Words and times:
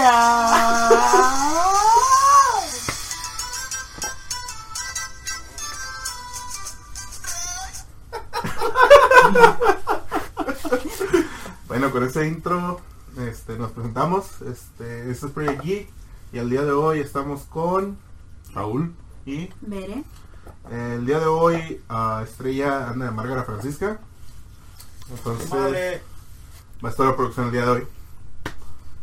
Bueno, 11.67 11.91
con 11.91 12.03
ese 12.03 12.27
intro 12.27 12.79
este, 13.17 13.57
nos 13.57 13.71
presentamos. 13.71 14.25
Este, 14.41 15.11
este 15.11 15.25
es 15.27 15.31
Project 15.31 15.63
Geek 15.63 15.89
y 16.31 16.37
el 16.37 16.49
día 16.49 16.63
de 16.63 16.71
hoy 16.71 16.99
estamos 16.99 17.41
con 17.43 17.97
Raúl 18.53 18.93
y 19.25 19.49
Veré. 19.61 20.03
el 20.71 21.05
día 21.05 21.19
de 21.19 21.25
hoy 21.25 21.81
Estrella 22.23 22.89
anda 22.89 23.05
de 23.05 23.11
Márgara 23.11 23.43
Francisca. 23.43 23.99
Entonces 25.09 25.51
va 25.53 26.89
a 26.89 26.91
estar 26.91 27.05
la 27.05 27.15
producción 27.15 27.47
el 27.47 27.51
día 27.51 27.65
de 27.65 27.71
hoy. 27.71 27.87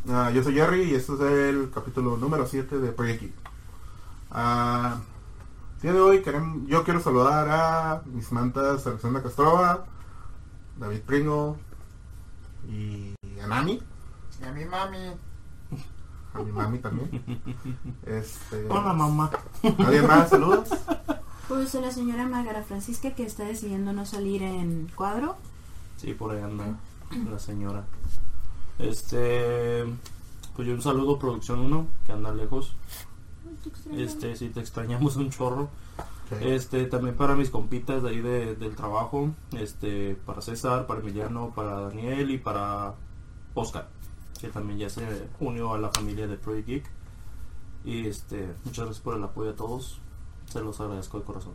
Ah, 0.08 0.30
yo 0.30 0.42
soy 0.42 0.54
Jerry 0.54 0.82
y 0.82 0.94
este 0.94 1.12
es 1.14 1.20
el 1.20 1.70
capítulo 1.72 2.16
número 2.16 2.46
7 2.46 2.78
de 2.78 2.92
Project 2.92 3.20
Geek. 3.22 3.34
Ah, 4.30 5.00
el 5.76 5.82
día 5.82 5.92
de 5.92 6.00
hoy 6.00 6.22
querem- 6.22 6.66
yo 6.66 6.84
quiero 6.84 7.00
saludar 7.00 7.48
a 7.50 8.02
mis 8.06 8.30
mantas 8.32 8.86
Alexandra 8.86 9.22
Castrova, 9.22 9.84
David 10.78 11.00
Pringo 11.02 11.56
y 12.68 13.14
a 13.42 13.46
Nami, 13.46 13.80
Y 14.40 14.44
a 14.44 14.52
mi 14.52 14.64
mami. 14.64 14.98
a 16.34 16.38
mi 16.38 16.52
mami 16.52 16.78
también. 16.78 17.10
Este, 18.06 18.66
Hola 18.68 18.92
mamá. 18.94 19.30
¿Alguien 19.78 20.06
más? 20.06 20.30
Saludos. 20.30 20.68
Pues 21.48 21.74
la 21.74 21.90
señora 21.90 22.26
Márgara 22.26 22.62
Francisca 22.62 23.10
que 23.14 23.24
está 23.24 23.44
decidiendo 23.44 23.92
no 23.92 24.06
salir 24.06 24.42
en 24.42 24.88
cuadro. 24.94 25.36
Sí, 25.98 26.14
por 26.14 26.30
ahí 26.32 26.42
anda 26.42 26.76
la 27.30 27.38
señora. 27.38 27.84
Este, 28.82 29.84
pues 30.56 30.66
yo 30.68 30.74
un 30.74 30.82
saludo 30.82 31.18
producción 31.18 31.60
1 31.60 31.86
que 32.06 32.12
anda 32.12 32.32
lejos. 32.32 32.74
Este, 33.92 34.36
si 34.36 34.48
te 34.48 34.60
extrañamos 34.60 35.16
un 35.16 35.30
chorro. 35.30 35.68
Este, 36.40 36.84
también 36.86 37.16
para 37.16 37.34
mis 37.34 37.50
compitas 37.50 38.02
de 38.04 38.10
ahí 38.10 38.20
de- 38.20 38.54
del 38.54 38.76
trabajo, 38.76 39.30
este, 39.52 40.14
para 40.24 40.40
César, 40.40 40.86
para 40.86 41.00
Emiliano, 41.00 41.50
para 41.54 41.80
Daniel 41.80 42.30
y 42.30 42.38
para 42.38 42.94
Oscar, 43.54 43.88
que 44.40 44.46
también 44.48 44.78
ya 44.78 44.88
se 44.88 45.04
unió 45.40 45.74
a 45.74 45.78
la 45.78 45.88
familia 45.90 46.28
de 46.28 46.36
Project 46.36 46.68
Geek. 46.68 46.84
Y 47.84 48.06
este, 48.06 48.54
muchas 48.64 48.84
gracias 48.84 49.02
por 49.02 49.16
el 49.16 49.24
apoyo 49.24 49.50
a 49.50 49.56
todos. 49.56 49.98
Se 50.46 50.60
los 50.60 50.80
agradezco 50.80 51.18
de 51.18 51.24
corazón. 51.24 51.54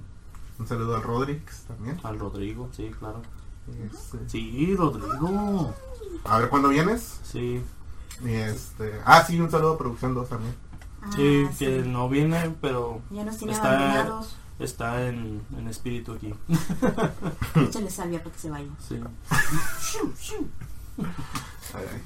Un 0.59 0.67
saludo 0.67 0.95
al 0.97 1.03
Rodrix 1.03 1.63
también. 1.63 1.97
Al 2.03 2.19
Rodrigo, 2.19 2.67
sí, 2.73 2.91
claro. 2.99 3.21
Este, 3.91 4.29
Sí, 4.29 4.75
Rodrigo. 4.75 5.73
A 6.23 6.39
ver 6.39 6.49
cuándo 6.49 6.69
vienes. 6.69 7.19
Sí, 7.23 7.61
Y 8.23 8.29
este, 8.31 8.99
ah, 9.05 9.23
sí, 9.25 9.39
un 9.39 9.51
saludo 9.51 9.73
a 9.73 9.77
Producción 9.77 10.13
2 10.13 10.29
también. 10.29 10.55
Ah, 11.01 11.09
sí, 11.15 11.45
sí. 11.53 11.65
que 11.65 11.79
no 11.83 12.07
viene, 12.09 12.55
pero 12.61 13.01
Ya 13.11 13.23
nos 13.25 13.37
tiene 13.37 13.53
está- 13.53 13.77
abandonados. 13.77 14.35
está 14.59 15.05
en, 15.07 15.41
en 15.57 15.67
espíritu 15.67 16.13
aquí. 16.13 16.33
Échale 17.55 17.89
salvia 17.91 18.19
para 18.23 18.31
que 18.33 18.39
se 18.41 18.49
vaya. 18.49 18.69
Sí. 18.87 18.99
Ay, 21.73 21.85
ay. 21.91 22.01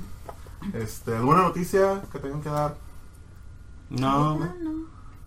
Este, 0.73 1.16
¿alguna 1.16 1.44
noticia 1.44 2.02
que 2.11 2.19
tengan 2.19 2.41
que 2.41 2.50
dar? 2.50 2.75
No, 3.89 4.38
no. 4.39 4.53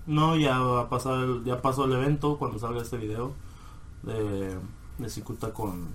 no, 0.06 0.36
ya 0.36 0.58
va 0.58 0.82
a 0.82 0.88
pasar, 0.88 1.14
el- 1.22 1.44
ya 1.44 1.62
pasó 1.62 1.84
el 1.86 1.92
evento 1.92 2.38
cuando 2.38 2.58
salga 2.58 2.82
este 2.82 2.96
video 2.96 3.34
de, 4.02 4.56
de 4.98 5.08
Cicuta 5.08 5.52
con, 5.52 5.88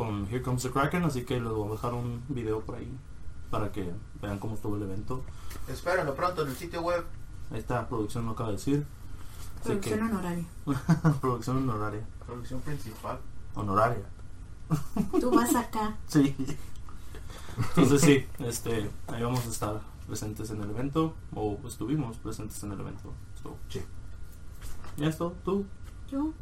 con 0.00 0.26
Here 0.30 0.40
Comes 0.40 0.62
the 0.62 0.70
Kraken, 0.70 1.04
así 1.04 1.26
que 1.26 1.38
les 1.38 1.52
voy 1.52 1.68
a 1.68 1.72
dejar 1.72 1.92
un 1.92 2.22
video 2.28 2.60
por 2.60 2.76
ahí 2.76 2.90
para 3.50 3.70
que 3.70 3.92
vean 4.22 4.38
cómo 4.38 4.54
estuvo 4.54 4.76
el 4.76 4.82
evento. 4.82 5.22
Espérenlo 5.68 6.14
pronto 6.14 6.40
en 6.40 6.48
el 6.48 6.56
sitio 6.56 6.80
web. 6.80 7.04
Ahí 7.50 7.58
está, 7.58 7.86
producción 7.86 8.24
lo 8.24 8.32
acaba 8.32 8.48
de 8.48 8.56
decir. 8.56 8.86
Que, 9.62 9.68
Producción 9.68 10.02
honoraria. 10.04 10.44
producción 11.20 11.56
honoraria. 11.58 12.06
Producción 12.24 12.60
principal. 12.62 13.18
Honoraria. 13.54 14.06
Tú 15.20 15.30
vas 15.30 15.54
acá. 15.54 15.94
Sí. 16.06 16.34
Entonces 17.58 18.00
sí, 18.00 18.26
este, 18.38 18.90
ahí 19.08 19.22
vamos 19.22 19.44
a 19.44 19.50
estar 19.50 19.82
presentes 20.06 20.48
en 20.48 20.62
el 20.62 20.70
evento, 20.70 21.14
o 21.34 21.58
estuvimos 21.66 22.16
presentes 22.16 22.62
en 22.62 22.72
el 22.72 22.80
evento. 22.80 23.12
So, 23.42 23.54
Sí. 23.68 23.82
¿Y 24.96 25.04
esto? 25.04 25.36
¿Tú? 25.44 25.66
Yo. 26.10 26.32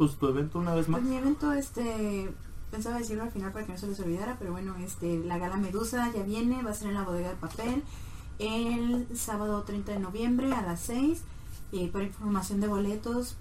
Pues 0.00 0.16
tu 0.16 0.28
evento 0.28 0.58
una 0.58 0.74
vez 0.74 0.88
más. 0.88 1.02
Pues 1.02 1.10
mi 1.10 1.18
evento, 1.18 1.52
este. 1.52 2.32
Pensaba 2.70 2.96
decirlo 2.96 3.24
al 3.24 3.32
final 3.32 3.52
para 3.52 3.66
que 3.66 3.72
no 3.72 3.78
se 3.78 3.86
les 3.86 4.00
olvidara, 4.00 4.36
pero 4.38 4.50
bueno, 4.50 4.74
este, 4.76 5.18
la 5.18 5.36
gala 5.36 5.58
Medusa 5.58 6.10
ya 6.10 6.22
viene, 6.22 6.62
va 6.62 6.70
a 6.70 6.74
ser 6.74 6.88
en 6.88 6.94
la 6.94 7.02
bodega 7.02 7.28
de 7.28 7.34
papel 7.34 7.84
el 8.38 9.06
sábado 9.14 9.62
30 9.64 9.92
de 9.92 9.98
noviembre 9.98 10.54
a 10.54 10.62
las 10.62 10.80
6. 10.80 11.20
Y 11.72 11.88
para 11.88 12.06
información 12.06 12.62
de 12.62 12.68
boletos, 12.68 13.36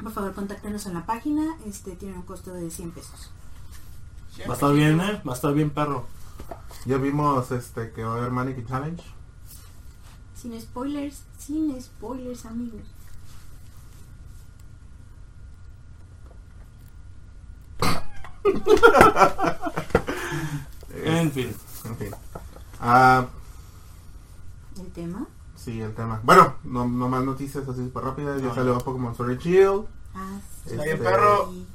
por 0.00 0.12
favor 0.12 0.32
contáctenos 0.32 0.86
en 0.86 0.94
la 0.94 1.06
página, 1.06 1.56
este 1.66 1.96
tiene 1.96 2.14
un 2.14 2.22
costo 2.22 2.54
de 2.54 2.70
100 2.70 2.92
pesos. 2.92 3.32
Va 4.46 4.52
a 4.52 4.54
estar 4.54 4.72
bien, 4.72 5.00
¿eh? 5.00 5.20
Va 5.26 5.32
a 5.32 5.34
estar 5.34 5.52
bien, 5.52 5.70
perro. 5.70 6.06
Ya 6.86 6.98
vimos 6.98 7.50
este 7.50 7.90
que 7.90 8.04
va 8.04 8.14
a 8.14 8.16
haber 8.18 8.30
Mannequin 8.30 8.64
Challenge. 8.64 9.02
Sin 10.36 10.60
spoilers, 10.60 11.24
sin 11.36 11.82
spoilers 11.82 12.46
amigos. 12.46 12.99
En 21.04 21.30
fin. 21.32 21.54
En 21.84 21.96
fin. 21.96 22.10
Ah, 22.80 23.26
El 24.78 24.90
tema. 24.92 25.26
sí, 25.56 25.80
el 25.80 25.94
tema. 25.94 26.20
Bueno, 26.22 26.54
no, 26.64 26.86
no 26.88 27.08
más 27.08 27.22
noticias 27.24 27.66
así 27.68 27.84
súper 27.84 28.04
rápidas. 28.04 28.40
Ya 28.40 28.48
No. 28.48 28.54
salió 28.54 28.78
Pokémon 28.78 29.14
Sword 29.14 29.30
and 29.32 29.40
Shield. 29.40 29.84
Ah, 30.14 30.38
sí. 30.64 30.70
Está 30.72 30.82
bien, 30.84 30.96
Este, 30.96 31.08
perro. 31.08 31.48
Sí. 31.50 31.66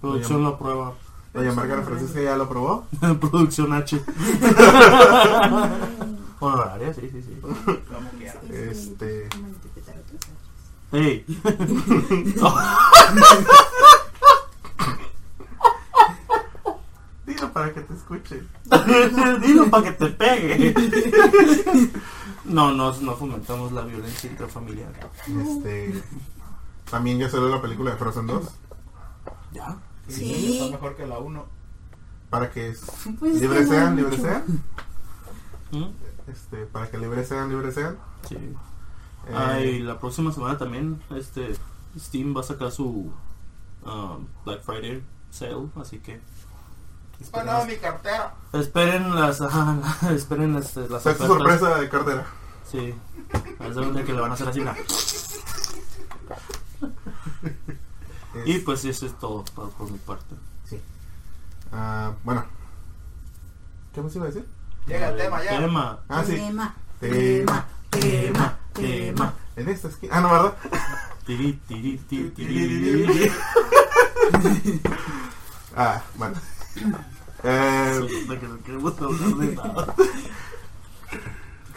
Producción 0.00 0.42
lo 0.44 0.58
prueba. 0.58 0.92
Doña 1.34 1.52
Margarita 1.52 1.86
Francisca 1.86 2.20
ya 2.20 2.36
lo 2.36 2.48
probó. 2.48 2.86
Producción 3.20 3.72
H. 3.72 4.02
Honoraria, 6.40 6.92
sí, 6.94 7.08
sí, 7.12 7.22
sí. 7.22 7.38
Como 7.40 7.54
quiera. 8.18 8.40
Este- 8.50 9.28
¿Cómo 9.30 9.48
interpretar 9.48 9.96
otras 9.98 10.20
cosas? 10.20 10.36
Hey. 10.90 11.24
Dilo 17.26 17.51
para 17.62 17.74
que 17.74 17.80
te 17.82 17.94
escuche. 17.94 18.42
Dilo 19.46 19.70
para 19.70 19.84
que 19.84 19.92
te 19.92 20.06
pegue. 20.08 20.74
No, 22.44 22.72
no, 22.72 22.92
no 23.00 23.16
fomentamos 23.16 23.70
la 23.70 23.82
violencia 23.82 24.28
intrafamiliar. 24.28 24.92
Este, 25.28 26.02
también 26.90 27.20
ya 27.20 27.28
salió 27.28 27.48
la 27.48 27.62
película 27.62 27.92
de 27.92 27.96
Frozen 27.98 28.26
2. 28.26 28.48
¿Ya? 29.52 29.76
Sí. 30.08 30.58
Está 30.58 30.72
mejor 30.72 30.96
que 30.96 31.06
la 31.06 31.18
1. 31.20 31.46
Para 32.30 32.50
que 32.50 32.74
Pues 33.20 33.40
libres 33.40 33.60
que 33.60 33.64
no 33.66 33.70
sean, 33.70 33.94
mucho. 33.94 34.08
libres 34.08 34.22
sean. 34.22 34.44
¿Mm? 35.70 36.30
Este, 36.32 36.66
para 36.66 36.90
que 36.90 36.98
libres 36.98 37.28
sean, 37.28 37.48
libres 37.48 37.74
sean. 37.74 37.96
Sí. 38.28 38.34
Eh, 38.34 39.34
Ay, 39.36 39.78
la 39.78 40.00
próxima 40.00 40.32
semana 40.32 40.58
también 40.58 41.00
este 41.14 41.54
Steam 41.96 42.36
va 42.36 42.40
a 42.40 42.44
sacar 42.44 42.72
su 42.72 43.12
um, 43.84 44.26
Black 44.44 44.62
Friday 44.62 45.04
sale, 45.30 45.68
así 45.76 45.98
que 46.00 46.20
Oh 47.32 47.42
no, 47.44 47.64
mi 47.64 47.76
cartera. 47.76 48.34
esperen 48.52 49.14
las 49.14 49.40
ajá, 49.42 49.76
esperen 50.14 50.54
las, 50.54 50.76
las 50.76 50.90
ofertas. 51.06 51.26
sorpresa 51.26 51.78
de 51.78 51.88
cartera. 51.88 52.24
Sí. 52.70 52.94
Es 53.60 53.76
el 53.76 53.94
día 53.94 54.04
que 54.04 54.12
le 54.12 54.20
van 54.20 54.30
a 54.30 54.34
hacer 54.34 54.48
así. 54.48 54.62
Y 58.44 58.52
Es- 58.56 58.62
pues 58.64 58.84
eso 58.84 59.06
es 59.06 59.18
todo 59.18 59.44
por, 59.54 59.70
por 59.72 59.90
mi 59.90 59.98
parte. 59.98 60.34
sí. 60.64 60.80
Ah, 61.72 62.12
bueno. 62.24 62.44
¿Qué 63.94 64.00
más 64.02 64.14
iba 64.16 64.24
a 64.24 64.28
decir? 64.28 64.46
Llega 64.86 65.08
el 65.10 65.16
tema 65.18 65.42
ya. 65.44 65.58
Tema. 65.58 65.98
Ah, 66.08 66.24
sí. 66.26 66.34
Tema, 66.36 66.74
Tema, 66.98 67.66
tema, 67.90 68.58
tema. 68.72 69.34
En 69.56 69.68
esta 69.68 69.88
esquina. 69.88 70.16
Ah, 70.16 70.20
no, 70.22 70.30
¿verdad? 70.32 70.54
Tiri, 71.26 71.52
tiri, 71.68 71.98
tiri, 71.98 72.30
tiri. 72.30 73.32
Ah, 75.76 76.02
bueno. 76.16 76.36
Eh, 77.44 77.98
Resulta 78.00 78.40
que 78.40 78.46
no 78.48 78.58
queremos 78.62 79.00
hablar 79.00 79.34
de 79.36 79.56
nada. 79.56 79.94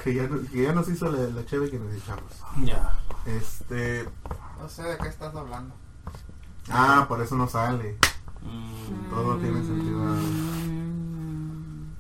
que, 0.04 0.14
ya, 0.14 0.28
no- 0.28 0.42
que 0.52 0.62
ya 0.64 0.74
nos 0.74 0.88
hizo 0.90 1.12
la, 1.12 1.20
la 1.30 1.46
cheve 1.46 1.70
que 1.72 1.80
nos 1.80 1.94
echamos. 1.94 2.24
Ya. 2.64 3.00
Este. 3.26 4.08
No 4.60 4.70
sé 4.70 4.84
de 4.84 4.98
qué 4.98 5.08
estás 5.08 5.36
hablando. 5.36 5.74
Ah, 6.70 7.06
por 7.08 7.22
eso 7.22 7.36
no 7.36 7.48
sale. 7.48 7.98
Mm, 8.44 9.10
Todo 9.10 9.38
tiene 9.38 9.64
sentido. 9.64 10.00
Mm, 10.00 11.94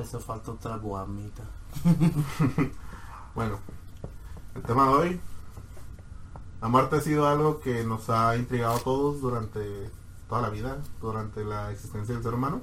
Eso 0.00 0.20
falta 0.20 0.52
otra 0.52 0.76
guamita. 0.76 1.42
Bueno, 3.34 3.58
el 4.54 4.62
tema 4.62 4.84
de 4.88 4.88
hoy. 4.90 5.20
La 6.60 6.68
muerte 6.68 6.96
ha 6.96 7.00
sido 7.00 7.26
algo 7.26 7.60
que 7.60 7.82
nos 7.82 8.10
ha 8.10 8.36
intrigado 8.36 8.76
a 8.76 8.80
todos 8.80 9.20
durante 9.22 9.90
toda 10.32 10.40
la 10.40 10.48
vida, 10.48 10.78
durante 11.02 11.44
la 11.44 11.70
existencia 11.72 12.14
del 12.14 12.24
ser 12.24 12.32
humano. 12.32 12.62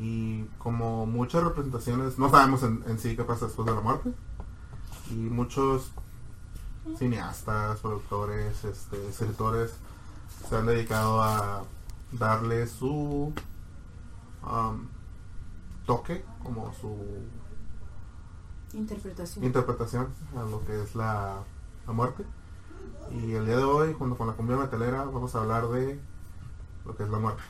Y 0.00 0.46
como 0.58 1.06
muchas 1.06 1.44
representaciones, 1.44 2.18
no 2.18 2.28
sabemos 2.28 2.64
en, 2.64 2.82
en 2.88 2.98
sí 2.98 3.14
qué 3.14 3.22
pasa 3.22 3.46
después 3.46 3.66
de 3.66 3.74
la 3.76 3.80
muerte. 3.80 4.12
Y 5.10 5.14
muchos 5.14 5.92
cineastas, 6.98 7.78
productores, 7.78 8.64
este, 8.64 9.08
escritores 9.08 9.74
se 10.48 10.56
han 10.56 10.66
dedicado 10.66 11.22
a 11.22 11.62
darle 12.10 12.66
su 12.66 13.32
um, 14.42 14.88
toque, 15.86 16.24
como 16.42 16.74
su 16.74 16.96
Interpretación. 18.72 19.44
interpretación 19.44 20.08
a 20.36 20.42
lo 20.42 20.64
que 20.64 20.82
es 20.82 20.96
la, 20.96 21.44
la 21.86 21.92
muerte. 21.92 22.24
Y 23.12 23.34
el 23.34 23.46
día 23.46 23.56
de 23.56 23.62
hoy, 23.62 23.94
junto 23.96 24.18
con 24.18 24.26
la 24.26 24.32
cumbia 24.32 24.56
metalera, 24.56 25.04
vamos 25.04 25.32
a 25.36 25.42
hablar 25.42 25.68
de 25.68 26.09
lo 26.84 26.96
que 26.96 27.04
es 27.04 27.08
la 27.08 27.18
muerte. 27.18 27.42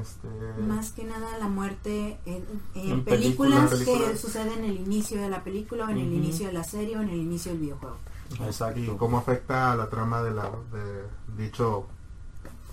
Este, 0.00 0.28
Más 0.62 0.92
que 0.92 1.02
nada 1.02 1.36
la 1.38 1.48
muerte 1.48 2.20
en, 2.24 2.44
en 2.76 2.90
En 2.90 3.04
películas, 3.04 3.70
películas. 3.70 4.10
que 4.12 4.16
suceden 4.18 4.58
en 4.58 4.64
el 4.66 4.76
inicio 4.76 5.20
de 5.20 5.28
la 5.28 5.42
película, 5.42 5.86
o 5.86 5.90
en 5.90 5.98
el 5.98 6.12
inicio 6.12 6.46
de 6.46 6.52
la 6.52 6.62
serie, 6.62 6.96
o 6.96 7.00
en 7.02 7.08
el 7.08 7.18
inicio 7.18 7.50
del 7.52 7.60
videojuego. 7.60 7.96
Exacto. 8.44 8.78
y 8.78 8.86
cómo 8.96 9.18
afecta 9.18 9.72
a 9.72 9.76
la 9.76 9.88
trama 9.88 10.22
de 10.22 10.30
la 10.30 10.48
de 10.72 11.04
dicho 11.36 11.88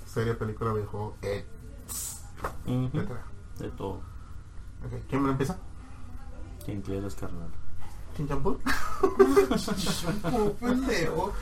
serie, 0.06 0.36
película, 0.36 0.74
videojuego, 0.74 1.16
etcétera. 2.66 3.24
De 3.58 3.70
todo. 3.72 3.96
Ok, 4.86 4.94
¿Quién 5.10 5.24
me 5.24 5.32
empieza? 5.32 5.58
Quien 6.64 6.82
quieres, 6.84 7.16
carnal. 7.16 7.50
Oh, 8.44 10.54
pendejo. 10.60 11.34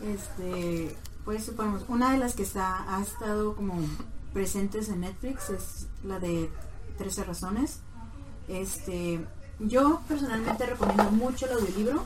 Este, 0.00 0.96
pues 1.24 1.44
suponemos, 1.44 1.84
una 1.88 2.12
de 2.12 2.18
las 2.18 2.34
que 2.34 2.42
está, 2.42 2.84
ha 2.94 3.02
estado 3.02 3.56
como 3.56 3.74
presentes 4.32 4.88
en 4.88 5.00
Netflix 5.00 5.50
es 5.50 5.86
la 6.02 6.18
de 6.18 6.50
13 6.98 7.24
razones. 7.24 7.80
Este, 8.48 9.24
yo 9.58 10.00
personalmente 10.06 10.66
recomiendo 10.66 11.10
mucho 11.10 11.46
el 11.46 11.52
audiolibro. 11.52 12.04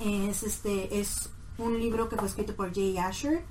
Es 0.00 0.42
este, 0.42 0.98
es 0.98 1.30
un 1.58 1.78
libro 1.78 2.08
que 2.08 2.16
fue 2.16 2.26
escrito 2.26 2.56
por 2.56 2.74
Jay 2.74 2.98
Asher 2.98 3.44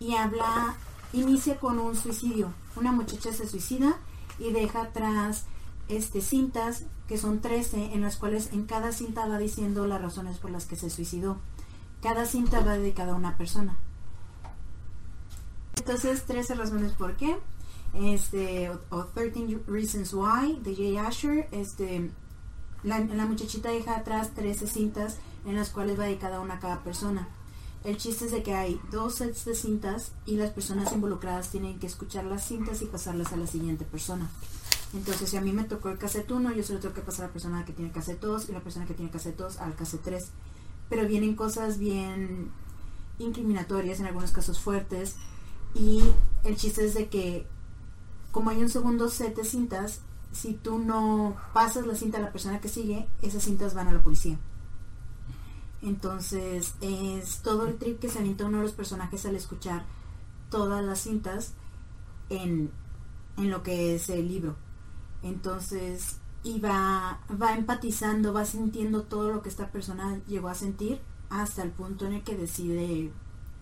y 0.00 0.14
habla, 0.16 0.74
inicia 1.12 1.58
con 1.58 1.78
un 1.78 1.96
suicidio. 1.96 2.52
Una 2.76 2.92
muchacha 2.92 3.32
se 3.32 3.48
suicida 3.48 3.96
y 4.38 4.52
deja 4.52 4.82
atrás 4.82 5.44
este 5.88 6.20
cintas 6.20 6.84
que 7.06 7.18
son 7.18 7.40
13 7.40 7.94
en 7.94 8.00
las 8.00 8.16
cuales 8.16 8.50
en 8.52 8.64
cada 8.64 8.92
cinta 8.92 9.26
va 9.28 9.38
diciendo 9.38 9.86
las 9.86 10.02
razones 10.02 10.38
por 10.38 10.50
las 10.50 10.66
que 10.66 10.76
se 10.76 10.90
suicidó. 10.90 11.38
Cada 12.02 12.26
cinta 12.26 12.60
va 12.60 12.74
dedicada 12.74 13.12
a 13.12 13.16
una 13.16 13.36
persona. 13.36 13.76
Entonces, 15.76 16.24
13 16.24 16.54
razones 16.54 16.92
por 16.92 17.16
qué. 17.16 17.36
Este, 17.94 18.70
o, 18.70 18.80
o 18.90 19.04
13 19.06 19.60
Reasons 19.66 20.12
Why 20.14 20.60
de 20.62 20.74
Jay 20.74 20.96
Asher. 20.96 21.48
Este, 21.52 22.10
la, 22.84 23.00
muchachita 23.26 23.70
deja 23.70 23.96
atrás 23.96 24.34
13 24.34 24.66
cintas 24.66 25.16
en 25.46 25.56
las 25.56 25.70
cuales 25.70 25.98
va 25.98 26.04
dedicada 26.04 26.40
una 26.40 26.54
a 26.54 26.60
cada 26.60 26.84
persona. 26.84 27.28
El 27.82 27.96
chiste 27.96 28.26
es 28.26 28.32
de 28.32 28.42
que 28.42 28.54
hay 28.54 28.80
dos 28.90 29.16
sets 29.16 29.44
de 29.44 29.54
cintas 29.54 30.12
y 30.26 30.36
las 30.36 30.50
personas 30.50 30.92
involucradas 30.92 31.50
tienen 31.50 31.78
que 31.78 31.86
escuchar 31.86 32.24
las 32.24 32.46
cintas 32.46 32.82
y 32.82 32.86
pasarlas 32.86 33.32
a 33.32 33.36
la 33.36 33.46
siguiente 33.46 33.84
persona. 33.84 34.30
Entonces, 34.94 35.30
si 35.30 35.36
a 35.36 35.40
mí 35.40 35.52
me 35.52 35.64
tocó 35.64 35.88
el 35.90 35.98
cassette 35.98 36.30
1, 36.30 36.52
yo 36.52 36.62
solo 36.62 36.78
tengo 36.78 36.94
que 36.94 37.02
pasar 37.02 37.24
a 37.24 37.28
la 37.28 37.32
persona 37.32 37.64
que 37.64 37.72
tiene 37.72 37.88
el 37.88 37.94
cassette 37.94 38.20
2 38.20 38.48
y 38.48 38.52
la 38.52 38.60
persona 38.60 38.86
que 38.86 38.94
tiene 38.94 39.08
el 39.08 39.12
cassette 39.12 39.36
2 39.36 39.58
al 39.58 39.74
cassette 39.74 40.02
3. 40.02 40.28
Pero 40.88 41.06
vienen 41.06 41.36
cosas 41.36 41.78
bien 41.78 42.50
incriminatorias, 43.18 44.00
en 44.00 44.06
algunos 44.06 44.30
casos 44.30 44.60
fuertes. 44.60 45.16
Y 45.74 46.02
el 46.44 46.56
chiste 46.56 46.84
es 46.84 46.94
de 46.94 47.08
que, 47.08 47.46
como 48.30 48.50
hay 48.50 48.62
un 48.62 48.68
segundo 48.68 49.08
set 49.08 49.36
de 49.36 49.44
cintas, 49.44 50.00
si 50.32 50.54
tú 50.54 50.78
no 50.78 51.36
pasas 51.52 51.86
la 51.86 51.94
cinta 51.94 52.18
a 52.18 52.22
la 52.22 52.32
persona 52.32 52.60
que 52.60 52.68
sigue, 52.68 53.08
esas 53.22 53.44
cintas 53.44 53.74
van 53.74 53.88
a 53.88 53.92
la 53.92 54.02
policía. 54.02 54.38
Entonces, 55.82 56.74
es 56.80 57.38
todo 57.42 57.66
el 57.66 57.76
trip 57.76 58.00
que 58.00 58.08
se 58.08 58.18
avienta 58.18 58.46
uno 58.46 58.58
de 58.58 58.64
los 58.64 58.72
personajes 58.72 59.26
al 59.26 59.36
escuchar 59.36 59.84
todas 60.50 60.84
las 60.84 61.00
cintas 61.00 61.54
en, 62.30 62.70
en 63.36 63.50
lo 63.50 63.62
que 63.62 63.94
es 63.94 64.08
el 64.08 64.28
libro. 64.28 64.56
Entonces, 65.22 66.18
y 66.42 66.60
va, 66.60 67.20
va 67.40 67.54
empatizando, 67.54 68.32
va 68.32 68.44
sintiendo 68.44 69.02
todo 69.02 69.30
lo 69.30 69.42
que 69.42 69.48
esta 69.48 69.70
persona 69.70 70.20
llegó 70.26 70.48
a 70.48 70.54
sentir 70.54 71.00
hasta 71.30 71.62
el 71.62 71.70
punto 71.70 72.06
en 72.06 72.14
el 72.14 72.22
que 72.22 72.36
decide 72.36 73.10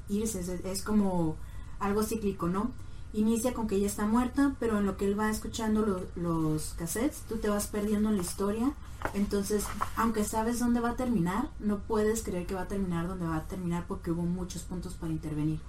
irse. 0.08 0.40
Es, 0.40 0.48
es 0.48 0.82
como 0.82 1.36
algo 1.82 2.02
cíclico, 2.02 2.48
¿no? 2.48 2.70
Inicia 3.14 3.52
con 3.52 3.66
que 3.66 3.76
ella 3.76 3.86
está 3.86 4.06
muerta, 4.06 4.54
pero 4.58 4.78
en 4.78 4.86
lo 4.86 4.96
que 4.96 5.04
él 5.04 5.18
va 5.18 5.28
escuchando 5.30 5.84
lo- 5.84 6.06
los 6.16 6.74
cassettes, 6.78 7.22
tú 7.28 7.36
te 7.36 7.48
vas 7.50 7.66
perdiendo 7.66 8.08
en 8.08 8.16
la 8.16 8.22
historia. 8.22 8.72
Entonces, 9.14 9.64
aunque 9.96 10.24
sabes 10.24 10.58
dónde 10.60 10.80
va 10.80 10.90
a 10.90 10.96
terminar, 10.96 11.50
no 11.60 11.78
puedes 11.80 12.22
creer 12.22 12.46
que 12.46 12.54
va 12.54 12.62
a 12.62 12.68
terminar 12.68 13.08
donde 13.08 13.26
va 13.26 13.36
a 13.36 13.48
terminar 13.48 13.84
porque 13.86 14.12
hubo 14.12 14.22
muchos 14.22 14.62
puntos 14.62 14.94
para 14.94 15.12
intervenir. 15.12 15.60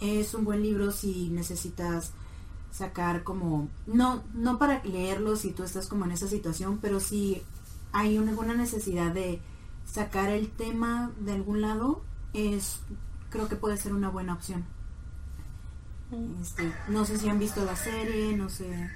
Es 0.00 0.34
un 0.34 0.44
buen 0.44 0.62
libro 0.62 0.90
si 0.90 1.28
necesitas 1.30 2.10
sacar 2.72 3.22
como 3.22 3.68
no 3.86 4.22
no 4.32 4.58
para 4.58 4.82
leerlo 4.82 5.36
si 5.36 5.50
tú 5.52 5.62
estás 5.62 5.86
como 5.88 6.06
en 6.06 6.12
esa 6.12 6.26
situación 6.26 6.78
pero 6.80 7.00
si 7.00 7.42
hay 7.92 8.16
una, 8.16 8.30
alguna 8.30 8.54
necesidad 8.54 9.12
de 9.12 9.42
sacar 9.86 10.30
el 10.30 10.48
tema 10.50 11.12
de 11.20 11.32
algún 11.32 11.60
lado 11.60 12.00
es 12.32 12.78
creo 13.28 13.46
que 13.46 13.56
puede 13.56 13.76
ser 13.76 13.92
una 13.92 14.08
buena 14.08 14.32
opción 14.32 14.64
Este, 16.40 16.70
no 16.88 17.04
sé 17.04 17.16
si 17.18 17.28
han 17.28 17.38
visto 17.38 17.64
la 17.64 17.74
serie 17.76 18.36
no 18.36 18.48
sé 18.50 18.90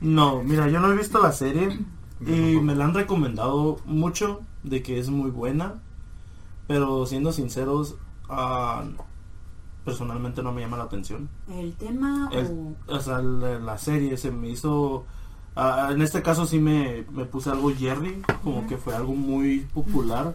No, 0.00 0.42
mira, 0.42 0.68
yo 0.68 0.80
no 0.80 0.90
he 0.92 0.96
visto 0.96 1.22
la 1.22 1.30
serie 1.32 1.78
y 2.20 2.58
me 2.60 2.74
la 2.74 2.86
han 2.86 2.94
recomendado 2.94 3.78
mucho 3.84 4.40
de 4.64 4.82
que 4.82 4.98
es 4.98 5.10
muy 5.10 5.30
buena, 5.30 5.74
pero 6.66 7.06
siendo 7.06 7.30
sinceros, 7.32 7.96
ah, 8.28 8.82
personalmente 9.84 10.42
no 10.42 10.52
me 10.52 10.60
llama 10.62 10.76
la 10.78 10.84
atención. 10.84 11.28
el 11.48 11.74
tema 11.74 12.28
El- 12.32 12.74
o 12.88 12.94
o 12.96 13.00
sea, 13.00 13.20
la, 13.22 13.58
la 13.60 13.78
serie 13.78 14.16
se 14.16 14.32
me 14.32 14.48
hizo... 14.48 15.04
ah, 15.54 15.90
en 15.92 16.02
este 16.02 16.22
caso 16.22 16.46
sí 16.46 16.58
me, 16.58 17.04
me 17.12 17.24
puse 17.24 17.50
algo 17.50 17.72
Jerry, 17.72 18.22
como 18.42 18.66
que 18.66 18.76
fue 18.78 18.96
algo 18.96 19.14
muy 19.14 19.60
popular 19.72 20.34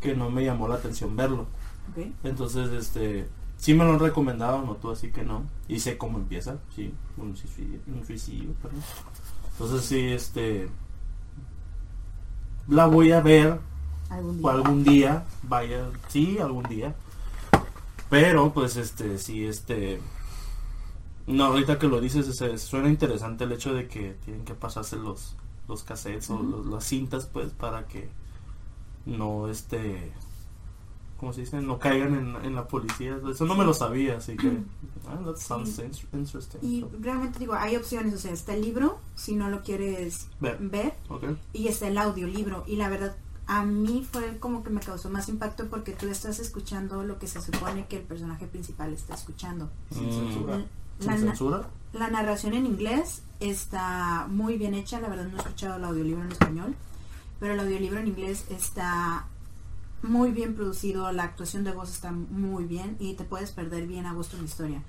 que 0.00 0.14
no 0.16 0.30
me 0.30 0.44
llamó 0.44 0.68
la 0.68 0.76
atención 0.76 1.14
verlo. 1.16 1.46
Entonces, 2.24 2.70
este, 2.72 3.28
sí 3.56 3.74
me 3.74 3.84
lo 3.84 3.92
han 3.92 3.98
recomendado, 4.00 4.62
no 4.62 4.76
tú 4.76 4.90
así 4.90 5.10
que 5.10 5.22
no. 5.24 5.44
Y 5.68 5.80
sé 5.80 5.98
cómo 5.98 6.18
empieza, 6.18 6.58
sí, 6.74 6.92
un 7.16 7.36
suicidio, 7.36 7.80
un 7.86 8.04
suicidio, 8.06 8.52
perdón. 8.62 8.80
Entonces 9.52 9.84
sí, 9.84 10.00
este, 10.08 10.68
la 12.68 12.86
voy 12.86 13.12
a 13.12 13.20
ver 13.20 13.58
algún 14.10 14.36
o 14.36 14.42
día 14.42 14.52
algún 14.52 14.84
día, 14.84 15.24
vaya, 15.42 15.90
sí, 16.08 16.38
algún 16.38 16.64
día. 16.64 16.94
Pero, 18.10 18.52
pues, 18.52 18.76
este, 18.76 19.18
sí, 19.18 19.46
este, 19.46 20.00
no, 21.26 21.44
ahorita 21.46 21.78
que 21.78 21.86
lo 21.88 22.00
dices, 22.00 22.26
suena 22.60 22.88
interesante 22.88 23.44
el 23.44 23.52
hecho 23.52 23.72
de 23.74 23.88
que 23.88 24.16
tienen 24.24 24.44
que 24.44 24.54
pasarse 24.54 24.96
los, 24.96 25.36
los 25.68 25.82
cassettes 25.82 26.28
o 26.30 26.42
los- 26.42 26.66
las 26.66 26.84
cintas, 26.84 27.26
pues, 27.26 27.52
para 27.52 27.86
que 27.86 28.08
no, 29.06 29.48
este, 29.48 30.12
¿cómo 31.22 31.32
se 31.32 31.42
dice? 31.42 31.60
No 31.60 31.78
caigan 31.78 32.14
en, 32.16 32.44
en 32.44 32.54
la 32.56 32.66
policía. 32.66 33.16
Eso 33.30 33.44
no 33.44 33.54
me 33.54 33.64
lo 33.64 33.72
sabía, 33.72 34.16
así 34.16 34.36
que, 34.36 34.48
ah, 35.08 35.20
that 35.24 35.36
sounds 35.36 35.70
Sí. 35.76 35.82
interesting. 36.12 36.58
y 36.62 36.84
realmente 37.00 37.38
digo 37.38 37.54
hay 37.54 37.76
opciones 37.76 38.12
o 38.14 38.18
sea 38.18 38.32
está 38.32 38.54
el 38.54 38.62
libro 38.62 38.98
si 39.14 39.36
no 39.36 39.48
lo 39.48 39.62
quieres 39.62 40.26
Ver. 40.40 40.58
y 41.52 41.68
está 41.68 41.86
el 41.86 41.96
audiolibro 41.98 42.64
y 42.66 42.74
la 42.74 42.88
verdad 42.88 43.14
a 43.46 43.64
mí 43.64 44.04
fue 44.10 44.38
como 44.38 44.64
que 44.64 44.70
me 44.70 44.80
causó 44.80 45.10
más 45.10 45.28
impacto 45.28 45.68
porque 45.68 45.92
tú 45.92 46.08
estás 46.08 46.40
escuchando 46.40 47.04
lo 47.04 47.18
que 47.20 47.28
se 47.28 47.40
supone 47.40 47.86
que 47.86 47.98
el 47.98 48.02
personaje 48.02 48.46
principal 48.48 48.92
está 48.92 49.14
escuchando. 49.14 49.70
Sin 49.92 50.08
Mm, 50.08 50.10
censura. 50.12 50.64
¿Sin 50.98 51.06
La, 51.06 51.14
na- 51.14 51.20
censura? 51.20 51.68
la 51.92 52.08
narración 52.10 52.54
en 52.54 52.66
inglés 52.66 53.22
está 53.40 54.26
muy 54.28 54.56
bien 54.58 54.74
hecha, 54.74 55.00
la 55.00 55.08
verdad 55.08 55.26
no 55.26 55.36
he 55.36 55.40
escuchado 55.40 55.76
el 55.76 55.84
audiolibro 55.84 56.22
en 56.24 56.32
español, 56.32 56.74
pero 57.40 57.54
el 57.54 57.60
audiolibro 57.60 57.98
en 58.00 58.06
inglés 58.08 58.44
está 58.50 59.26
muy 60.02 60.32
bien 60.32 60.54
producido, 60.54 61.10
la 61.12 61.24
actuación 61.24 61.64
de 61.64 61.72
voz 61.72 61.90
está 61.90 62.12
muy 62.12 62.64
bien 62.64 62.96
y 62.98 63.14
te 63.14 63.24
puedes 63.24 63.52
perder 63.52 63.86
bien 63.86 64.06
a 64.06 64.12
gusto 64.12 64.36
en 64.36 64.42
la 64.42 64.48
historia. 64.48 64.82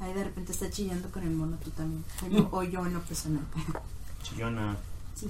Ahí 0.00 0.12
de 0.12 0.24
repente 0.24 0.52
está 0.52 0.70
chillando 0.70 1.10
con 1.10 1.22
el 1.22 1.30
mono 1.30 1.58
tú 1.62 1.70
también, 1.70 2.04
o, 2.50 2.58
o 2.58 2.62
yo 2.62 2.86
en 2.86 2.94
lo 2.94 3.00
personal. 3.00 3.44
Chillona. 4.22 4.76
Sí. 5.14 5.28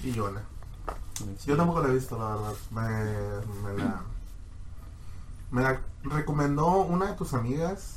Yo 1.46 1.56
tampoco 1.56 1.82
la 1.82 1.88
he 1.88 1.94
visto, 1.94 2.18
la 2.18 2.36
verdad. 2.36 2.54
Me, 2.70 3.72
me 3.72 3.78
la. 3.78 4.02
Me 5.50 5.62
la 5.62 5.80
recomendó 6.04 6.82
una 6.82 7.06
de 7.06 7.14
tus 7.14 7.34
amigas. 7.34 7.96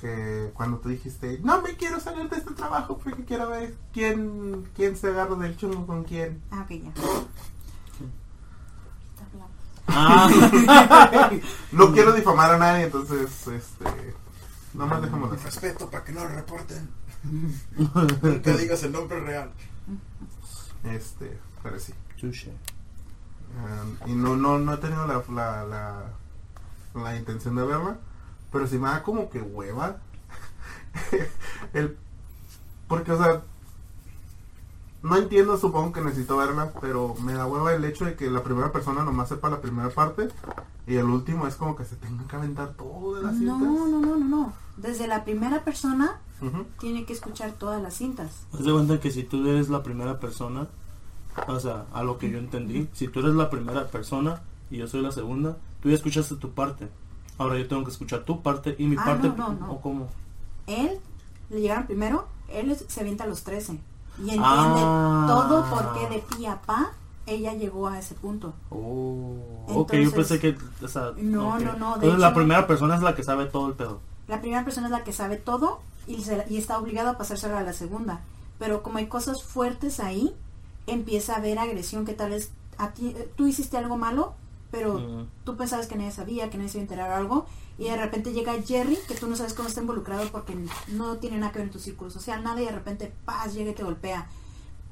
Que 0.00 0.50
cuando 0.54 0.78
tú 0.78 0.88
dijiste, 0.88 1.40
no 1.42 1.60
me 1.60 1.76
quiero 1.76 2.00
salir 2.00 2.28
de 2.30 2.36
este 2.36 2.54
trabajo 2.54 2.96
porque 2.96 3.24
quiero 3.24 3.50
ver 3.50 3.76
quién, 3.92 4.66
quién 4.74 4.96
se 4.96 5.08
agarra 5.08 5.34
del 5.34 5.58
chungo 5.58 5.86
con 5.86 6.04
quién. 6.04 6.40
Ah, 6.50 6.62
ok, 6.64 6.70
ya. 6.70 6.92
Ah, 9.92 11.30
No 11.72 11.92
quiero 11.92 12.12
difamar 12.12 12.54
a 12.54 12.58
nadie, 12.58 12.84
entonces, 12.84 13.46
este. 13.48 14.14
Nomás 14.74 15.02
dejémoslo 15.02 15.30
Con 15.30 15.38
así. 15.38 15.46
respeto 15.46 15.90
para 15.90 16.04
que 16.04 16.12
no 16.12 16.20
lo 16.24 16.28
reporten. 16.28 16.88
Nunca 17.22 18.56
digas 18.56 18.82
el 18.84 18.92
nombre 18.92 19.20
real. 19.20 19.50
Este, 20.84 21.38
pero 21.62 21.78
sí. 21.78 21.92
Um, 22.22 24.10
y 24.10 24.14
no, 24.14 24.36
no, 24.36 24.58
no 24.58 24.74
he 24.74 24.76
tenido 24.76 25.06
la, 25.06 25.22
la, 25.32 25.64
la, 25.64 26.04
la 26.94 27.16
intención 27.16 27.56
de 27.56 27.64
verla, 27.64 27.96
pero 28.52 28.66
sí 28.66 28.78
me 28.78 28.88
da 28.88 29.02
como 29.02 29.28
que 29.30 29.40
hueva. 29.40 29.96
el, 31.72 31.96
porque, 32.88 33.12
o 33.12 33.18
sea, 33.22 33.42
no 35.02 35.16
entiendo, 35.16 35.56
supongo 35.58 35.92
que 35.92 36.00
necesito 36.02 36.36
verla, 36.36 36.72
pero 36.80 37.14
me 37.22 37.32
da 37.32 37.46
hueva 37.46 37.72
el 37.74 37.84
hecho 37.84 38.04
de 38.04 38.16
que 38.16 38.30
la 38.30 38.42
primera 38.42 38.70
persona 38.72 39.02
nomás 39.04 39.28
sepa 39.30 39.48
la 39.50 39.60
primera 39.60 39.88
parte 39.90 40.28
y 40.86 40.96
el 40.96 41.06
último 41.06 41.46
es 41.46 41.54
como 41.56 41.74
que 41.76 41.84
se 41.84 41.96
tenga 41.96 42.24
que 42.26 42.36
aventar 42.36 42.74
todo 42.74 43.14
de 43.16 43.22
las 43.22 43.34
No, 43.34 43.58
cintas. 43.58 43.72
no, 43.72 43.88
no, 43.88 44.00
no, 44.00 44.16
no. 44.18 44.52
Desde 44.76 45.06
la 45.06 45.24
primera 45.24 45.64
persona 45.64 46.20
tiene 46.78 47.04
que 47.04 47.12
escuchar 47.12 47.52
todas 47.52 47.82
las 47.82 47.94
cintas. 47.94 48.30
Haz 48.52 48.64
de 48.64 48.72
cuenta 48.72 48.98
que 49.00 49.10
si 49.10 49.22
tú 49.24 49.46
eres 49.48 49.68
la 49.68 49.82
primera 49.82 50.18
persona, 50.20 50.68
o 51.46 51.60
sea, 51.60 51.86
a 51.92 52.02
lo 52.02 52.18
que 52.18 52.30
yo 52.30 52.38
entendí, 52.38 52.88
si 52.92 53.08
tú 53.08 53.20
eres 53.20 53.34
la 53.34 53.50
primera 53.50 53.86
persona 53.88 54.42
y 54.70 54.78
yo 54.78 54.86
soy 54.86 55.02
la 55.02 55.12
segunda, 55.12 55.56
tú 55.82 55.88
ya 55.90 55.94
escuchaste 55.96 56.36
tu 56.36 56.50
parte. 56.52 56.88
Ahora 57.38 57.58
yo 57.58 57.66
tengo 57.68 57.84
que 57.84 57.90
escuchar 57.90 58.24
tu 58.24 58.42
parte 58.42 58.74
y 58.78 58.86
mi 58.86 58.96
Ah, 58.98 59.04
parte. 59.04 59.28
no, 59.28 59.36
no, 59.36 59.52
no. 59.52 59.72
¿O 59.72 59.80
cómo? 59.80 60.08
Él, 60.66 60.98
le 61.50 61.60
llegaron 61.60 61.86
primero, 61.86 62.26
él 62.48 62.76
se 62.88 63.00
avienta 63.00 63.24
a 63.24 63.26
los 63.26 63.42
13. 63.44 63.78
Y 64.20 64.30
entiende 64.30 64.42
Ah. 64.44 65.24
todo 65.28 65.64
porque 65.70 66.08
de 66.14 66.18
pi 66.22 66.46
a 66.46 66.60
pa 66.60 66.90
ella 67.26 67.54
llegó 67.54 67.86
a 67.88 67.98
ese 67.98 68.14
punto. 68.14 68.54
Oh, 68.70 69.36
ok, 69.68 69.92
Entonces- 69.92 70.04
yo 70.04 70.12
pensé 70.12 70.40
que. 70.40 70.58
O 70.84 70.88
sea, 70.88 71.12
No, 71.16 71.54
ok. 71.54 71.60
no, 71.60 71.72
no, 71.76 71.94
Entonces 71.96 72.18
la 72.18 72.34
primera 72.34 72.66
persona 72.66 72.96
es 72.96 73.02
la 73.02 73.14
que 73.14 73.22
sabe 73.22 73.46
todo 73.46 73.68
el 73.68 73.74
pedo. 73.74 74.00
La 74.28 74.40
primera 74.40 74.64
persona 74.64 74.86
es 74.88 74.90
la 74.92 75.04
que 75.04 75.12
sabe 75.12 75.36
todo 75.36 75.80
y, 76.06 76.22
se- 76.22 76.44
y 76.48 76.56
está 76.56 76.78
obligada 76.78 77.10
a 77.12 77.18
pasárselo 77.18 77.56
a 77.56 77.62
la 77.62 77.72
segunda. 77.72 78.20
Pero 78.58 78.82
como 78.82 78.98
hay 78.98 79.06
cosas 79.06 79.42
fuertes 79.42 80.00
ahí, 80.00 80.34
empieza 80.86 81.34
a 81.34 81.36
haber 81.38 81.58
agresión 81.58 82.04
que 82.04 82.14
tal 82.14 82.30
vez 82.30 82.50
a 82.78 82.88
ti, 82.90 83.14
eh, 83.16 83.30
tú 83.36 83.46
hiciste 83.46 83.76
algo 83.76 83.96
malo, 83.96 84.34
pero 84.70 84.98
Mm. 84.98 85.26
tú 85.44 85.56
pensabas 85.56 85.86
que 85.86 85.96
nadie 85.96 86.12
sabía, 86.12 86.50
que 86.50 86.58
nadie 86.58 86.70
se 86.70 86.78
iba 86.78 86.82
a 86.82 86.84
enterar 86.84 87.10
algo, 87.12 87.46
y 87.78 87.84
de 87.84 87.96
repente 87.96 88.32
llega 88.32 88.52
Jerry, 88.62 88.98
que 89.08 89.14
tú 89.14 89.26
no 89.26 89.36
sabes 89.36 89.54
cómo 89.54 89.68
está 89.68 89.80
involucrado 89.80 90.28
porque 90.30 90.56
no 90.88 91.16
tiene 91.16 91.38
nada 91.38 91.52
que 91.52 91.58
ver 91.58 91.68
en 91.68 91.72
tu 91.72 91.78
círculo 91.78 92.10
social, 92.10 92.42
nada, 92.44 92.60
y 92.60 92.66
de 92.66 92.72
repente, 92.72 93.12
paz, 93.24 93.54
llega 93.54 93.70
y 93.70 93.74
te 93.74 93.82
golpea. 93.82 94.26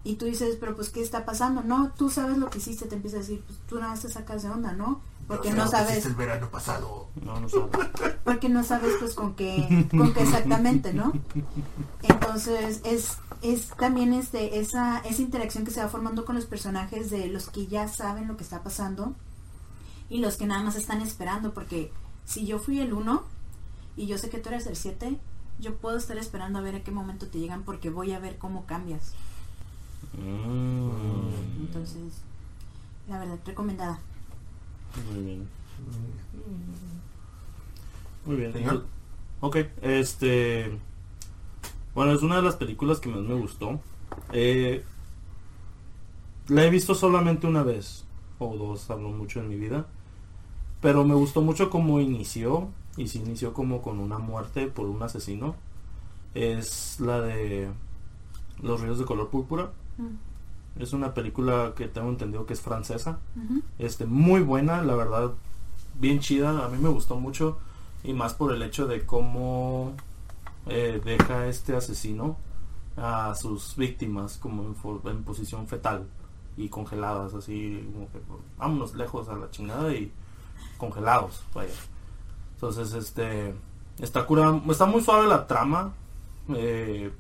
Y 0.05 0.15
tú 0.15 0.25
dices, 0.25 0.57
pero 0.59 0.75
pues, 0.75 0.89
¿qué 0.91 1.03
está 1.03 1.25
pasando? 1.25 1.63
No, 1.63 1.93
tú 1.97 2.09
sabes 2.09 2.39
lo 2.39 2.49
que 2.49 2.59
hiciste, 2.59 2.87
te 2.87 2.95
empieza 2.95 3.17
a 3.19 3.21
decir, 3.21 3.43
pues 3.47 3.59
tú 3.69 3.77
nada 3.77 3.91
más 3.91 4.01
te 4.01 4.09
sacas 4.09 4.43
de 4.43 4.49
onda, 4.49 4.73
¿no? 4.73 5.01
Porque 5.27 5.51
no 5.51 5.69
sabes, 5.69 6.07
el 6.07 6.15
verano 6.15 6.49
pasado. 6.49 7.09
No, 7.23 7.39
no 7.39 7.49
sabes. 7.51 7.69
porque 8.25 8.49
no 8.49 8.65
sabes 8.65 8.95
pues 8.99 9.13
con 9.13 9.35
qué, 9.35 9.87
con 9.91 10.15
qué 10.15 10.23
exactamente, 10.23 10.95
¿no? 10.95 11.13
Entonces 12.03 12.81
es, 12.85 13.19
es 13.43 13.69
también 13.79 14.13
este, 14.15 14.59
esa, 14.61 14.99
esa 15.01 15.23
interacción 15.23 15.65
que 15.65 15.71
se 15.71 15.83
va 15.83 15.89
formando 15.89 16.25
con 16.25 16.37
los 16.37 16.47
personajes 16.47 17.11
de 17.11 17.27
los 17.29 17.51
que 17.51 17.67
ya 17.67 17.89
saben 17.89 18.29
lo 18.29 18.37
que 18.37 18.45
está 18.45 18.63
pasando 18.63 19.15
y 20.11 20.19
los 20.19 20.37
que 20.37 20.47
nada 20.47 20.63
más 20.63 20.77
están 20.77 21.01
esperando, 21.01 21.53
porque 21.53 21.93
si 22.25 22.47
yo 22.47 22.59
fui 22.59 22.81
el 22.81 22.93
1 22.93 23.23
y 23.97 24.07
yo 24.07 24.19
sé 24.19 24.31
que 24.31 24.39
tú 24.39 24.49
eres 24.49 24.67
el 24.67 24.77
7, 24.77 25.19
yo 25.59 25.75
puedo 25.77 25.97
estar 25.97 26.17
esperando 26.19 26.59
a 26.59 26.63
ver 26.63 26.77
a 26.77 26.85
qué 26.85 26.91
momento 26.91 27.27
te 27.27 27.39
llegan 27.39 27.63
porque 27.63 27.91
voy 27.91 28.13
a 28.13 28.19
ver 28.19 28.39
cómo 28.39 28.65
cambias. 28.67 29.15
Mm. 30.15 31.61
Entonces, 31.61 32.23
la 33.09 33.19
verdad, 33.19 33.39
recomendada. 33.45 33.99
Muy 35.13 35.23
bien. 35.23 35.49
Muy 38.25 38.37
bien. 38.37 38.53
Señor. 38.53 38.87
Ok, 39.41 39.57
este. 39.83 40.79
Bueno, 41.95 42.13
es 42.13 42.23
una 42.23 42.37
de 42.37 42.43
las 42.43 42.57
películas 42.57 43.01
que 43.01 43.09
más 43.09 43.21
me 43.21 43.35
gustó. 43.35 43.81
Eh, 44.33 44.85
la 46.49 46.65
he 46.65 46.71
visto 46.71 46.95
solamente 46.95 47.47
una 47.47 47.63
vez, 47.63 48.05
o 48.39 48.57
dos, 48.57 48.91
hablo 48.91 49.11
mucho 49.11 49.41
en 49.41 49.49
mi 49.49 49.57
vida. 49.57 49.87
Pero 50.81 51.05
me 51.05 51.15
gustó 51.15 51.43
mucho 51.43 51.71
cómo 51.71 52.01
inició, 52.01 52.69
y 52.97 53.09
se 53.09 53.19
inició 53.19 53.53
como 53.55 53.81
con 53.81 54.01
una 54.01 54.19
muerte 54.19 54.67
por 54.67 54.87
un 54.87 55.03
asesino. 55.03 55.55
Es 56.35 57.01
la 57.01 57.21
de 57.21 57.71
Los 58.61 58.81
ríos 58.81 58.99
de 58.99 59.05
color 59.05 59.31
púrpura. 59.31 59.71
Mm. 59.97 60.83
Es 60.83 60.93
una 60.93 61.15
película 61.15 61.73
que 61.77 61.89
tengo 61.89 62.09
entendido 62.09 62.47
que 62.47 62.53
es 62.53 62.61
francesa 62.61 63.19
este 63.79 64.07
muy 64.07 64.43
buena 64.43 64.81
la 64.83 64.95
verdad 64.95 65.33
bien 65.99 66.21
chida 66.21 66.65
a 66.65 66.69
mí 66.69 66.79
me 66.79 66.89
gustó 66.89 67.17
mucho 67.17 67.59
y 68.05 68.13
más 68.13 68.35
por 68.35 68.53
el 68.53 68.63
hecho 68.63 68.87
de 68.87 69.05
cómo 69.05 69.93
eh, 70.67 71.01
deja 71.05 71.49
este 71.49 71.75
asesino 71.75 72.37
a 72.97 73.35
sus 73.35 73.77
víctimas 73.77 74.37
como 74.37 74.63
en, 74.63 75.11
en 75.11 75.25
posición 75.25 75.67
fetal 75.67 76.07
y 76.57 76.69
congeladas 76.69 77.35
así 77.35 77.89
como 77.93 78.09
que 78.13 78.21
vámonos 78.57 78.95
lejos 78.95 79.29
a 79.29 79.35
la 79.35 79.51
chingada 79.51 79.93
y 79.93 80.13
congelados 80.79 81.43
vaya 81.55 81.75
entonces 82.55 82.95
este 82.95 83.55
está 84.01 84.25
cura 84.25 84.63
está 84.71 84.87
muy 84.87 85.03
suave 85.03 85.27
la 85.27 85.47
trama 85.47 85.93
eh, 86.55 87.13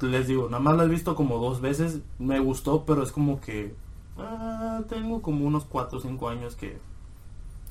les 0.00 0.26
digo, 0.26 0.48
nada 0.48 0.60
más 0.60 0.76
la 0.76 0.84
he 0.84 0.88
visto 0.88 1.14
como 1.14 1.38
dos 1.38 1.60
veces, 1.60 2.00
me 2.18 2.38
gustó, 2.40 2.84
pero 2.84 3.02
es 3.02 3.12
como 3.12 3.40
que 3.40 3.74
ah, 4.18 4.82
tengo 4.88 5.22
como 5.22 5.44
unos 5.44 5.64
4 5.64 5.98
o 5.98 6.00
5 6.00 6.28
años 6.28 6.56
que, 6.56 6.78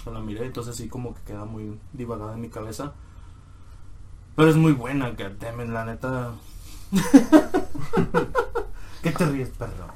la 0.06 0.20
miré, 0.20 0.46
entonces 0.46 0.76
sí 0.76 0.90
como 0.90 1.16
que 1.16 1.22
queda 1.22 1.46
muy 1.46 1.80
divagada 1.94 2.34
en 2.34 2.42
mi 2.42 2.50
cabeza. 2.50 2.94
Pero 4.36 4.50
es 4.50 4.56
muy 4.56 4.74
buena, 4.74 5.12
goddammit, 5.12 5.70
la 5.70 5.86
neta. 5.86 6.34
¿Qué 9.02 9.12
te 9.12 9.26
ríes, 9.26 9.50
perro? 9.50 9.88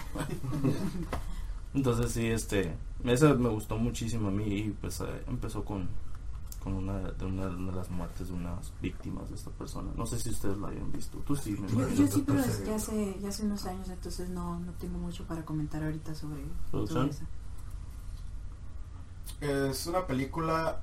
entonces 1.73 2.11
sí, 2.11 2.27
este, 2.27 2.75
esa 3.09 3.33
me 3.33 3.49
gustó 3.49 3.77
muchísimo 3.77 4.29
a 4.29 4.31
mí 4.31 4.45
y 4.45 4.69
pues 4.71 5.01
eh, 5.01 5.23
empezó 5.27 5.63
con, 5.63 5.87
con 6.63 6.73
una 6.73 6.99
de, 6.99 7.25
una 7.25 7.47
de 7.47 7.71
las 7.71 7.89
muertes 7.89 8.27
de 8.27 8.33
unas 8.33 8.73
víctimas 8.81 9.29
de 9.29 9.35
esta 9.35 9.51
persona. 9.51 9.91
No 9.95 10.05
sé 10.05 10.19
si 10.19 10.29
ustedes 10.29 10.57
la 10.57 10.69
hayan 10.69 10.91
visto. 10.91 11.17
Tú 11.19 11.35
sí, 11.35 11.51
me 11.51 11.67
Yo, 11.67 11.89
yo 11.89 12.07
sí, 12.07 12.23
pero 12.25 12.39
ya 12.65 12.75
hace, 12.75 13.17
ya 13.21 13.29
hace 13.29 13.45
unos 13.45 13.65
años, 13.65 13.89
entonces 13.89 14.29
no, 14.29 14.59
no 14.59 14.71
tengo 14.73 14.97
mucho 14.97 15.25
para 15.25 15.45
comentar 15.45 15.83
ahorita 15.83 16.15
sobre, 16.15 16.43
sobre 16.71 17.09
eso. 17.09 17.23
Es 19.41 19.87
una 19.87 20.05
película. 20.05 20.81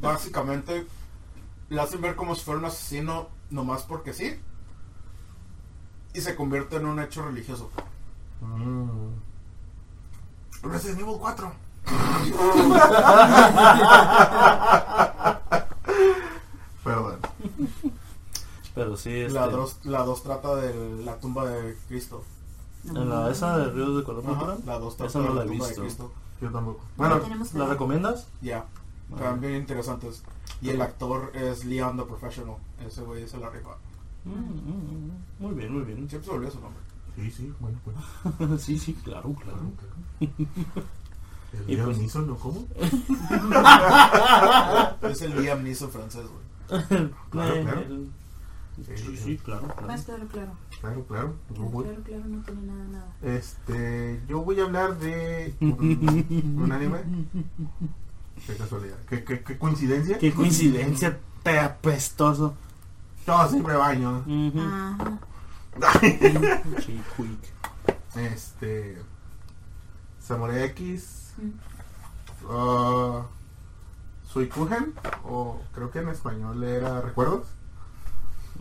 Básicamente. 0.00 0.86
Le 1.68 1.80
hacen 1.80 2.00
ver 2.00 2.14
como 2.14 2.34
si 2.36 2.44
fuera 2.44 2.60
un 2.60 2.66
asesino 2.66 3.28
nomás 3.50 3.82
porque 3.82 4.12
sí. 4.12 4.38
Y 6.14 6.20
se 6.20 6.36
convierte 6.36 6.76
en 6.76 6.86
un 6.86 7.00
hecho 7.00 7.24
religioso. 7.24 7.70
Mm. 8.40 9.25
Resident 10.70 11.00
Evil 11.00 11.16
4. 11.18 11.52
Pero 16.84 17.02
bueno. 17.02 17.18
Pero 18.74 18.96
sí, 18.96 19.10
este, 19.12 19.32
La 19.34 19.46
2 19.48 19.78
la 19.84 20.02
dos 20.04 20.22
trata 20.22 20.54
de 20.56 21.02
la 21.04 21.18
tumba 21.18 21.46
de 21.46 21.76
Cristo. 21.88 22.22
en 22.84 23.08
la 23.08 23.30
esa 23.30 23.56
de 23.58 23.70
Ríos 23.70 23.96
de 23.96 24.02
Púrpura, 24.02 24.56
la 24.64 24.78
2 24.78 24.96
trata 24.96 25.10
esa 25.10 25.18
no 25.20 25.28
de 25.28 25.34
la 25.34 25.34
la 25.36 25.44
he 25.44 25.46
tumba 25.48 25.64
de 25.66 25.70
visto. 25.70 25.82
Cristo. 25.82 26.12
Yo 26.40 26.50
tampoco. 26.50 26.80
Bueno, 26.96 27.20
¿La 27.54 27.66
recomiendas? 27.66 28.26
Ya. 28.42 28.66
Están 29.10 29.40
bien 29.40 29.54
interesantes. 29.56 30.22
Y 30.60 30.70
el 30.70 30.82
actor 30.82 31.30
es 31.34 31.64
Leon 31.64 31.96
the 31.96 32.02
Professional. 32.04 32.56
Ese 32.86 33.02
güey 33.02 33.26
se 33.28 33.38
la 33.38 33.48
rifa. 33.50 33.70
Mm, 34.24 34.30
mm, 34.30 35.06
mm, 35.06 35.10
Muy 35.38 35.54
bien, 35.54 35.72
muy 35.72 35.82
bien. 35.84 36.08
Siempre 36.10 36.24
se 36.26 36.30
me 36.32 36.36
olvida 36.38 36.50
su 36.50 36.60
nombre. 36.60 36.82
Sí, 37.16 37.30
sí, 37.30 37.52
bueno, 37.60 37.78
bueno. 37.84 38.58
sí, 38.58 38.78
sí, 38.78 38.94
claro, 39.04 39.34
claro. 39.34 39.60
El 41.52 41.66
Liam 41.68 41.86
pues- 41.86 41.98
Neeson, 41.98 42.26
¿no? 42.26 42.36
¿Cómo? 42.36 42.66
Es 45.02 45.22
el 45.22 45.40
Liam 45.40 45.62
Neeson 45.62 45.90
francés, 45.90 46.24
güey. 46.26 46.44
Claro, 47.30 47.54
Eh, 47.54 47.62
claro. 47.64 47.82
Sí, 48.84 49.16
Sí, 49.16 49.38
claro, 49.38 49.62
claro. 49.68 49.86
Más 49.86 50.04
claro, 50.04 50.26
claro. 50.28 50.52
Claro, 50.80 51.04
claro. 51.06 51.34
Claro, 51.48 51.62
Muy 51.62 51.72
bueno. 51.72 51.88
claro, 51.90 52.02
claro, 52.04 52.24
no 52.26 52.42
tiene 52.42 52.62
nada, 52.62 52.84
nada. 52.88 53.06
Este, 53.22 54.20
yo 54.28 54.42
voy 54.42 54.60
a 54.60 54.64
hablar 54.64 54.98
de 54.98 55.54
un, 55.60 56.58
un 56.62 56.72
anime. 56.72 56.98
Qué 58.46 58.54
casualidad. 58.56 58.98
Qué, 59.08 59.24
qué, 59.24 59.40
qué 59.42 59.56
coincidencia. 59.56 60.18
Qué 60.18 60.34
coincidencia, 60.34 61.18
te 61.42 61.58
apestoso. 61.58 62.54
Yo 63.26 63.48
siempre 63.48 63.74
baño. 63.76 64.18
Ujú. 64.26 64.60
Ajá. 64.60 65.18
Este. 68.16 68.96
Samurai 70.18 70.62
X. 70.64 71.34
Mm. 71.36 71.52
Uh, 72.50 73.22
Suikugen. 74.24 74.94
O 75.24 75.60
creo 75.74 75.90
que 75.90 75.98
en 75.98 76.08
español 76.08 76.64
era 76.64 77.02
Recuerdos. 77.02 77.46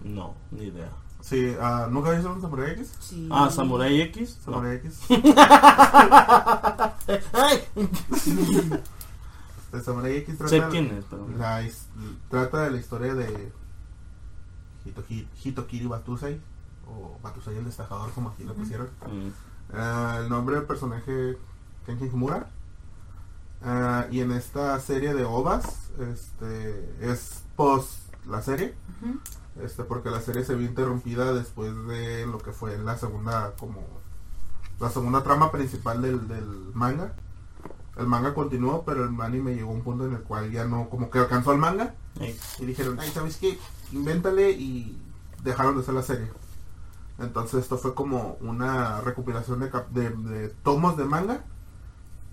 No, 0.03 0.35
ni 0.51 0.65
idea. 0.65 0.91
Sí, 1.21 1.55
ah, 1.59 1.87
¿nunca 1.89 2.11
viste 2.11 2.27
un 2.27 2.41
Samurai 2.41 2.71
X? 2.73 2.93
Sí. 2.99 3.29
Ah, 3.31 3.49
Samurai 3.49 4.01
X. 4.01 4.37
No. 4.45 4.53
Samurai 4.53 4.75
X. 4.75 4.99
El 9.73 9.83
Samurai 9.83 10.17
X 10.17 10.37
sé 10.37 10.57
trata, 10.57 10.69
quién 10.69 10.85
es, 10.97 11.05
pero. 11.09 11.27
la 11.37 11.63
trata 12.29 12.63
de 12.63 12.71
la 12.71 12.77
historia 12.77 13.13
de 13.13 13.51
Hitokiri 15.43 15.87
Batusei, 15.87 16.39
o 16.87 17.19
Batusei 17.21 17.57
el 17.57 17.65
destacador, 17.65 18.11
como 18.11 18.29
aquí 18.29 18.43
lo 18.43 18.53
pusieron. 18.53 18.87
Mm. 19.07 19.29
Ah, 19.73 20.19
el 20.21 20.29
nombre 20.29 20.55
del 20.55 20.65
personaje 20.65 21.37
Kenji 21.85 22.05
Himura. 22.05 22.49
Ah, 23.63 24.05
y 24.11 24.19
en 24.21 24.31
esta 24.31 24.79
serie 24.79 25.13
de 25.13 25.25
ovas, 25.25 25.89
este, 25.99 27.11
es 27.11 27.43
post 27.55 28.13
la 28.27 28.41
serie, 28.41 28.75
este, 29.61 29.83
porque 29.83 30.09
la 30.09 30.21
serie 30.21 30.43
se 30.43 30.55
vio 30.55 30.67
interrumpida 30.67 31.33
después 31.33 31.73
de 31.87 32.25
lo 32.27 32.37
que 32.39 32.51
fue 32.51 32.77
la 32.77 32.97
segunda, 32.97 33.53
como, 33.57 33.81
la 34.79 34.89
segunda 34.89 35.23
trama 35.23 35.51
principal 35.51 36.01
del, 36.01 36.27
del 36.27 36.45
manga. 36.73 37.13
El 37.97 38.07
manga 38.07 38.33
continuó, 38.33 38.83
pero 38.83 39.05
el 39.05 39.21
anime 39.21 39.55
llegó 39.55 39.71
a 39.71 39.73
un 39.73 39.81
punto 39.81 40.05
en 40.05 40.13
el 40.13 40.21
cual 40.21 40.51
ya 40.51 40.65
no, 40.65 40.89
como 40.89 41.09
que 41.09 41.19
alcanzó 41.19 41.51
al 41.51 41.57
manga, 41.57 41.95
y 42.59 42.65
dijeron, 42.65 42.99
ay, 42.99 43.09
¿sabes 43.09 43.37
qué? 43.37 43.57
Invéntale 43.93 44.51
y 44.51 45.01
dejaron 45.43 45.75
de 45.75 45.81
hacer 45.81 45.93
la 45.93 46.03
serie. 46.03 46.29
Entonces 47.19 47.61
esto 47.63 47.77
fue 47.77 47.93
como 47.95 48.37
una 48.41 49.01
recopilación 49.01 49.59
de, 49.61 49.71
de, 49.91 50.09
de 50.09 50.49
tomos 50.49 50.97
de 50.97 51.05
manga 51.05 51.43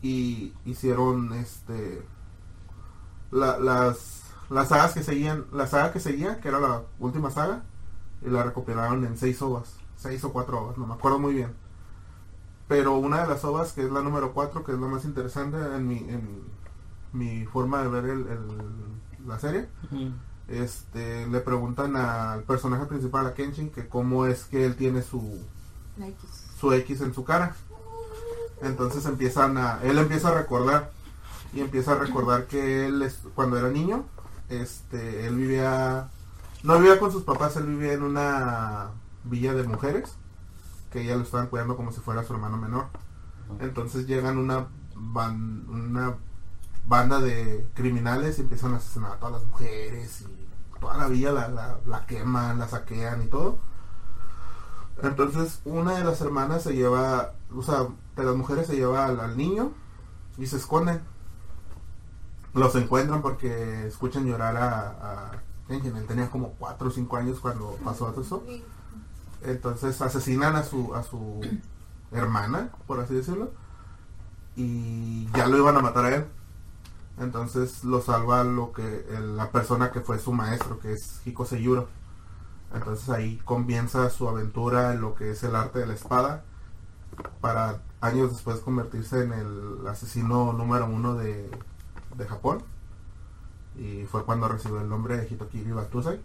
y 0.02 0.52
hicieron 0.64 1.32
este 1.34 2.02
la- 3.30 3.58
las 3.58 4.18
las 4.50 4.68
sagas 4.68 4.92
que 4.92 5.02
seguían, 5.02 5.46
la 5.52 5.66
saga 5.66 5.92
que 5.92 6.00
seguía, 6.00 6.38
que 6.40 6.48
era 6.48 6.60
la 6.60 6.82
última 6.98 7.30
saga, 7.30 7.62
y 8.20 8.28
la 8.28 8.42
recopilaron 8.42 9.02
en 9.06 9.16
seis 9.16 9.40
ovas, 9.40 9.76
seis 9.96 10.22
o 10.24 10.32
cuatro 10.32 10.60
ovas, 10.60 10.76
no 10.76 10.86
me 10.86 10.92
acuerdo 10.94 11.18
muy 11.18 11.32
bien. 11.32 11.54
Pero 12.68 12.96
una 12.96 13.22
de 13.22 13.28
las 13.28 13.44
ovas, 13.44 13.72
que 13.72 13.84
es 13.84 13.90
la 13.90 14.02
número 14.02 14.32
cuatro, 14.32 14.64
que 14.64 14.72
es 14.72 14.78
la 14.78 14.86
más 14.88 15.04
interesante 15.04 15.56
en 15.58 15.86
mi, 15.88 15.98
en 15.98 16.42
mi 17.12 17.44
forma 17.46 17.82
de 17.82 17.88
ver 17.88 18.04
el- 18.06 18.26
la 19.26 19.38
serie. 19.38 19.68
Este 20.52 21.26
le 21.26 21.40
preguntan 21.40 21.96
al 21.96 22.42
personaje 22.44 22.84
principal 22.86 23.26
a 23.26 23.34
Kenshin 23.34 23.70
que 23.70 23.88
cómo 23.88 24.26
es 24.26 24.44
que 24.44 24.64
él 24.66 24.76
tiene 24.76 25.02
su 25.02 25.40
X. 26.00 26.44
su 26.60 26.72
X 26.72 27.00
en 27.00 27.14
su 27.14 27.24
cara. 27.24 27.54
Entonces 28.60 29.04
empiezan 29.06 29.56
a 29.58 29.80
él 29.82 29.98
empieza 29.98 30.28
a 30.28 30.34
recordar 30.34 30.90
y 31.52 31.60
empieza 31.60 31.92
a 31.92 31.96
recordar 31.96 32.46
que 32.46 32.86
él 32.86 33.02
es- 33.02 33.20
cuando 33.34 33.58
era 33.58 33.68
niño 33.70 34.04
este 34.48 35.26
él 35.26 35.36
vivía 35.36 36.08
no 36.62 36.78
vivía 36.78 36.98
con 37.00 37.10
sus 37.10 37.24
papás 37.24 37.56
él 37.56 37.66
vivía 37.66 37.92
en 37.94 38.02
una 38.02 38.90
villa 39.24 39.52
de 39.54 39.64
mujeres 39.64 40.12
que 40.92 41.04
ya 41.04 41.16
lo 41.16 41.22
estaban 41.22 41.46
cuidando 41.48 41.76
como 41.76 41.90
si 41.92 42.00
fuera 42.00 42.22
su 42.22 42.34
hermano 42.34 42.56
menor. 42.58 42.86
Entonces 43.60 44.06
llegan 44.06 44.38
una 44.38 44.68
ban- 44.94 45.66
una 45.68 46.16
banda 46.86 47.20
de 47.20 47.68
criminales 47.74 48.38
empiezan 48.38 48.74
a 48.74 48.76
asesinar 48.76 49.12
a 49.12 49.16
todas 49.16 49.34
las 49.34 49.46
mujeres 49.46 50.22
y 50.22 50.48
toda 50.80 50.96
la 50.96 51.08
villa 51.08 51.32
la, 51.32 51.48
la, 51.48 51.78
la 51.86 52.06
queman, 52.06 52.58
la 52.58 52.68
saquean 52.68 53.22
y 53.22 53.26
todo. 53.26 53.58
Entonces 55.02 55.60
una 55.64 55.96
de 55.96 56.04
las 56.04 56.20
hermanas 56.20 56.62
se 56.62 56.74
lleva, 56.74 57.32
o 57.54 57.62
sea, 57.62 57.88
de 58.16 58.24
las 58.24 58.34
mujeres 58.36 58.66
se 58.66 58.76
lleva 58.76 59.06
al, 59.06 59.36
niño 59.36 59.72
y 60.38 60.46
se 60.46 60.56
esconden. 60.56 61.00
Los 62.54 62.74
encuentran 62.74 63.22
porque 63.22 63.86
escuchan 63.86 64.26
llorar 64.26 64.56
a, 64.56 65.42
tenía 66.06 66.30
como 66.30 66.50
4 66.58 66.88
o 66.88 66.90
5 66.90 67.16
años 67.16 67.40
cuando 67.40 67.78
pasó 67.84 68.14
eso. 68.20 68.44
Entonces 69.42 70.00
asesinan 70.02 70.54
a 70.54 70.62
su, 70.62 70.94
a 70.94 71.02
su 71.02 71.40
hermana, 72.12 72.70
por 72.86 73.00
así 73.00 73.14
decirlo. 73.14 73.50
Y 74.54 75.28
ya 75.32 75.46
lo 75.46 75.56
iban 75.56 75.76
a 75.76 75.80
matar 75.80 76.04
a 76.04 76.14
él. 76.14 76.26
Entonces 77.18 77.84
lo 77.84 78.00
salva 78.00 78.42
lo 78.44 78.72
que 78.72 79.04
la 79.36 79.50
persona 79.50 79.90
que 79.92 80.00
fue 80.00 80.18
su 80.18 80.32
maestro, 80.32 80.78
que 80.78 80.92
es 80.92 81.20
Hiko 81.24 81.44
Seyuro. 81.44 81.88
Entonces 82.74 83.08
ahí 83.10 83.38
comienza 83.44 84.08
su 84.10 84.28
aventura 84.28 84.94
en 84.94 85.02
lo 85.02 85.14
que 85.14 85.30
es 85.30 85.42
el 85.42 85.54
arte 85.54 85.80
de 85.80 85.86
la 85.86 85.94
espada. 85.94 86.44
Para 87.40 87.82
años 88.00 88.32
después 88.32 88.60
convertirse 88.60 89.22
en 89.22 89.32
el 89.32 89.86
asesino 89.86 90.52
número 90.52 90.86
uno 90.86 91.14
de, 91.14 91.50
de 92.16 92.26
Japón. 92.26 92.62
Y 93.76 94.04
fue 94.04 94.24
cuando 94.24 94.48
recibió 94.48 94.80
el 94.80 94.88
nombre 94.88 95.16
de 95.16 95.28
Hitokiri 95.28 95.72
Batusai. 95.72 96.20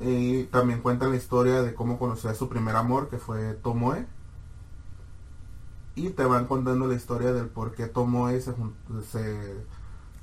Y 0.00 0.44
también 0.44 0.80
cuentan 0.80 1.10
la 1.10 1.16
historia 1.16 1.62
de 1.62 1.74
cómo 1.74 1.98
conoció 1.98 2.30
a 2.30 2.34
su 2.34 2.48
primer 2.48 2.76
amor, 2.76 3.08
que 3.08 3.18
fue 3.18 3.54
Tomoe. 3.54 4.06
Y 5.94 6.10
te 6.10 6.24
van 6.24 6.46
contando 6.46 6.86
la 6.86 6.94
historia 6.94 7.32
del 7.32 7.48
por 7.48 7.74
qué 7.74 7.86
Tomoe 7.86 8.40
se, 8.40 8.54
se, 9.10 9.56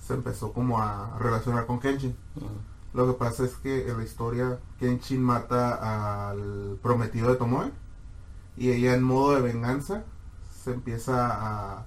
se 0.07 0.13
empezó 0.15 0.53
como 0.53 0.79
a 0.81 1.17
relacionar 1.19 1.65
con 1.65 1.79
Kenshin. 1.79 2.15
Lo 2.93 3.07
que 3.07 3.13
pasa 3.13 3.43
es 3.45 3.55
que 3.55 3.89
en 3.89 3.97
la 3.97 4.03
historia 4.03 4.59
Kenshin 4.79 5.21
mata 5.23 6.29
al 6.29 6.79
prometido 6.81 7.29
de 7.29 7.35
Tomoe. 7.35 7.71
Y 8.57 8.71
ella 8.71 8.95
en 8.95 9.03
modo 9.03 9.35
de 9.35 9.41
venganza 9.41 10.03
se 10.63 10.73
empieza 10.73 11.27
a, 11.27 11.85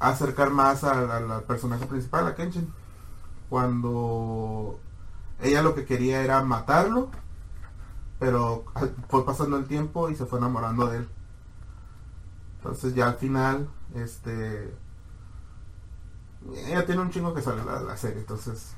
a 0.00 0.08
acercar 0.10 0.50
más 0.50 0.84
al, 0.84 1.10
al- 1.10 1.42
personaje 1.44 1.86
principal, 1.86 2.26
a 2.26 2.34
Kenshin. 2.34 2.72
Cuando 3.48 4.80
ella 5.40 5.62
lo 5.62 5.74
que 5.74 5.84
quería 5.84 6.22
era 6.22 6.42
matarlo, 6.44 7.10
pero 8.18 8.64
fue 9.08 9.24
pasando 9.26 9.56
el 9.56 9.66
tiempo 9.66 10.10
y 10.10 10.16
se 10.16 10.26
fue 10.26 10.38
enamorando 10.38 10.86
de 10.88 10.98
él. 10.98 11.08
Entonces 12.58 12.94
ya 12.94 13.08
al 13.08 13.16
final, 13.16 13.68
este... 13.94 14.72
Ella 16.66 16.84
tiene 16.86 17.00
un 17.02 17.10
chingo 17.10 17.34
que 17.34 17.42
sale 17.42 17.64
la, 17.64 17.80
la 17.80 17.96
serie, 17.96 18.18
entonces 18.20 18.72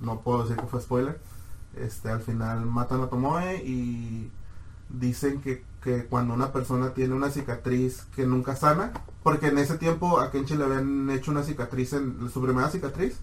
no 0.00 0.20
puedo 0.20 0.42
decir 0.42 0.56
que 0.56 0.66
fue 0.66 0.80
spoiler. 0.80 1.20
Este, 1.76 2.10
al 2.10 2.20
final 2.22 2.66
matan 2.66 3.02
a 3.02 3.08
Tomoe 3.08 3.56
y 3.64 4.30
dicen 4.88 5.40
que, 5.40 5.64
que 5.82 6.06
cuando 6.06 6.34
una 6.34 6.52
persona 6.52 6.94
tiene 6.94 7.14
una 7.14 7.30
cicatriz 7.30 8.02
que 8.16 8.26
nunca 8.26 8.56
sana, 8.56 8.92
porque 9.22 9.48
en 9.48 9.58
ese 9.58 9.78
tiempo 9.78 10.20
a 10.20 10.30
Kenchi 10.30 10.56
le 10.56 10.64
habían 10.64 11.10
hecho 11.10 11.30
una 11.30 11.42
cicatriz 11.44 11.92
en 11.94 12.30
su 12.30 12.42
primera 12.42 12.70
cicatriz 12.70 13.18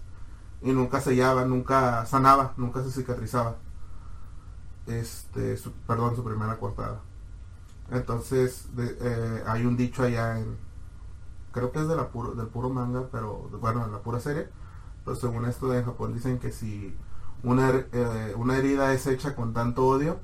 y 0.62 0.72
nunca 0.72 1.00
sellaba, 1.00 1.44
nunca 1.44 2.06
sanaba, 2.06 2.54
nunca 2.56 2.82
se 2.82 2.90
cicatrizaba. 2.92 3.56
Este, 4.86 5.56
su- 5.56 5.72
perdón, 5.86 6.14
su 6.16 6.24
primera 6.24 6.56
cortada. 6.58 7.00
Entonces 7.90 8.66
eh, 8.78 9.42
hay 9.46 9.66
un 9.66 9.76
dicho 9.76 10.02
allá 10.02 10.38
en, 10.38 10.56
creo 11.56 11.72
que 11.72 11.80
es 11.80 11.88
de 11.88 11.96
la 11.96 12.08
puro, 12.10 12.32
del 12.34 12.46
puro 12.48 12.68
manga, 12.70 13.08
pero 13.10 13.48
bueno, 13.60 13.86
de 13.86 13.92
la 13.92 13.98
pura 13.98 14.20
serie. 14.20 14.48
Pero 15.04 15.16
según 15.16 15.46
esto 15.46 15.72
en 15.74 15.84
Japón 15.84 16.12
dicen 16.14 16.38
que 16.38 16.52
si 16.52 16.94
una, 17.42 17.70
eh, 17.92 18.34
una 18.36 18.56
herida 18.58 18.92
es 18.92 19.06
hecha 19.06 19.34
con 19.34 19.54
tanto 19.54 19.86
odio, 19.86 20.18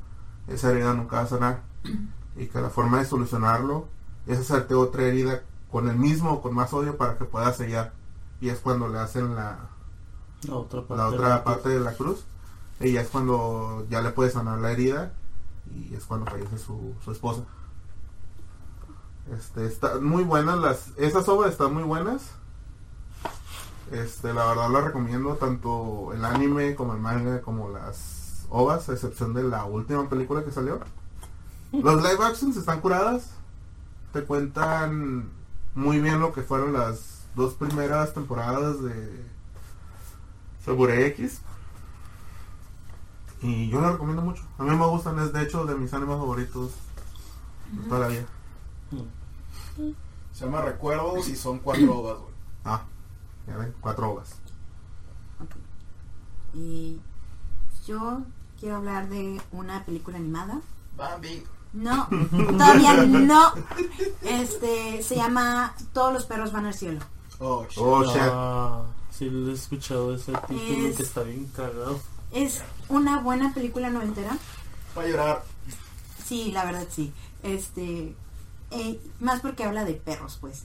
esa 0.47 0.71
herida 0.71 0.93
nunca 0.95 1.17
va 1.17 1.23
a 1.23 1.27
sanar. 1.27 1.63
Y 2.37 2.47
que 2.47 2.61
la 2.63 2.71
forma 2.71 2.99
de 2.99 3.05
solucionarlo 3.05 3.89
es 4.27 4.39
hacerte 4.39 4.75
otra 4.75 5.03
herida 5.03 5.43
con 5.71 5.89
el 5.89 5.97
mismo 5.97 6.31
o 6.33 6.41
con 6.43 6.55
más 6.55 6.73
odio 6.73 6.97
para 6.97 7.19
que 7.19 7.27
pueda 7.27 7.53
sellar. 7.53 7.93
Y 8.41 8.49
es 8.49 8.59
cuando 8.61 8.89
le 8.89 8.99
hacen 8.99 9.35
la, 9.35 9.69
La 10.49 10.57
otra 10.57 10.81
parte. 10.87 10.97
la 10.97 11.11
de 11.11 11.19
la- 11.19 11.45
parte 11.45 11.69
de 11.69 11.81
la 11.81 11.93
cruz. 11.95 12.25
Y 12.81 12.93
ya 12.93 13.03
es 13.03 13.09
cuando 13.09 13.87
ya 13.91 14.01
le 14.01 14.11
puede 14.11 14.31
sanar 14.31 14.59
la 14.61 14.73
herida. 14.73 15.13
Y 15.75 15.95
es 15.95 16.05
cuando 16.07 16.25
fallece 16.27 16.57
su, 16.59 16.95
su 17.05 17.13
esposa. 17.13 17.43
Este, 19.31 19.67
están 19.67 20.05
muy 20.05 20.25
buenas 20.25 20.59
las... 20.59 20.89
Esas 20.97 21.29
obras 21.29 21.53
están 21.53 21.73
muy 21.73 21.85
buenas. 21.85 22.23
Este, 23.91 24.33
la 24.33 24.47
verdad 24.47 24.71
las 24.71 24.85
recomiendo 24.85 25.37
tanto 25.37 26.13
el 26.15 26.25
anime 26.25 26.75
como 26.75 26.95
el 26.95 27.01
manga 27.01 27.43
como 27.43 27.69
las 27.69 28.47
ovas, 28.49 28.89
a 28.89 28.95
excepción 28.95 29.35
de 29.35 29.45
la 29.45 29.65
última 29.65 30.09
película 30.09 30.45
que 30.45 30.51
salió. 30.51 30.81
Los 31.73 32.03
live 32.03 32.25
actions 32.25 32.57
están 32.57 32.81
curadas. 32.81 33.31
Te 34.13 34.25
cuentan 34.25 35.31
muy 35.75 36.01
bien 36.01 36.21
lo 36.21 36.33
que 36.33 36.43
fueron 36.43 36.73
las 36.73 37.23
dos 37.35 37.55
primeras 37.55 38.13
temporadas 38.13 38.83
de 38.83 39.25
Samurai 40.65 41.05
X. 41.05 41.41
Y 43.41 43.71
yo 43.71 43.81
lo 43.81 43.93
recomiendo 43.93 44.23
mucho. 44.23 44.43
A 44.59 44.63
mí 44.63 44.71
me 44.71 44.87
gustan, 44.87 45.19
es 45.19 45.33
de 45.33 45.43
hecho 45.43 45.65
de 45.65 45.75
mis 45.75 45.93
animes 45.95 46.17
favoritos 46.17 46.73
de 47.73 47.89
toda 47.89 48.01
la 48.01 48.09
vida. 48.09 48.27
Se 50.33 50.45
llama 50.45 50.63
Recuerdos 50.63 51.29
y 51.29 51.37
son 51.37 51.59
cuatro 51.59 51.99
ovas, 51.99 52.19
güey. 52.21 52.35
Ah, 52.65 52.85
ya 53.47 53.57
ven, 53.57 53.75
cuatro 53.81 54.11
ovas. 54.13 54.35
Y 56.55 56.99
yo 57.87 58.23
quiero 58.61 58.77
hablar 58.77 59.09
de 59.09 59.41
una 59.53 59.85
película 59.85 60.19
animada. 60.19 60.61
Bambi. 60.97 61.43
No, 61.73 62.07
todavía 62.31 62.95
no. 63.07 63.53
Este 64.23 65.03
se 65.03 65.17
llama 65.17 65.75
Todos 65.93 66.13
los 66.13 66.27
perros 66.27 66.53
van 66.53 66.67
al 66.67 66.75
cielo. 66.75 67.01
Oh, 67.39 67.65
shit. 67.69 67.79
Oh, 67.79 68.05
shit. 68.05 68.21
Ah, 68.23 68.83
sí, 69.11 69.27
he 69.27 69.53
escuchado 69.53 70.15
ese 70.15 70.33
título 70.49 70.89
Es- 70.89 70.97
que 70.97 71.03
está 71.03 71.23
bien 71.23 71.47
cagado. 71.57 71.99
Es 72.31 72.63
una 72.89 73.21
buena 73.21 73.53
película 73.53 73.91
noventera. 73.91 74.37
Va 74.97 75.03
a 75.03 75.07
llorar. 75.07 75.45
Sí, 76.25 76.51
la 76.53 76.65
verdad 76.65 76.87
sí. 76.91 77.13
Este, 77.43 78.15
eh, 78.73 79.01
más 79.21 79.41
porque 79.41 79.65
habla 79.65 79.85
de 79.85 79.95
perros, 79.95 80.39
pues. 80.41 80.65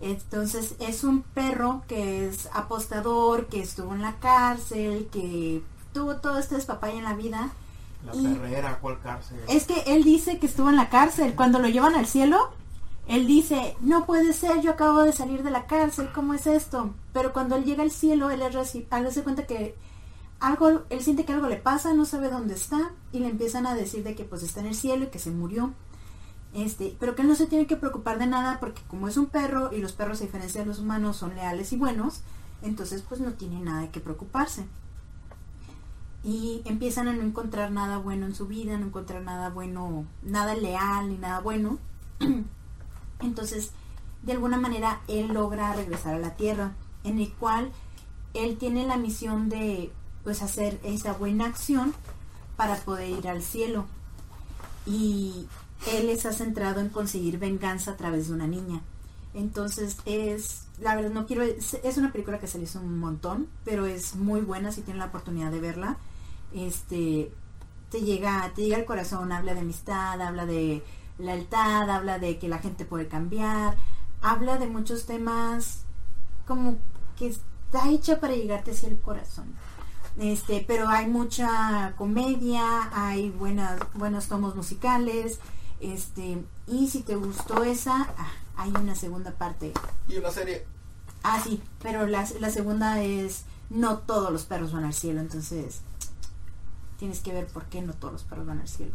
Entonces 0.00 0.74
es 0.78 1.04
un 1.04 1.22
perro 1.22 1.82
que 1.88 2.28
es 2.28 2.48
apostador, 2.52 3.46
que 3.46 3.60
estuvo 3.60 3.94
en 3.94 4.02
la 4.02 4.16
cárcel, 4.16 5.08
que 5.10 5.62
tuvo 5.92 6.16
todo 6.16 6.38
este 6.38 6.56
despapay 6.56 6.98
en 6.98 7.04
la 7.04 7.14
vida. 7.14 7.50
La 8.04 8.14
Y- 8.14 8.26
perrera, 8.34 8.78
¿cuál 8.80 9.00
cárcel? 9.00 9.38
Es 9.48 9.64
que 9.66 9.80
él 9.86 10.04
dice 10.04 10.38
que 10.38 10.46
estuvo 10.46 10.68
en 10.68 10.76
la 10.76 10.90
cárcel. 10.90 11.34
Cuando 11.34 11.58
lo 11.58 11.68
llevan 11.68 11.94
al 11.94 12.06
cielo, 12.06 12.50
él 13.08 13.26
dice, 13.26 13.76
no 13.80 14.04
puede 14.04 14.32
ser, 14.32 14.60
yo 14.60 14.72
acabo 14.72 15.02
de 15.02 15.12
salir 15.12 15.42
de 15.42 15.50
la 15.50 15.66
cárcel, 15.66 16.10
¿cómo 16.14 16.34
es 16.34 16.46
esto? 16.46 16.90
Pero 17.12 17.32
cuando 17.32 17.56
él 17.56 17.64
llega 17.64 17.82
al 17.82 17.90
cielo, 17.90 18.30
él, 18.30 18.42
se 18.68 19.22
cuenta 19.22 19.46
que 19.46 19.76
algo, 20.40 20.82
él 20.90 21.00
siente 21.02 21.24
que 21.24 21.32
algo 21.32 21.48
le 21.48 21.56
pasa, 21.56 21.94
no 21.94 22.04
sabe 22.04 22.28
dónde 22.30 22.54
está, 22.54 22.90
y 23.12 23.20
le 23.20 23.28
empiezan 23.28 23.66
a 23.66 23.74
decir 23.74 24.04
de 24.04 24.14
que 24.14 24.24
pues 24.24 24.42
está 24.42 24.60
en 24.60 24.66
el 24.66 24.74
cielo 24.74 25.04
y 25.04 25.08
que 25.08 25.18
se 25.18 25.30
murió. 25.30 25.72
Este, 26.56 26.96
pero 26.98 27.14
que 27.14 27.20
él 27.20 27.28
no 27.28 27.34
se 27.34 27.46
tiene 27.46 27.66
que 27.66 27.76
preocupar 27.76 28.18
de 28.18 28.26
nada 28.26 28.58
porque 28.60 28.80
como 28.88 29.08
es 29.08 29.18
un 29.18 29.26
perro 29.26 29.74
y 29.74 29.78
los 29.78 29.92
perros 29.92 30.22
a 30.22 30.24
diferencia 30.24 30.62
de 30.62 30.66
los 30.66 30.78
humanos 30.78 31.18
son 31.18 31.34
leales 31.34 31.70
y 31.74 31.76
buenos, 31.76 32.22
entonces 32.62 33.02
pues 33.06 33.20
no 33.20 33.32
tiene 33.32 33.60
nada 33.60 33.82
de 33.82 33.90
que 33.90 34.00
preocuparse. 34.00 34.64
Y 36.24 36.62
empiezan 36.64 37.08
a 37.08 37.12
no 37.12 37.22
encontrar 37.22 37.72
nada 37.72 37.98
bueno 37.98 38.24
en 38.24 38.34
su 38.34 38.46
vida, 38.46 38.78
no 38.78 38.86
encontrar 38.86 39.20
nada 39.20 39.50
bueno, 39.50 40.06
nada 40.22 40.54
leal 40.54 41.10
ni 41.10 41.18
nada 41.18 41.40
bueno. 41.40 41.78
Entonces, 43.20 43.72
de 44.22 44.32
alguna 44.32 44.56
manera, 44.56 45.02
él 45.08 45.34
logra 45.34 45.74
regresar 45.74 46.14
a 46.14 46.18
la 46.18 46.36
Tierra, 46.36 46.72
en 47.04 47.18
el 47.18 47.30
cual 47.34 47.70
él 48.32 48.56
tiene 48.56 48.86
la 48.86 48.96
misión 48.96 49.50
de 49.50 49.92
pues 50.24 50.40
hacer 50.40 50.80
esa 50.84 51.12
buena 51.12 51.44
acción 51.44 51.92
para 52.56 52.76
poder 52.76 53.10
ir 53.10 53.28
al 53.28 53.42
cielo. 53.42 53.84
Y 54.86 55.48
él 55.92 56.08
está 56.08 56.32
centrado 56.32 56.80
en 56.80 56.88
conseguir 56.88 57.38
venganza 57.38 57.92
a 57.92 57.96
través 57.96 58.28
de 58.28 58.34
una 58.34 58.46
niña. 58.46 58.82
Entonces 59.34 59.98
es, 60.06 60.66
la 60.80 60.96
verdad 60.96 61.10
no 61.10 61.26
quiero, 61.26 61.42
es, 61.42 61.96
una 61.96 62.10
película 62.10 62.38
que 62.38 62.46
se 62.46 62.58
le 62.58 62.64
hizo 62.64 62.80
un 62.80 62.98
montón, 62.98 63.48
pero 63.64 63.86
es 63.86 64.16
muy 64.16 64.40
buena 64.40 64.72
si 64.72 64.82
tienen 64.82 65.00
la 65.00 65.06
oportunidad 65.06 65.50
de 65.50 65.60
verla. 65.60 65.98
Este, 66.54 67.30
te 67.90 68.00
llega, 68.00 68.50
te 68.54 68.62
llega 68.62 68.78
al 68.78 68.86
corazón, 68.86 69.32
habla 69.32 69.54
de 69.54 69.60
amistad, 69.60 70.20
habla 70.22 70.46
de 70.46 70.82
lealtad, 71.18 71.90
habla 71.90 72.18
de 72.18 72.38
que 72.38 72.48
la 72.48 72.58
gente 72.58 72.84
puede 72.84 73.08
cambiar, 73.08 73.76
habla 74.22 74.58
de 74.58 74.66
muchos 74.66 75.06
temas 75.06 75.82
como 76.46 76.78
que 77.18 77.28
está 77.28 77.90
hecha 77.90 78.20
para 78.20 78.34
llegarte 78.34 78.70
hacia 78.70 78.88
el 78.88 78.98
corazón. 78.98 79.54
Este, 80.18 80.64
pero 80.66 80.88
hay 80.88 81.08
mucha 81.08 81.92
comedia, 81.96 82.88
hay 82.92 83.28
buenas, 83.28 83.80
buenos 83.94 84.28
tomos 84.28 84.56
musicales, 84.56 85.40
este, 85.80 86.44
y 86.66 86.88
si 86.88 87.02
te 87.02 87.16
gustó 87.16 87.64
esa, 87.64 88.14
ah, 88.16 88.32
hay 88.56 88.70
una 88.70 88.94
segunda 88.94 89.32
parte. 89.32 89.72
Y 90.08 90.16
una 90.16 90.30
serie. 90.30 90.64
Ah, 91.22 91.40
sí, 91.42 91.60
pero 91.82 92.06
la, 92.06 92.26
la 92.40 92.50
segunda 92.50 93.02
es 93.02 93.44
no 93.70 93.98
todos 93.98 94.32
los 94.32 94.44
perros 94.44 94.72
van 94.72 94.84
al 94.84 94.94
cielo, 94.94 95.20
entonces 95.20 95.80
tienes 96.98 97.20
que 97.20 97.32
ver 97.32 97.46
por 97.46 97.64
qué 97.64 97.82
no 97.82 97.92
todos 97.92 98.12
los 98.12 98.24
perros 98.24 98.46
van 98.46 98.60
al 98.60 98.68
cielo. 98.68 98.92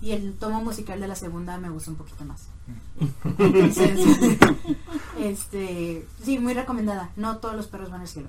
Y 0.00 0.12
el 0.12 0.34
tomo 0.34 0.62
musical 0.62 1.00
de 1.00 1.08
la 1.08 1.14
segunda 1.14 1.56
me 1.58 1.70
gusta 1.70 1.90
un 1.90 1.96
poquito 1.96 2.24
más. 2.24 2.48
Entonces, 3.38 3.98
este, 5.18 6.06
sí, 6.22 6.38
muy 6.38 6.52
recomendada. 6.52 7.10
No 7.16 7.38
todos 7.38 7.56
los 7.56 7.66
perros 7.66 7.90
van 7.90 8.02
al 8.02 8.08
cielo. 8.08 8.28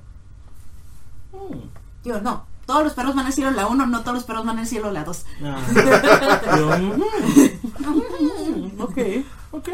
Mm. 1.33 1.67
Digo, 2.05 2.21
no, 2.21 2.45
todos 2.67 2.83
los 2.83 2.93
perros 2.93 3.15
van 3.15 3.25
al 3.25 3.33
cielo 3.33 3.49
la 3.51 3.65
1, 3.65 3.87
no 3.87 4.01
todos 4.01 4.13
los 4.15 4.23
perros 4.25 4.45
van 4.45 4.59
al 4.59 4.67
cielo 4.67 4.91
la 4.91 5.03
2. 5.03 5.25
Ah. 5.43 5.57
Yo, 6.57 6.77
mm, 6.77 7.01
ok, 8.81 8.97
ok. 9.51 9.69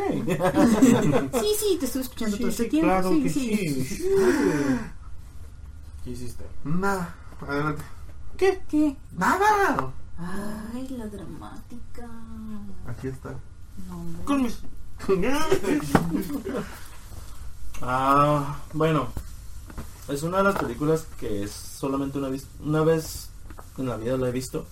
Sí, 1.42 1.48
sí, 1.60 1.78
te 1.80 1.86
estoy 1.88 2.02
escuchando 2.04 2.38
todo 2.38 2.52
Sí, 2.52 2.52
este 2.52 2.64
sí, 2.64 2.70
tiempo. 2.70 2.88
claro 2.88 3.10
sí, 3.10 3.24
que 3.24 3.30
sí. 3.30 3.84
sí. 3.84 4.06
¿Qué 6.04 6.10
hiciste? 6.12 6.46
Nada, 6.64 7.16
adelante. 7.42 7.84
¿Qué? 8.38 8.62
¿Qué? 8.70 8.96
Nada. 9.18 9.92
Ay, 10.20 10.88
la 10.90 11.08
dramática. 11.08 12.08
Aquí 12.88 13.08
está. 13.08 13.32
No. 13.90 14.06
Con 14.26 14.44
mis... 14.44 14.60
ah, 17.82 18.56
bueno. 18.74 19.08
Es 20.10 20.24
una 20.24 20.38
de 20.40 20.44
las 20.44 20.56
películas 20.56 21.08
que 21.20 21.44
es 21.44 21.52
solamente 21.52 22.18
una, 22.18 22.30
una 22.62 22.82
vez 22.84 23.30
en 23.78 23.88
la 23.88 23.96
vida 23.98 24.18
la 24.18 24.30
he 24.30 24.32
visto. 24.32 24.66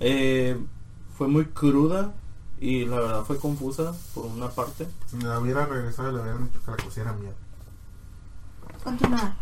Eh, 0.00 0.58
fue 1.16 1.28
muy 1.28 1.46
cruda 1.46 2.12
y 2.60 2.84
la 2.84 2.98
verdad 2.98 3.24
fue 3.24 3.38
confusa 3.38 3.94
por 4.12 4.26
una 4.26 4.48
parte. 4.50 4.88
Si 5.06 5.16
me 5.16 5.24
la 5.24 5.38
hubiera 5.38 5.66
regresado, 5.66 6.10
le 6.10 6.20
hubieran 6.20 6.44
dicho 6.46 6.60
que 6.64 6.70
la 6.70 6.76
cosiera 6.76 7.12
mía. 7.12 7.32
Continúa. 8.82 9.36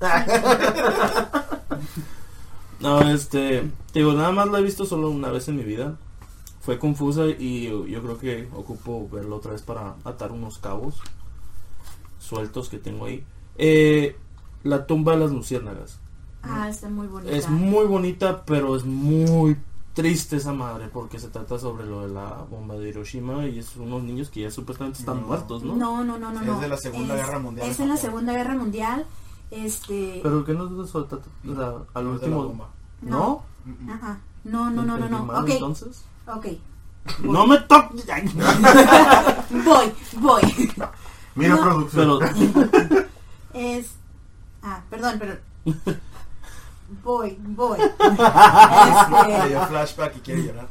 No, 2.80 3.00
este, 3.02 3.70
te 3.92 4.00
digo, 4.00 4.12
nada 4.12 4.32
más 4.32 4.48
la 4.48 4.58
he 4.58 4.62
visto 4.62 4.84
solo 4.84 5.08
una 5.08 5.28
vez 5.28 5.46
en 5.46 5.54
mi 5.54 5.62
vida. 5.62 5.94
Fue 6.62 6.80
confusa 6.80 7.26
y 7.26 7.68
yo, 7.68 7.86
yo 7.86 8.02
creo 8.02 8.18
que 8.18 8.48
ocupo 8.52 9.08
verla 9.08 9.36
otra 9.36 9.52
vez 9.52 9.62
para 9.62 9.94
atar 10.04 10.32
unos 10.32 10.58
cabos 10.58 11.00
sueltos 12.32 12.68
que 12.70 12.78
tengo 12.78 13.04
ahí. 13.04 13.24
Eh, 13.58 14.16
la 14.62 14.86
tumba 14.86 15.12
de 15.12 15.18
las 15.18 15.32
luciérnagas. 15.32 15.98
Ah, 16.42 16.68
está 16.68 16.88
muy 16.88 17.06
bonita. 17.06 17.30
Es 17.36 17.48
muy 17.50 17.84
bonita, 17.86 18.44
pero 18.46 18.74
es 18.74 18.84
muy 18.84 19.56
triste 19.92 20.36
esa 20.36 20.54
madre 20.54 20.88
porque 20.88 21.18
se 21.18 21.28
trata 21.28 21.58
sobre 21.58 21.84
lo 21.84 22.06
de 22.06 22.14
la 22.14 22.44
bomba 22.50 22.76
de 22.76 22.88
Hiroshima 22.88 23.46
y 23.46 23.58
es 23.58 23.76
unos 23.76 24.02
niños 24.02 24.30
que 24.30 24.40
ya 24.40 24.50
supuestamente 24.50 25.00
están 25.00 25.20
No. 25.20 25.26
muertos, 25.26 25.62
¿no? 25.62 25.76
No, 25.76 26.02
no, 26.04 26.18
no, 26.18 26.32
no. 26.32 26.40
Es 26.40 26.46
no. 26.46 26.60
de 26.60 26.68
la 26.68 26.76
Segunda 26.78 27.14
Guerra 27.14 27.38
Mundial 27.38 27.68
Es 27.68 27.78
en 27.80 27.88
la. 27.90 27.96
Segunda 27.98 28.32
Guerra 28.32 28.54
Mundial. 28.54 29.04
Este. 29.50 30.20
Pero 30.22 30.44
que 30.46 30.54
no 30.54 30.64
es 30.70 30.76
de 30.78 30.84
eso, 30.84 31.04
trata- 31.04 31.28
al 31.94 32.04
No 32.04 32.14
es 32.14 32.20
de 32.22 32.28
la 32.28 32.36
último... 32.36 32.44
bomba. 32.48 32.68
¿No? 33.02 33.42
Mm. 33.66 33.90
Ajá. 33.90 34.20
No, 34.44 34.70
no, 34.70 34.82
no, 34.82 34.96
no, 34.98 35.04
¿Entendí 35.04 35.16
no. 35.18 35.24
mal, 35.26 35.50
entonces? 35.50 36.04
ok. 36.26 36.46
No 37.24 37.46
me 37.46 37.58
toques. 37.58 38.06
Voy, 39.64 39.92
voy. 40.20 40.40
Mira, 41.42 41.56
No. 41.56 41.62
producción. 41.62 42.18
Pero 42.70 43.06
Es. 43.54 43.86
Ah, 44.62 44.82
perdón, 44.88 45.18
perdón. 45.18 45.40
Voy, 47.02 47.36
voy. 47.40 47.78
Este, 48.00 49.66
flashback 49.68 50.16
y 50.16 50.20
quiere 50.20 50.42
llorar. 50.44 50.68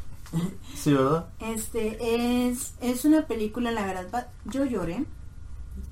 sí, 0.75 0.93
¿verdad? 0.93 1.25
Este 1.39 2.47
es, 2.49 2.73
es 2.79 3.05
una 3.05 3.27
película, 3.27 3.71
la 3.71 3.85
verdad, 3.85 4.27
yo 4.45 4.65
lloré, 4.65 5.05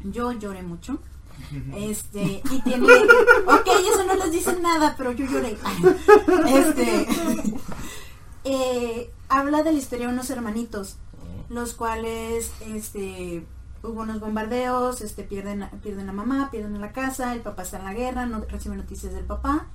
yo 0.04 0.32
lloré 0.34 0.64
mucho. 0.64 1.00
Este, 1.76 2.42
y 2.52 2.62
tiene, 2.64 2.86
ok, 2.86 3.68
eso 3.94 4.04
no 4.06 4.16
les 4.16 4.32
dice 4.32 4.60
nada, 4.60 4.96
pero 4.98 5.12
yo 5.14 5.26
lloré. 5.26 5.58
Este, 6.48 7.08
eh, 8.44 9.12
habla 9.30 9.64
de 9.64 9.72
la 9.74 9.78
historia 9.80 10.08
de 10.08 10.14
unos 10.14 10.30
hermanitos, 10.30 10.98
los 11.50 11.74
cuales, 11.74 12.52
este, 12.68 13.46
hubo 13.84 14.02
unos 14.02 14.20
bombardeos, 14.20 15.02
este, 15.02 15.24
pierden, 15.24 15.68
pierden 15.82 16.10
a 16.10 16.14
mamá, 16.14 16.50
pierden 16.52 16.76
a 16.76 16.80
la 16.80 16.92
casa, 16.92 17.34
el 17.34 17.42
papá 17.42 17.64
está 17.64 17.78
en 17.80 17.86
la 17.86 17.94
guerra, 17.94 18.26
no 18.26 18.42
recibe 18.42 18.76
noticias 18.76 19.14
del 19.14 19.26
papá, 19.26 19.68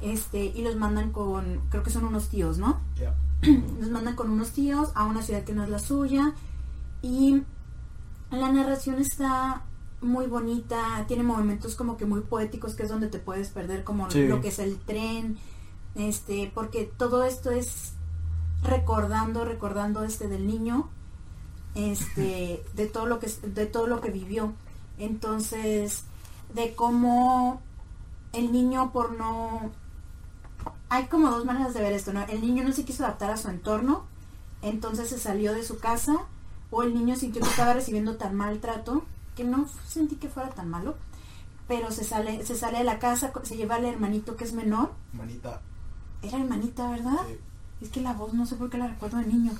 este, 0.00 0.44
y 0.44 0.62
los 0.62 0.76
mandan 0.76 1.12
con, 1.12 1.60
creo 1.70 1.82
que 1.82 1.90
son 1.90 2.04
unos 2.04 2.28
tíos, 2.28 2.58
¿no? 2.58 2.80
Ya. 2.98 3.14
nos 3.80 3.90
mandan 3.90 4.14
con 4.16 4.30
unos 4.30 4.50
tíos 4.52 4.90
a 4.94 5.04
una 5.04 5.22
ciudad 5.22 5.42
que 5.44 5.52
no 5.52 5.64
es 5.64 5.68
la 5.70 5.78
suya 5.80 6.32
y 7.02 7.42
la 8.30 8.50
narración 8.52 9.00
está 9.00 9.62
muy 10.00 10.26
bonita, 10.26 11.04
tiene 11.06 11.22
momentos 11.22 11.74
como 11.76 11.96
que 11.96 12.06
muy 12.06 12.20
poéticos 12.22 12.74
que 12.74 12.84
es 12.84 12.88
donde 12.88 13.08
te 13.08 13.18
puedes 13.18 13.50
perder 13.50 13.84
como 13.84 14.10
Sí. 14.10 14.26
lo 14.26 14.40
que 14.40 14.48
es 14.48 14.58
el 14.58 14.78
tren, 14.78 15.38
este, 15.94 16.50
porque 16.54 16.90
todo 16.96 17.24
esto 17.24 17.50
es 17.50 17.94
recordando, 18.62 19.44
recordando 19.44 20.04
este 20.04 20.28
del 20.28 20.46
niño, 20.46 20.88
este, 21.74 22.62
de 22.74 22.86
todo 22.86 23.06
lo 23.06 23.18
que 23.18 23.28
de 23.28 23.66
todo 23.66 23.86
lo 23.86 24.00
que 24.00 24.10
vivió. 24.10 24.52
Entonces, 24.98 26.04
de 26.54 26.74
cómo 26.74 27.60
el 28.32 28.52
niño 28.52 28.92
por 28.92 29.12
no 29.12 29.70
hay 30.88 31.06
como 31.06 31.30
dos 31.30 31.44
maneras 31.44 31.74
de 31.74 31.80
ver 31.80 31.92
esto, 31.92 32.12
¿no? 32.12 32.22
El 32.24 32.42
niño 32.42 32.64
no 32.64 32.72
se 32.72 32.84
quiso 32.84 33.04
adaptar 33.04 33.30
a 33.30 33.36
su 33.36 33.48
entorno, 33.48 34.04
entonces 34.60 35.08
se 35.08 35.18
salió 35.18 35.54
de 35.54 35.64
su 35.64 35.78
casa, 35.78 36.16
o 36.70 36.82
el 36.82 36.94
niño 36.94 37.16
sintió 37.16 37.40
que 37.42 37.48
estaba 37.48 37.72
recibiendo 37.72 38.16
tan 38.16 38.34
maltrato, 38.34 39.04
que 39.34 39.44
no 39.44 39.66
sentí 39.86 40.16
que 40.16 40.28
fuera 40.28 40.50
tan 40.50 40.68
malo, 40.68 40.96
pero 41.66 41.90
se 41.90 42.04
sale, 42.04 42.44
se 42.44 42.54
sale 42.56 42.78
de 42.78 42.84
la 42.84 42.98
casa, 42.98 43.32
se 43.42 43.56
lleva 43.56 43.76
al 43.76 43.86
hermanito 43.86 44.36
que 44.36 44.44
es 44.44 44.52
menor, 44.52 44.92
Manita. 45.14 45.62
era 46.22 46.38
hermanita, 46.38 46.90
¿verdad? 46.90 47.20
Sí. 47.26 47.38
Es 47.80 47.88
que 47.88 48.00
la 48.00 48.12
voz 48.12 48.34
no 48.34 48.44
sé 48.46 48.56
por 48.56 48.68
qué 48.68 48.78
la 48.78 48.88
recuerdo 48.88 49.16
de 49.16 49.26
niño. 49.26 49.52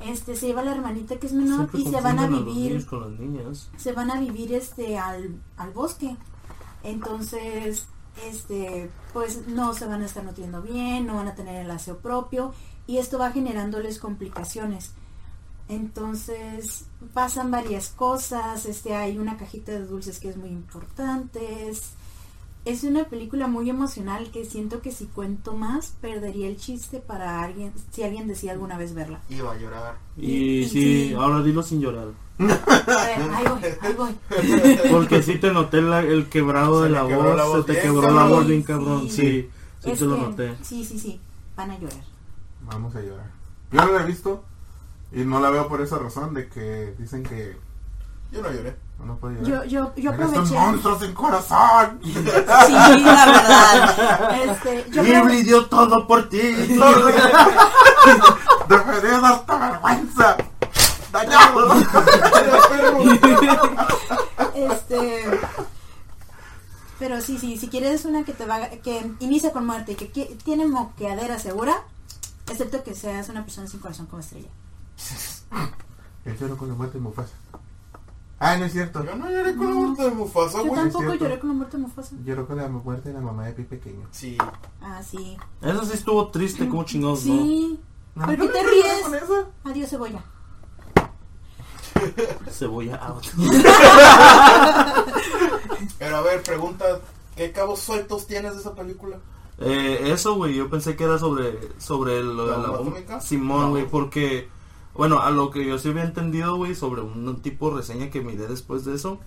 Este, 0.00 0.36
se 0.36 0.46
lleva 0.48 0.60
a 0.60 0.64
la 0.64 0.72
hermanita 0.74 1.16
que 1.16 1.26
es 1.26 1.32
menor 1.32 1.70
Siempre 1.70 1.80
y 1.80 1.84
se 1.94 2.00
van 2.02 2.18
a 2.18 2.26
vivir 2.26 2.72
niños 2.72 2.84
con 2.84 3.00
las 3.00 3.18
niñas. 3.18 3.70
se 3.78 3.92
van 3.92 4.10
a 4.10 4.20
vivir 4.20 4.52
este 4.52 4.98
al, 4.98 5.40
al 5.56 5.70
bosque 5.72 6.16
entonces 6.84 7.86
este 8.30 8.90
pues 9.12 9.46
no 9.48 9.72
se 9.74 9.86
van 9.86 10.02
a 10.02 10.06
estar 10.06 10.22
nutriendo 10.24 10.60
bien 10.62 11.06
no 11.06 11.14
van 11.16 11.28
a 11.28 11.34
tener 11.34 11.64
el 11.64 11.70
aseo 11.70 11.98
propio 11.98 12.52
y 12.86 12.98
esto 12.98 13.18
va 13.18 13.32
generándoles 13.32 13.98
complicaciones 13.98 14.92
entonces 15.68 16.84
pasan 17.12 17.50
varias 17.50 17.88
cosas 17.88 18.66
este 18.66 18.94
hay 18.94 19.18
una 19.18 19.36
cajita 19.36 19.72
de 19.72 19.86
dulces 19.86 20.18
que 20.20 20.28
es 20.28 20.36
muy 20.36 20.50
importante 20.50 21.68
es- 21.68 21.90
es 22.66 22.82
una 22.84 23.04
película 23.04 23.46
muy 23.46 23.70
emocional 23.70 24.30
que 24.30 24.44
siento 24.44 24.82
que 24.82 24.92
si 24.92 25.06
cuento 25.06 25.54
más 25.54 25.94
perdería 26.00 26.48
el 26.48 26.56
chiste 26.58 26.98
para 26.98 27.42
alguien 27.42 27.72
si 27.92 28.02
alguien 28.02 28.28
decide 28.28 28.50
alguna 28.50 28.76
vez 28.76 28.92
verla. 28.94 29.20
Iba 29.30 29.52
a 29.52 29.56
llorar. 29.56 29.96
Y, 30.16 30.26
Y- 30.26 30.58
y 30.60 30.68
sí, 30.68 31.08
sí. 31.08 31.14
ahora 31.14 31.42
dilo 31.42 31.62
sin 31.62 31.80
llorar. 31.80 32.08
A 32.38 32.44
ver, 32.44 33.30
ahí 33.32 33.44
voy, 33.48 33.60
ahí 33.80 33.94
voy. 33.94 34.16
Porque 34.90 35.22
sí 35.22 35.38
te 35.38 35.52
noté 35.52 35.80
la- 35.80 36.00
el 36.02 36.28
quebrado 36.28 36.82
Se 36.82 36.88
de 36.88 36.90
la 36.90 37.02
voz, 37.04 37.64
se 37.66 37.72
te 37.72 37.80
quebró 37.80 38.10
la 38.10 38.26
voz 38.26 38.46
bien 38.46 38.62
cabrón, 38.62 39.08
Sí. 39.08 39.10
sí, 39.10 39.50
sí 39.80 39.92
te 39.92 40.04
lo 40.04 40.16
noté. 40.18 40.54
Sí, 40.62 40.84
sí, 40.84 40.98
sí, 40.98 41.20
van 41.56 41.70
a 41.70 41.78
llorar. 41.78 42.02
Vamos 42.62 42.94
a 42.96 43.00
llorar. 43.00 43.30
Yo 43.72 43.84
no 43.84 43.92
la 43.92 44.02
he 44.02 44.06
visto 44.06 44.44
y 45.12 45.20
no 45.24 45.40
la 45.40 45.50
veo 45.50 45.68
por 45.68 45.80
esa 45.80 45.98
razón 45.98 46.34
de 46.34 46.48
que 46.48 46.94
dicen 46.98 47.22
que 47.22 47.56
Yo 48.32 48.42
no 48.42 48.50
lloré. 48.52 48.74
No 49.04 49.16
puede 49.16 49.44
Yo, 49.44 49.62
yo, 49.64 49.94
yo 49.94 50.10
aproveché. 50.10 50.54
monstruo 50.54 50.98
sin 50.98 51.12
corazón. 51.12 52.00
Sí, 52.02 52.14
la 52.14 53.26
verdad. 53.26 54.42
Este, 54.44 54.86
yo 54.90 55.04
Ghibli 55.04 55.42
dio 55.42 55.66
todo 55.66 56.06
por 56.06 56.28
ti. 56.28 56.38
Debería 58.68 59.20
darte 59.20 59.52
vergüenza. 59.56 60.36
Dañado. 61.12 61.74
Este. 64.54 65.40
Pero 66.98 67.20
sí, 67.20 67.38
sí, 67.38 67.58
si 67.58 67.68
quieres 67.68 68.06
una 68.06 68.24
que 68.24 68.32
te 68.32 68.46
va, 68.46 68.68
que 68.82 69.12
inicia 69.20 69.52
con 69.52 69.66
muerte 69.66 69.92
y 69.92 69.96
que, 69.96 70.10
que 70.10 70.24
tiene 70.44 70.66
moqueadera 70.66 71.38
segura, 71.38 71.82
excepto 72.50 72.82
que 72.82 72.94
seas 72.94 73.28
una 73.28 73.44
persona 73.44 73.66
sin 73.66 73.80
corazón 73.80 74.06
como 74.06 74.20
estrella. 74.20 74.48
El 76.24 76.38
lloro 76.38 76.56
con 76.56 76.68
la 76.70 76.74
muerte 76.74 76.96
de 76.96 77.04
Mufasa. 77.04 77.34
Ah, 78.38 78.56
no 78.56 78.66
es 78.66 78.72
cierto. 78.72 79.02
Yo 79.04 79.14
no 79.16 79.30
lloré 79.30 79.56
con 79.56 79.66
la 79.66 79.72
muerte 79.74 80.02
de 80.02 80.10
Mufasa, 80.10 80.58
Yo 80.58 80.64
güey. 80.66 80.80
tampoco 80.82 81.04
cierto. 81.06 81.24
lloré 81.24 81.38
con 81.40 81.48
la 81.48 81.54
muerte 81.54 81.76
de 81.78 81.82
Mufasa. 81.84 82.16
Lloró 82.24 82.46
con 82.46 82.56
la 82.58 82.68
muerte 82.68 83.08
de 83.08 83.14
la 83.14 83.20
mamá 83.22 83.46
de 83.46 83.52
Pi 83.54 83.62
pequeño. 83.64 84.06
Sí. 84.10 84.36
Ah, 84.82 85.02
sí. 85.02 85.36
Eso 85.62 85.84
sí 85.84 85.92
estuvo 85.94 86.28
triste, 86.28 86.68
como 86.68 86.84
chingados, 86.84 87.20
Sí. 87.20 87.80
No, 88.14 88.26
¿Por 88.26 88.36
qué 88.36 88.48
te 88.48 88.62
ríes? 88.62 89.02
con 89.04 89.14
eso. 89.14 89.48
Adiós, 89.64 89.88
cebolla. 89.90 90.22
¿no? 90.94 92.50
Cebolla 92.50 92.96
out. 92.96 93.24
Pero 95.98 96.16
a 96.16 96.20
ver, 96.22 96.42
pregunta, 96.42 96.84
¿qué 97.36 97.52
cabos 97.52 97.80
sueltos 97.80 98.26
tienes 98.26 98.54
de 98.54 98.60
esa 98.60 98.74
película? 98.74 99.18
Eh, 99.58 100.10
eso, 100.12 100.34
güey, 100.34 100.54
yo 100.54 100.68
pensé 100.68 100.96
que 100.96 101.04
era 101.04 101.18
sobre, 101.18 101.58
sobre 101.78 102.14
de 102.16 102.22
¿La 102.24 102.32
la 102.32 102.34
bomba 102.34 102.68
bomba. 102.78 102.90
atómica? 102.90 103.20
Simón, 103.20 103.60
No. 103.62 103.70
güey, 103.70 103.86
porque, 103.88 104.48
bueno, 104.96 105.20
a 105.20 105.30
lo 105.30 105.50
que 105.50 105.64
yo 105.66 105.78
sí 105.78 105.88
había 105.88 106.04
entendido, 106.04 106.56
güey, 106.56 106.74
sobre 106.74 107.02
un 107.02 107.40
tipo 107.42 107.70
de 107.70 107.76
reseña 107.78 108.10
que 108.10 108.20
miré 108.20 108.46
después 108.46 108.84
de 108.84 108.94
eso, 108.94 109.18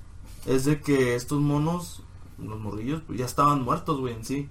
es 0.46 0.66
de 0.66 0.80
que 0.82 1.16
estos 1.16 1.40
monos, 1.40 2.04
los 2.38 2.60
morrillos, 2.60 3.02
pues 3.06 3.20
ya 3.20 3.26
estaban 3.26 3.62
muertos, 3.64 4.00
güey, 4.00 4.14
en 4.16 4.26
sí. 4.26 4.50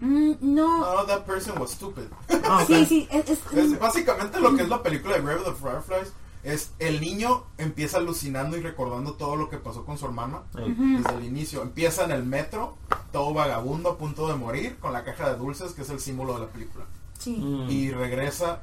Mm, 0.00 0.32
no. 0.40 0.78
No, 0.78 1.04
that 1.06 1.24
person 1.24 1.58
was 1.60 1.70
stupid. 1.72 2.04
Ah. 2.44 2.62
Sí, 2.66 2.84
sí, 2.86 3.08
es, 3.10 3.28
es- 3.30 3.52
Es 3.52 3.78
básicamente 3.78 4.38
lo 4.40 4.54
que 4.54 4.62
es 4.62 4.68
la 4.68 4.82
película 4.82 5.16
de 5.16 5.22
Grave 5.22 5.40
of 5.40 5.46
the 5.46 5.54
Fireflies. 5.68 6.12
Es 6.44 6.70
el 6.78 7.00
niño 7.00 7.42
empieza 7.58 7.98
alucinando 7.98 8.56
y 8.56 8.60
recordando 8.60 9.14
todo 9.14 9.34
lo 9.34 9.50
que 9.50 9.56
pasó 9.58 9.84
con 9.84 9.98
su 9.98 10.06
hermana 10.06 10.42
desde 10.54 11.16
el 11.18 11.24
inicio. 11.24 11.62
Empieza 11.62 12.04
en 12.04 12.12
el 12.12 12.22
metro, 12.24 12.76
todo 13.12 13.34
vagabundo 13.34 13.90
a 13.90 13.98
punto 13.98 14.28
de 14.28 14.36
morir, 14.36 14.76
con 14.78 14.92
la 14.92 15.02
caja 15.04 15.28
de 15.30 15.36
dulces, 15.36 15.72
que 15.72 15.82
es 15.82 15.90
el 15.90 15.98
símbolo 15.98 16.34
de 16.34 16.40
la 16.40 16.46
película. 16.46 16.84
sí. 17.18 17.32
Mm. 17.38 17.68
Y 17.68 17.90
regresa 17.90 18.62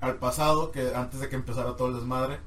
al 0.00 0.16
pasado, 0.16 0.70
que 0.70 0.94
antes 0.94 1.20
de 1.20 1.28
que 1.28 1.36
empezara 1.36 1.76
todo 1.76 1.88
el 1.88 1.94
desmadre. 1.94 2.38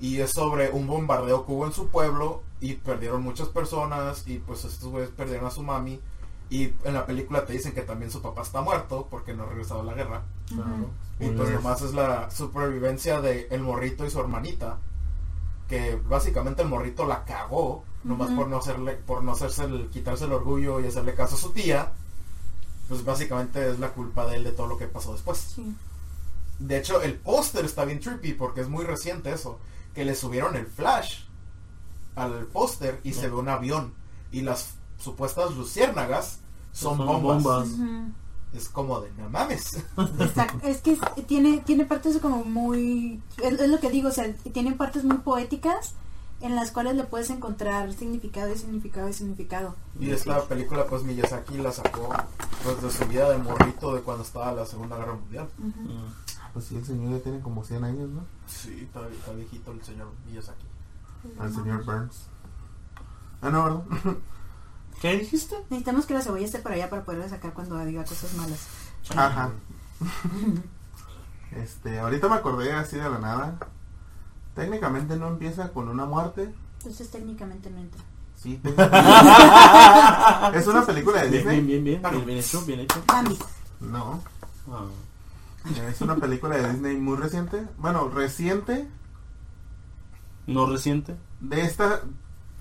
Y 0.00 0.20
es 0.20 0.30
sobre 0.30 0.70
un 0.70 0.86
bombardeo 0.86 1.44
que 1.44 1.52
hubo 1.52 1.66
en 1.66 1.72
su 1.72 1.88
pueblo 1.88 2.42
y 2.60 2.74
perdieron 2.74 3.22
muchas 3.22 3.48
personas 3.48 4.24
y 4.26 4.38
pues 4.38 4.64
estos 4.64 4.88
güeyes 4.90 5.10
perdieron 5.10 5.46
a 5.46 5.50
su 5.50 5.62
mami. 5.62 6.00
Y 6.50 6.72
en 6.84 6.94
la 6.94 7.04
película 7.04 7.44
te 7.44 7.52
dicen 7.52 7.72
que 7.72 7.82
también 7.82 8.10
su 8.10 8.22
papá 8.22 8.42
está 8.42 8.60
muerto 8.60 9.06
porque 9.10 9.34
no 9.34 9.42
ha 9.42 9.46
regresado 9.46 9.80
a 9.80 9.84
la 9.84 9.94
guerra. 9.94 10.22
Y 11.20 11.28
pues 11.30 11.50
nomás 11.50 11.82
es 11.82 11.92
la 11.94 12.30
supervivencia 12.30 13.20
de 13.20 13.48
el 13.50 13.60
morrito 13.60 14.06
y 14.06 14.10
su 14.10 14.20
hermanita. 14.20 14.78
Que 15.68 15.96
básicamente 15.96 16.62
el 16.62 16.68
morrito 16.68 17.04
la 17.04 17.24
cagó. 17.24 17.84
Nomás 18.04 18.30
por 18.30 18.46
no 18.46 18.58
hacerle, 18.58 18.92
por 18.94 19.22
no 19.24 19.32
hacerse 19.32 19.64
el, 19.64 19.88
quitarse 19.90 20.24
el 20.24 20.32
orgullo 20.32 20.80
y 20.80 20.86
hacerle 20.86 21.14
caso 21.14 21.34
a 21.34 21.38
su 21.38 21.50
tía. 21.50 21.92
Pues 22.88 23.04
básicamente 23.04 23.70
es 23.70 23.78
la 23.80 23.90
culpa 23.90 24.24
de 24.26 24.36
él 24.36 24.44
de 24.44 24.52
todo 24.52 24.68
lo 24.68 24.78
que 24.78 24.86
pasó 24.86 25.12
después. 25.12 25.38
Sí. 25.38 25.74
De 26.58 26.76
hecho, 26.78 27.00
el 27.02 27.14
póster 27.14 27.64
está 27.64 27.84
bien 27.84 28.00
trippy 28.00 28.32
porque 28.34 28.60
es 28.62 28.68
muy 28.68 28.84
reciente 28.84 29.32
eso. 29.32 29.58
Que 29.94 30.04
le 30.04 30.14
subieron 30.14 30.56
el 30.56 30.66
flash 30.66 31.20
al 32.16 32.46
póster 32.46 33.00
y 33.04 33.12
se 33.12 33.28
ve 33.28 33.36
un 33.36 33.48
avión. 33.48 33.94
Y 34.32 34.42
las 34.42 34.74
supuestas 34.98 35.54
luciérnagas 35.54 36.40
son, 36.72 36.96
Son 36.98 37.22
bombas. 37.22 37.68
Es 38.54 38.68
como 38.68 39.00
de 39.00 39.10
no 39.18 39.28
mames. 39.28 39.76
Está- 40.20 40.46
es 40.62 40.78
que 40.78 40.92
es- 40.92 41.26
tiene, 41.26 41.58
tiene 41.58 41.84
partes 41.84 42.18
como 42.18 42.44
muy... 42.44 43.22
Es, 43.42 43.60
es 43.60 43.68
lo 43.68 43.78
que 43.78 43.90
digo, 43.90 44.08
o 44.08 44.12
sea, 44.12 44.32
tiene 44.52 44.72
partes 44.72 45.04
muy 45.04 45.18
poéticas 45.18 45.94
en 46.40 46.54
las 46.54 46.70
cuales 46.70 46.94
le 46.94 47.04
puedes 47.04 47.30
encontrar 47.30 47.92
significado 47.92 48.52
y 48.52 48.56
significado 48.58 49.08
y 49.08 49.12
significado. 49.12 49.74
Y 50.00 50.10
esta 50.10 50.40
película, 50.44 50.86
pues 50.86 51.02
Miyazaki 51.02 51.58
la 51.58 51.72
sacó 51.72 52.08
pues, 52.62 52.80
de 52.80 52.90
su 52.90 53.04
vida 53.06 53.28
de 53.30 53.38
morrito 53.38 53.94
de 53.94 54.00
cuando 54.02 54.22
estaba 54.22 54.52
la 54.52 54.64
Segunda 54.64 54.96
Guerra 54.96 55.14
Mundial. 55.14 55.48
Pues 56.52 56.64
sí, 56.66 56.76
el 56.76 56.84
señor 56.84 57.12
ya 57.18 57.22
tiene 57.22 57.40
como 57.40 57.62
100 57.64 57.84
años, 57.84 58.08
¿no? 58.10 58.24
Sí, 58.46 58.80
está, 58.82 59.06
está 59.08 59.32
viejito 59.32 59.70
el 59.72 59.82
señor 59.84 60.08
Miyazaki. 60.26 60.66
Al 61.38 61.54
señor 61.54 61.84
Burns. 61.84 62.26
Ah, 63.42 63.50
no, 63.50 63.64
¿verdad? 63.64 63.82
¿Qué 65.00 65.16
dijiste? 65.18 65.54
Necesitamos 65.70 66.06
que 66.06 66.14
la 66.14 66.22
cebolla 66.22 66.44
esté 66.44 66.58
por 66.58 66.72
allá 66.72 66.90
para 66.90 67.04
poderla 67.04 67.28
sacar 67.28 67.52
cuando 67.52 67.78
diga 67.84 68.04
cosas 68.04 68.34
malas. 68.34 68.66
Ajá. 69.16 69.50
Este, 71.50 71.98
ahorita 71.98 72.28
me 72.28 72.34
acordé 72.36 72.72
así 72.74 72.96
de 72.96 73.08
la 73.08 73.18
nada. 73.18 73.58
Técnicamente 74.54 75.16
no 75.16 75.28
empieza 75.28 75.70
con 75.72 75.88
una 75.88 76.04
muerte. 76.04 76.52
Entonces 76.78 77.10
técnicamente 77.10 77.70
no 77.70 77.78
entra. 77.78 78.02
Sí, 78.36 78.58
técnicamente. 78.62 79.08
es 80.58 80.66
una 80.66 80.84
película 80.84 81.22
de 81.22 81.30
Bien, 81.30 81.42
bien, 81.44 81.56
Disney. 81.56 81.60
bien, 81.62 81.84
bien, 81.84 82.02
bien, 82.02 82.26
bien 82.26 82.38
hecho, 82.38 82.60
bien 82.66 82.80
hecho. 82.80 83.02
Bambi. 83.06 83.38
No, 83.80 84.20
Ah. 84.70 84.84
Es 85.88 86.00
una 86.00 86.16
película 86.16 86.56
de 86.56 86.70
Disney 86.72 86.96
muy 86.96 87.16
reciente. 87.16 87.64
Bueno, 87.78 88.08
reciente 88.08 88.88
No 90.46 90.66
reciente. 90.66 91.16
de 91.40 91.60
esta 91.62 92.00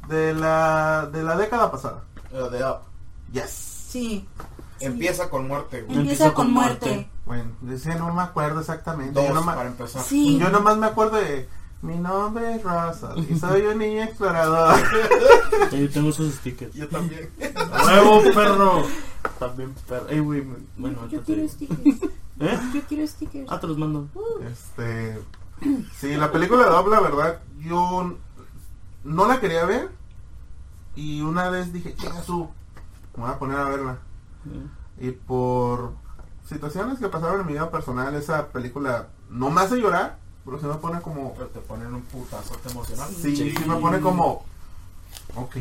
de 0.09 0.33
la 0.33 1.09
de 1.11 1.23
la 1.23 1.35
década 1.37 1.71
pasada. 1.71 2.03
Eh, 2.31 2.49
de 2.51 2.63
Up. 2.65 2.79
Yes. 3.31 3.49
Sí. 3.49 4.27
Empieza 4.79 5.29
con 5.29 5.47
muerte, 5.47 5.81
güey. 5.83 5.97
Empieza, 5.99 6.25
Empieza 6.25 6.33
con, 6.33 6.45
con 6.45 6.53
muerte. 6.53 6.85
muerte. 6.85 7.09
Bueno, 7.25 7.51
ese 7.73 7.95
no 7.95 8.13
me 8.13 8.21
acuerdo 8.21 8.59
exactamente. 8.59 9.13
Dos 9.13 9.27
Yo 9.27 9.33
nomás, 9.33 9.55
para 9.55 9.69
empezar. 9.69 10.03
Sí. 10.03 10.37
yo 10.39 10.49
nomás 10.49 10.77
me 10.77 10.85
acuerdo 10.87 11.17
de 11.17 11.47
mi 11.81 11.95
nombre 11.97 12.55
es 12.55 12.63
Russell 12.63 13.31
y 13.31 13.37
soy 13.39 13.61
un 13.61 13.77
niño 13.79 14.03
explorador. 14.03 14.75
Yo 15.71 15.89
tengo 15.89 16.09
esos 16.09 16.33
stickers. 16.35 16.73
Yo 16.73 16.87
también. 16.87 17.29
¡Huevo, 17.85 18.21
perro! 18.33 18.83
También, 19.39 19.73
perro. 19.87 20.07
Ey, 20.09 20.19
güey, 20.19 20.43
bueno, 20.77 20.95
Yo 20.95 21.01
ahorita 21.01 21.19
te 21.19 21.25
quiero 21.25 21.41
digo. 21.41 21.53
stickers. 21.53 22.11
¿Eh? 22.39 22.59
Yo 22.73 22.81
quiero 22.87 23.07
stickers. 23.07 23.51
Ah, 23.51 23.59
te 23.59 23.67
los 23.67 23.77
mando. 23.77 24.07
Este, 24.45 25.19
sí, 25.95 26.15
la 26.15 26.31
película 26.31 26.65
de 26.69 26.79
Up, 26.79 26.87
la 26.89 26.99
verdad, 26.99 27.39
yo 27.59 28.15
no 29.03 29.27
la 29.27 29.39
quería 29.39 29.65
ver 29.65 29.89
y 30.95 31.21
una 31.21 31.49
vez 31.49 31.73
dije, 31.73 31.95
chinga 31.95 32.21
su, 32.23 32.49
me 33.15 33.23
voy 33.23 33.31
a 33.31 33.39
poner 33.39 33.57
a 33.57 33.69
verla. 33.69 33.97
Y 34.99 35.11
por 35.11 35.93
situaciones 36.47 36.99
que 36.99 37.07
pasaron 37.09 37.41
en 37.41 37.47
mi 37.47 37.53
vida 37.53 37.69
personal, 37.71 38.13
esa 38.15 38.47
película 38.49 39.07
no 39.29 39.49
me 39.49 39.61
hace 39.61 39.77
llorar, 39.77 40.17
pero 40.45 40.59
se 40.59 40.67
me 40.67 40.75
pone 40.75 41.01
como, 41.01 41.33
Pero 41.33 41.47
te 41.47 41.59
ponen 41.59 41.93
un 41.93 42.01
putazote 42.03 42.69
emocional. 42.69 43.07
sí, 43.09 43.35
Sí. 43.35 43.51
sí 43.51 43.65
me 43.67 43.75
pone 43.77 43.99
como, 43.99 44.45
ok. 45.35 45.55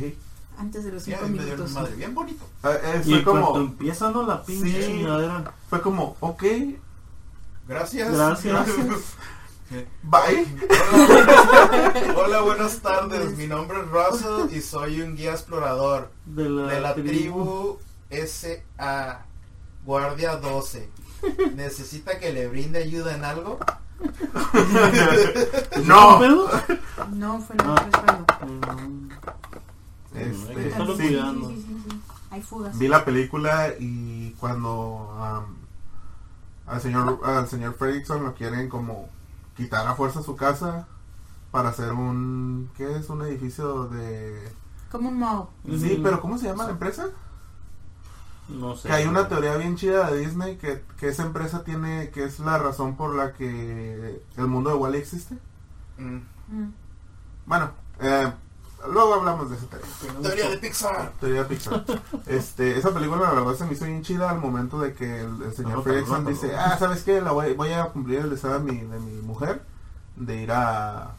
Antes 0.58 0.84
de 0.84 0.92
los 0.92 1.02
Sí, 1.02 1.10
cinco 1.12 1.26
me 1.28 1.34
dio 1.34 1.42
minutos. 1.54 1.72
madre, 1.72 1.94
bien 1.96 2.14
bonito. 2.14 2.44
Eh, 2.64 2.68
eh, 2.84 3.02
Y 3.04 3.14
fue 3.14 3.24
cuando 3.24 3.46
como, 3.48 3.60
empieza, 3.60 4.10
¿no? 4.10 4.22
La 4.22 4.42
pinche 4.42 4.82
Sí. 4.82 4.86
chingadera. 4.92 5.52
fue 5.68 5.80
como, 5.82 6.16
ok, 6.20 6.44
Gracias. 7.68 8.12
Gracias. 8.14 8.66
bye. 10.04 10.46
Hola, 12.14 12.14
Hola, 12.16 12.40
buenas 12.42 12.78
tardes. 12.78 13.36
Mi 13.36 13.46
nombre 13.48 13.78
es 13.80 13.86
Russell 13.88 14.56
y 14.56 14.60
soy 14.62 15.00
un 15.00 15.16
guía 15.16 15.32
explorador 15.32 16.10
De 16.24 16.48
la, 16.48 16.66
de 16.72 16.80
la 16.80 16.94
tribu 16.94 17.78
SA 18.10 19.26
Guardia 19.84 20.36
12. 20.36 20.88
¿Necesita 21.56 22.18
que 22.20 22.32
le 22.32 22.46
brinde 22.46 22.78
ayuda 22.84 23.14
en 23.16 23.24
algo? 23.24 23.58
No. 25.84 26.20
No, 27.12 27.40
fue 27.40 27.56
no, 27.56 27.74
Ah. 27.74 28.76
Este, 30.16 30.70
sí. 30.70 30.96
cuidando. 30.96 31.48
Sí, 31.48 31.56
sí, 31.56 31.62
sí, 31.66 31.90
sí. 31.90 32.00
Hay 32.30 32.42
fugas. 32.42 32.78
Vi 32.78 32.88
la 32.88 33.04
película 33.04 33.72
y 33.78 34.30
cuando 34.32 35.16
am, 35.20 35.56
al 36.66 36.80
señor 36.80 37.20
al 37.24 37.48
señor 37.48 37.74
Fredrickson 37.74 38.24
lo 38.24 38.34
quieren 38.34 38.68
como 38.68 39.08
quitar 39.56 39.86
a 39.86 39.94
fuerza 39.94 40.22
su 40.22 40.36
casa 40.36 40.86
para 41.50 41.70
hacer 41.70 41.92
un 41.92 42.70
¿qué 42.76 42.96
es? 42.96 43.08
Un 43.08 43.22
edificio 43.22 43.86
de 43.88 44.52
Como 44.90 45.08
un 45.08 45.18
moho. 45.18 45.50
Sí, 45.78 46.00
pero 46.02 46.20
¿cómo 46.20 46.38
se 46.38 46.46
llama 46.46 46.64
la 46.64 46.72
empresa? 46.72 47.08
No 48.48 48.76
sé. 48.76 48.88
Que 48.88 48.94
hay 48.94 49.06
una 49.06 49.28
teoría 49.28 49.56
bien 49.56 49.76
chida 49.76 50.10
de 50.10 50.20
Disney 50.20 50.56
que, 50.56 50.82
que 50.98 51.08
esa 51.08 51.24
empresa 51.24 51.64
tiene, 51.64 52.10
que 52.10 52.24
es 52.24 52.38
la 52.38 52.58
razón 52.58 52.96
por 52.96 53.14
la 53.14 53.32
que 53.32 54.22
el 54.36 54.46
mundo 54.46 54.70
de 54.70 54.76
Wally 54.76 54.98
existe. 54.98 55.36
Mm. 55.98 56.20
Mm. 56.48 56.72
Bueno, 57.46 57.70
hablamos 59.36 59.50
de 59.50 59.56
esa 59.56 59.66
teoría. 59.66 60.20
Teoría 60.22 60.50
de 60.50 60.58
Pixar. 60.58 61.12
Teoría 61.20 61.42
de 61.42 61.48
Pixar. 61.48 61.84
Este, 62.26 62.78
esa 62.78 62.92
película 62.92 63.22
la 63.22 63.40
verdad 63.40 63.54
se 63.54 63.64
me 63.64 63.72
hizo 63.74 63.84
bien 63.84 64.02
chida 64.02 64.30
al 64.30 64.38
momento 64.40 64.78
de 64.80 64.94
que 64.94 65.20
el, 65.20 65.42
el 65.42 65.52
señor 65.54 65.82
Fredrickson 65.82 66.16
anótalo. 66.16 66.34
dice, 66.36 66.56
ah, 66.56 66.76
¿sabes 66.78 67.02
qué? 67.02 67.20
La 67.20 67.32
voy, 67.32 67.54
voy 67.54 67.72
a 67.72 67.86
cumplir 67.86 68.20
el 68.20 68.30
deseo 68.30 68.58
de 68.58 68.60
mi, 68.60 68.78
de 68.80 68.98
mi 69.00 69.20
mujer 69.22 69.62
de 70.16 70.42
ir 70.42 70.52
a, 70.52 71.12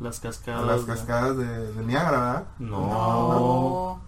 Las 0.00 0.18
a 0.18 0.22
cascadas. 0.22 0.66
las 0.66 0.86
de- 0.86 0.92
cascadas 0.92 1.36
de, 1.36 1.72
de 1.72 1.84
Niágara, 1.84 2.18
¿verdad? 2.20 2.44
No. 2.58 2.78
No. 2.88 4.00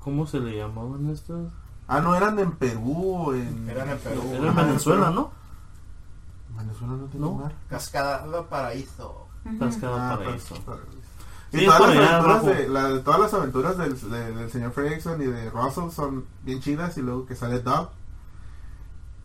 ¿Cómo 0.00 0.26
se 0.26 0.40
le 0.40 0.56
llamaban 0.56 1.10
estas? 1.10 1.38
Ah, 1.88 2.00
no, 2.00 2.14
eran 2.14 2.38
en 2.38 2.52
Perú 2.52 3.14
o 3.26 3.34
en... 3.34 3.68
Eran 3.68 3.90
en 3.90 3.98
Perú. 3.98 4.22
Era 4.32 4.48
en 4.48 4.54
Venezuela, 4.56 5.10
¿no? 5.10 5.30
Venezuela 6.56 6.94
no 6.94 7.04
tiene 7.06 7.26
No. 7.26 7.32
mar. 7.34 7.52
Cascada 7.68 8.26
de 8.26 8.42
Paraíso. 8.44 9.26
Cascada 9.58 10.12
Ah, 10.12 10.16
Paraíso. 10.18 10.54
Y 11.52 11.66
todas 11.66 11.80
las, 11.96 12.10
aventuras 12.10 12.44
de, 12.46 12.68
la- 12.68 13.02
todas 13.02 13.20
las 13.20 13.34
aventuras 13.34 13.78
del, 13.78 14.10
de- 14.10 14.32
del 14.32 14.50
señor 14.50 14.72
Fredrickson 14.72 15.20
y 15.22 15.26
de 15.26 15.50
Russell 15.50 15.90
son 15.90 16.24
bien 16.44 16.60
chidas 16.60 16.96
y 16.96 17.02
luego 17.02 17.26
que 17.26 17.34
sale 17.36 17.60
Doug. 17.60 17.88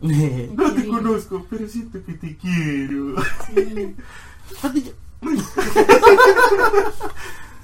No 0.00 0.72
te 0.72 0.86
conozco, 0.88 1.46
pero 1.48 1.66
siento 1.68 1.98
que 2.04 2.14
te 2.14 2.36
quiero. 2.36 3.14
Sí. 3.54 3.96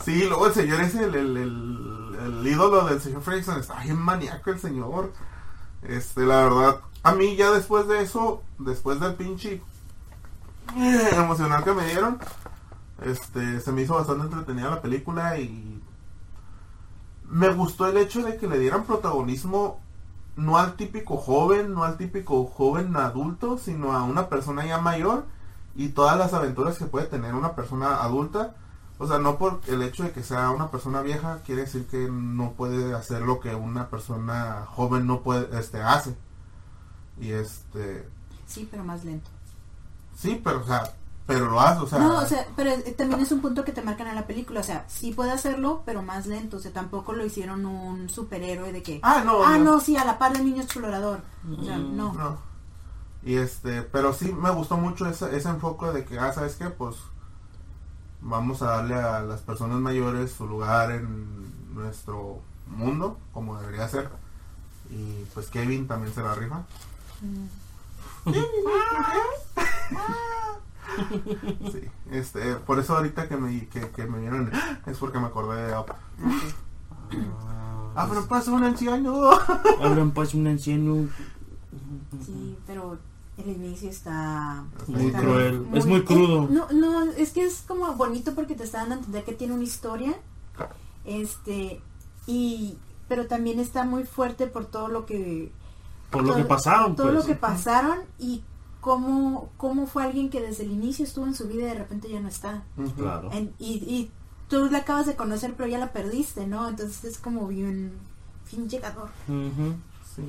Sí, 0.05 0.25
luego 0.25 0.49
el 0.49 0.53
señor 0.55 0.81
es 0.81 0.95
el, 0.97 1.15
el, 1.15 1.37
el, 1.37 2.17
el 2.25 2.47
ídolo 2.47 2.87
del 2.87 3.01
señor 3.01 3.23
Fredrickson. 3.23 3.61
Está 3.61 3.81
bien 3.83 3.99
maníaco 3.99 4.51
el 4.51 4.59
señor. 4.59 5.13
Este, 5.83 6.23
la 6.27 6.43
verdad, 6.43 6.81
a 7.05 7.13
mí 7.15 7.37
ya 7.37 7.51
después 7.53 7.87
de 7.87 8.03
eso, 8.03 8.43
después 8.59 8.99
del 8.99 9.15
pinche 9.15 9.63
eh, 10.77 11.09
emocional 11.13 11.63
que 11.63 11.73
me 11.73 11.87
dieron, 11.87 12.19
este, 13.05 13.61
se 13.61 13.73
me 13.73 13.83
hizo 13.83 13.95
bastante 13.95 14.25
entretenida 14.25 14.71
la 14.71 14.83
película 14.83 15.39
y 15.39 15.83
me 17.29 17.49
gustó 17.53 17.87
el 17.87 17.97
hecho 17.97 18.23
de 18.23 18.37
que 18.37 18.47
le 18.47 18.59
dieran 18.59 18.85
protagonismo 18.85 19.81
no 20.37 20.59
al 20.59 20.75
típico 20.77 21.17
joven, 21.17 21.75
no 21.75 21.85
al 21.85 21.97
típico 21.97 22.45
joven 22.47 22.97
adulto, 22.97 23.59
sino 23.59 23.93
a 23.93 24.03
una 24.03 24.29
persona 24.29 24.67
ya 24.67 24.79
mayor 24.79 25.25
y 25.75 25.91
todas 25.91 26.19
las 26.19 26.35
aventuras 26.35 26.79
que 26.79 26.87
puede 26.87 27.07
tener 27.07 27.35
una 27.35 27.55
persona 27.55 28.03
adulta. 28.03 28.55
O 28.99 29.07
sea, 29.07 29.19
no 29.19 29.37
por 29.37 29.61
el 29.67 29.83
hecho 29.83 30.05
de 30.05 30.13
que 30.13 30.23
sea 30.23 30.51
una 30.51 30.71
persona 30.71 31.03
vieja 31.03 31.41
quiere 31.45 31.63
decir 31.63 31.87
que 31.87 32.09
no 32.11 32.53
puede 32.53 32.95
hacer 32.95 33.23
lo 33.23 33.41
que 33.41 33.55
una 33.55 33.89
persona 33.89 34.65
joven 34.69 35.07
no 35.07 35.23
puede, 35.23 35.59
este, 35.59 35.83
hace. 35.83 36.17
Y 37.21 37.33
este, 37.33 38.09
Sí, 38.47 38.69
pero 38.71 38.85
más 38.85 39.05
lento. 39.05 39.31
sí, 40.15 40.41
pero 40.43 40.61
o 40.61 40.67
sea, 40.67 40.95
pero 41.27 41.49
lo 41.51 41.61
hace, 41.61 41.81
o 41.81 41.87
sea, 41.87 41.99
no, 42.01 42.19
o 42.19 42.27
sea, 42.27 42.47
pero 42.57 42.71
eh, 42.71 42.95
también 42.97 43.21
es 43.21 43.31
un 43.33 43.41
punto 43.41 43.65
que 43.65 43.73
te 43.73 43.83
marcan 43.83 44.09
en 44.09 44.17
la 44.17 44.27
película. 44.27 44.61
O 44.61 44.65
sea, 44.65 44.85
sí 44.89 45.13
puede 45.13 45.31
hacerlo, 45.31 45.83
pero 45.87 46.03
más 46.03 46.27
lento. 46.27 46.57
O 46.57 46.61
sea, 46.61 46.73
tampoco 46.73 47.13
lo 47.13 47.25
hicieron 47.25 47.65
un 47.65 48.09
superhéroe 48.09 48.73
de 48.73 48.83
que. 48.83 49.01
ah, 49.03 49.23
no, 49.25 49.45
ah, 49.45 49.57
no, 49.59 49.65
no, 49.75 49.81
sí, 49.81 49.97
a 49.97 50.05
la 50.05 50.19
par 50.19 50.33
del 50.33 50.45
niño 50.45 50.63
explorador. 50.63 51.21
O 51.59 51.65
sea, 51.65 51.77
Mm, 51.79 51.97
no. 51.97 52.13
no. 52.15 52.39
Y 53.25 53.37
este, 53.37 53.83
pero 53.83 54.13
sí 54.13 54.33
me 54.33 54.51
gustó 54.51 54.77
mucho 54.77 55.07
ese, 55.09 55.35
ese 55.37 55.49
enfoque 55.49 55.87
de 55.87 56.05
que, 56.05 56.19
ah, 56.19 56.33
¿sabes 56.33 56.57
qué? 56.57 56.71
Pues 56.71 56.97
vamos 58.21 58.63
a 58.63 58.67
darle 58.67 58.97
a 58.97 59.21
las 59.21 59.41
personas 59.43 59.79
mayores 59.79 60.33
su 60.33 60.47
lugar 60.47 60.91
en 60.91 61.75
nuestro 61.75 62.41
mundo, 62.67 63.19
como 63.33 63.59
debería 63.61 63.89
ser. 63.89 64.09
Y 64.91 65.25
pues 65.35 65.47
Kevin 65.49 65.87
también 65.87 66.13
se 66.13 66.23
la 66.23 66.35
rifa. 66.35 66.63
Mm. 67.21 67.47
Sí, 71.73 71.81
este, 72.11 72.57
por 72.57 72.79
eso 72.79 72.97
ahorita 72.97 73.29
que 73.29 73.37
me, 73.37 73.69
que, 73.69 73.91
que 73.91 74.07
me 74.07 74.19
vieron 74.19 74.51
es 74.87 74.99
porque 74.99 75.19
me 75.19 75.27
acordé 75.27 75.67
de 75.69 75.79
Up. 75.79 75.87
Ah, 77.95 78.07
pero 78.09 78.27
pasa 78.27 78.51
un 78.53 78.65
anciano. 78.65 79.31
Abran 79.83 80.13
pues 80.13 80.35
un 80.35 80.47
anciano 80.47 81.09
Sí, 82.25 82.57
pero 82.67 82.99
el 83.39 83.49
inicio 83.51 83.91
está 83.91 84.65
muy 84.87 85.07
está 85.07 85.21
cruel. 85.21 85.67
Es 85.75 85.87
muy 85.87 86.05
crudo. 86.05 86.49
no, 86.51 86.69
no, 86.73 87.03
es 87.13 87.33
que 87.33 87.45
es 87.45 87.65
como 87.67 87.93
bonito 87.95 88.35
porque 88.35 88.55
te 88.55 88.65
está 88.65 88.79
dando 88.79 88.95
a 88.95 88.99
entender 88.99 89.25
que 89.25 89.33
tiene 89.33 89.55
una 89.55 89.65
historia. 89.65 90.15
Este, 91.05 91.81
y 92.27 92.77
pero 93.09 93.27
también 93.27 93.59
está 93.61 93.85
muy 93.85 94.05
fuerte 94.05 94.47
por 94.47 94.65
todo 94.67 94.89
lo 94.89 95.05
que 95.07 95.53
Por 96.11 96.23
lo 96.23 96.29
todo- 96.29 96.37
que 96.39 96.45
pasaron, 96.45 96.97
todo 96.97 97.09
pues. 97.09 97.19
lo 97.21 97.27
que 97.27 97.35
pasaron 97.35 97.99
y 98.19 98.43
cómo 98.83 99.51
cómo 99.57 99.87
fue 99.87 100.03
alguien 100.03 100.29
que 100.29 100.43
desde 100.43 100.65
el 100.65 100.73
inicio 100.73 101.07
estuvo 101.07 101.25
en 101.27 101.35
su 101.35 101.49
vida 101.49 101.63
y 101.63 101.67
de 101.67 101.75
repente 101.75 102.11
ya 102.11 102.21
no 102.21 102.29
está. 102.29 102.65
Claro. 102.99 103.31
En- 103.33 103.55
y, 103.59 103.77
y 103.77 104.11
tú 104.49 104.69
la 104.71 104.79
acabas 104.79 105.07
de 105.07 105.17
conocer 105.17 105.55
pero 105.57 105.69
ya 105.71 105.79
la 105.79 105.93
perdiste, 105.95 106.47
¿no? 106.47 106.69
Entonces 106.69 107.03
es 107.05 107.17
como 107.19 107.49
bien 107.49 107.93
fin 108.45 108.69
llegador. 108.69 109.09
Ujú. 109.29 109.75
Sí. 110.15 110.23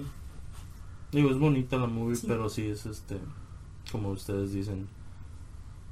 Digo, 1.12 1.30
es 1.32 1.38
bonita 1.40 1.76
la 1.78 1.88
movie, 1.88 2.16
Sí. 2.16 2.26
pero 2.28 2.48
sí 2.48 2.68
es 2.68 2.86
este, 2.86 3.20
como 3.92 4.10
ustedes 4.12 4.54
dicen. 4.54 4.88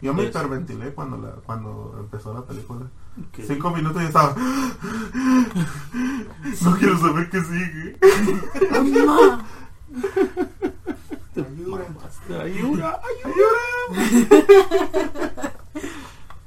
Yo 0.01 0.13
me 0.15 0.23
hiperventilé 0.23 0.93
cuando 0.95 1.17
la, 1.17 1.31
cuando 1.45 1.95
empezó 1.99 2.33
la 2.33 2.43
película. 2.45 2.87
Cinco 3.45 3.69
minutos 3.71 4.01
y 4.01 4.05
estaba. 4.05 4.35
No 6.63 6.75
quiero 6.77 6.97
saber 6.97 7.29
qué 7.29 7.41
sigue. 7.41 7.97
¡Mamá! 9.05 9.45
Mamaste, 11.95 12.41
ayuda, 12.41 13.01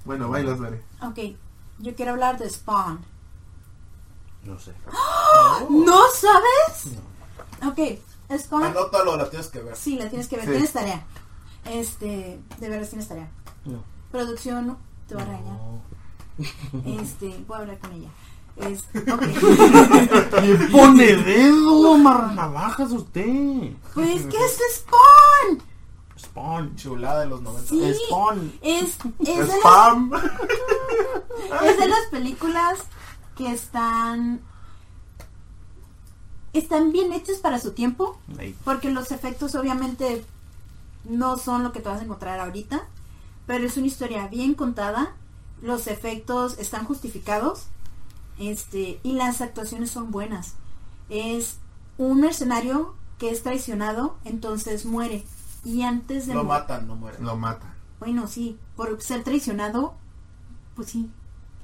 Bueno, 0.04 0.28
bailas, 0.28 0.60
veré. 0.60 0.82
Ok, 1.02 1.18
yo 1.78 1.94
quiero 1.94 2.12
hablar 2.12 2.38
de 2.38 2.48
Spawn. 2.50 3.00
No 4.44 4.58
sé. 4.58 4.72
¿No 5.70 6.02
sabes? 6.12 6.98
Ok, 7.66 7.98
Spawn. 8.38 8.64
Anótalo, 8.64 9.16
la 9.16 9.30
tienes 9.30 9.48
que 9.48 9.60
ver. 9.60 9.74
Sí, 9.76 9.96
la 9.98 10.08
tienes 10.08 10.28
que 10.28 10.36
ver, 10.36 10.44
Sí. 10.44 10.50
tienes 10.52 10.72
tarea. 10.72 11.04
Este, 11.64 12.38
de 12.60 12.68
veras 12.68 12.90
tienes 12.90 13.08
tarea. 13.08 13.30
No. 13.64 13.82
Producción 14.12 14.76
te 15.08 15.14
va 15.14 15.22
a 15.22 15.24
regañar. 15.24 15.54
No. 15.54 15.82
Este, 17.00 17.42
voy 17.46 17.56
a 17.56 17.60
hablar 17.60 17.78
con 17.78 17.92
ella. 17.92 18.08
Es, 18.56 18.84
ok. 18.94 19.22
¡Le 20.42 20.56
pone 20.72 21.16
dedo, 21.16 21.98
marranavajas 21.98 22.90
usted! 22.92 23.72
pues, 23.94 24.26
¿qué 24.26 24.36
es 24.36 24.58
Spawn? 24.76 25.62
Spawn. 26.16 26.76
Chulada 26.76 27.20
de 27.20 27.26
los 27.26 27.42
90. 27.42 27.68
Sí. 27.68 27.94
Spawn. 28.06 28.52
Es, 28.62 28.96
es, 29.20 29.26
de 29.26 29.46
las, 29.46 29.58
¡Spam! 29.58 30.12
es 31.64 31.78
de 31.78 31.88
las 31.88 32.06
películas 32.10 32.78
que 33.36 33.52
están 33.52 34.40
están 36.52 36.92
bien 36.92 37.12
hechas 37.12 37.38
para 37.38 37.58
su 37.58 37.72
tiempo. 37.72 38.18
Porque 38.64 38.90
los 38.90 39.10
efectos 39.10 39.54
obviamente 39.54 40.24
no 41.04 41.36
son 41.36 41.62
lo 41.62 41.72
que 41.72 41.80
te 41.80 41.88
vas 41.88 42.00
a 42.00 42.04
encontrar 42.04 42.40
ahorita, 42.40 42.86
pero 43.46 43.66
es 43.66 43.76
una 43.76 43.88
historia 43.88 44.28
bien 44.28 44.54
contada, 44.54 45.14
los 45.60 45.86
efectos 45.86 46.58
están 46.58 46.84
justificados, 46.84 47.64
este, 48.38 49.00
y 49.02 49.12
las 49.12 49.40
actuaciones 49.40 49.90
son 49.90 50.10
buenas. 50.10 50.54
Es 51.08 51.58
un 51.98 52.20
mercenario 52.20 52.94
que 53.18 53.30
es 53.30 53.42
traicionado, 53.42 54.16
entonces 54.24 54.84
muere. 54.86 55.24
Y 55.64 55.82
antes 55.82 56.26
de 56.26 56.34
Lo 56.34 56.44
matan, 56.44 56.86
no 56.86 56.96
mueren. 56.96 57.24
Lo 57.24 57.36
mata. 57.36 57.74
Bueno, 58.00 58.26
sí, 58.28 58.58
por 58.76 59.00
ser 59.00 59.22
traicionado, 59.24 59.94
pues 60.74 60.90
sí, 60.90 61.10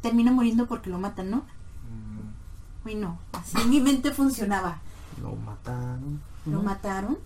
termina 0.00 0.32
muriendo 0.32 0.66
porque 0.66 0.90
lo 0.90 0.98
matan, 0.98 1.30
¿no? 1.30 1.36
Mm, 1.38 2.82
Bueno, 2.84 3.18
así 3.32 3.58
mi 3.68 3.80
mente 3.80 4.10
funcionaba. 4.12 4.78
Lo 5.20 5.34
mataron. 5.36 6.20
Lo 6.46 6.62
mataron. 6.62 7.18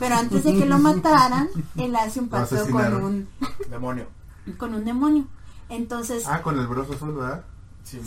Pero 0.00 0.14
antes 0.14 0.44
de 0.44 0.54
que 0.54 0.64
lo 0.64 0.78
mataran, 0.78 1.50
él 1.76 1.94
hace 1.96 2.20
un 2.20 2.28
pacto 2.28 2.66
con 2.70 2.94
un, 2.94 3.28
Demonio. 3.68 4.06
con 4.58 4.74
un 4.74 4.84
demonio. 4.84 5.26
Entonces, 5.68 6.24
Ah, 6.26 6.40
con 6.40 6.58
el 6.58 6.66
broso 6.66 6.94
azul, 6.94 7.12
¿verdad? 7.14 7.44
Sí. 7.84 8.00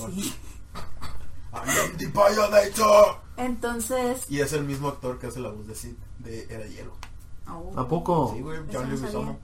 I 1.53 1.57
am 1.57 1.97
the 1.97 2.07
Bionator. 2.07 3.21
entonces, 3.37 4.25
Y 4.29 4.39
es 4.41 4.53
el 4.53 4.65
mismo 4.65 4.89
actor 4.89 5.19
que 5.19 5.27
hace 5.27 5.39
la 5.39 5.49
voz 5.49 5.67
de 5.67 5.75
Sid 5.75 5.95
de 6.19 6.47
Era 6.49 6.65
Hielo. 6.67 6.93
oh, 7.47 7.73
¿A 7.79 7.87
poco? 7.87 8.33
Sí, 8.35 8.41
güey, 8.41 8.59
no 8.59 9.37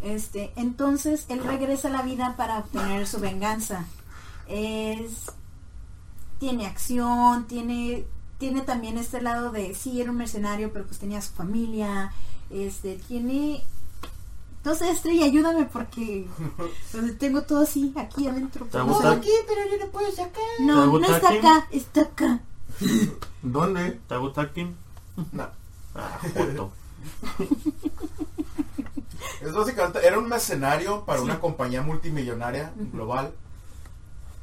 este, 0.00 0.52
entonces 0.56 1.26
él 1.28 1.42
regresa 1.44 1.88
a 1.88 1.90
la 1.90 2.02
vida 2.02 2.36
para 2.36 2.58
obtener 2.58 3.06
su 3.06 3.20
venganza. 3.20 3.84
Es, 4.48 5.30
tiene 6.38 6.66
acción, 6.66 7.46
tiene, 7.46 8.06
tiene 8.38 8.62
también 8.62 8.98
este 8.98 9.20
lado 9.20 9.50
de, 9.50 9.74
sí, 9.74 10.00
era 10.00 10.10
un 10.10 10.16
mercenario, 10.16 10.72
pero 10.72 10.86
pues 10.86 10.98
tenía 10.98 11.20
su 11.20 11.32
familia, 11.32 12.12
este, 12.50 12.96
tiene, 12.96 13.62
no 14.64 14.74
sé, 14.74 14.90
Estrella, 14.90 15.24
ayúdame 15.26 15.64
porque 15.66 16.26
tengo 17.18 17.42
todo 17.42 17.62
así, 17.62 17.92
aquí 17.96 18.26
adentro. 18.28 18.66
¿Te 18.66 18.78
No, 18.78 18.86
gusta? 18.86 19.12
aquí, 19.12 19.30
pero 19.46 19.60
yo 19.70 19.84
no 19.84 19.90
puedo 19.90 20.10
sacar. 20.12 20.42
¿Te 20.58 20.64
No, 20.64 20.84
no 20.86 20.90
gusta 20.92 21.16
está 21.16 21.28
aquí? 21.28 21.38
acá, 21.38 21.66
está 21.70 22.00
acá. 22.02 22.40
¿Dónde? 23.42 24.00
¿Te 24.08 24.14
hago 24.14 24.32
tacking? 24.32 24.76
No. 25.32 25.48
Ah, 25.94 26.18
joto. 26.34 26.72
Es 29.40 29.52
básicamente, 29.52 30.06
era 30.06 30.18
un 30.18 30.28
mercenario 30.28 31.04
para 31.04 31.20
una 31.20 31.40
compañía 31.40 31.82
multimillonaria 31.82 32.72
global. 32.92 33.32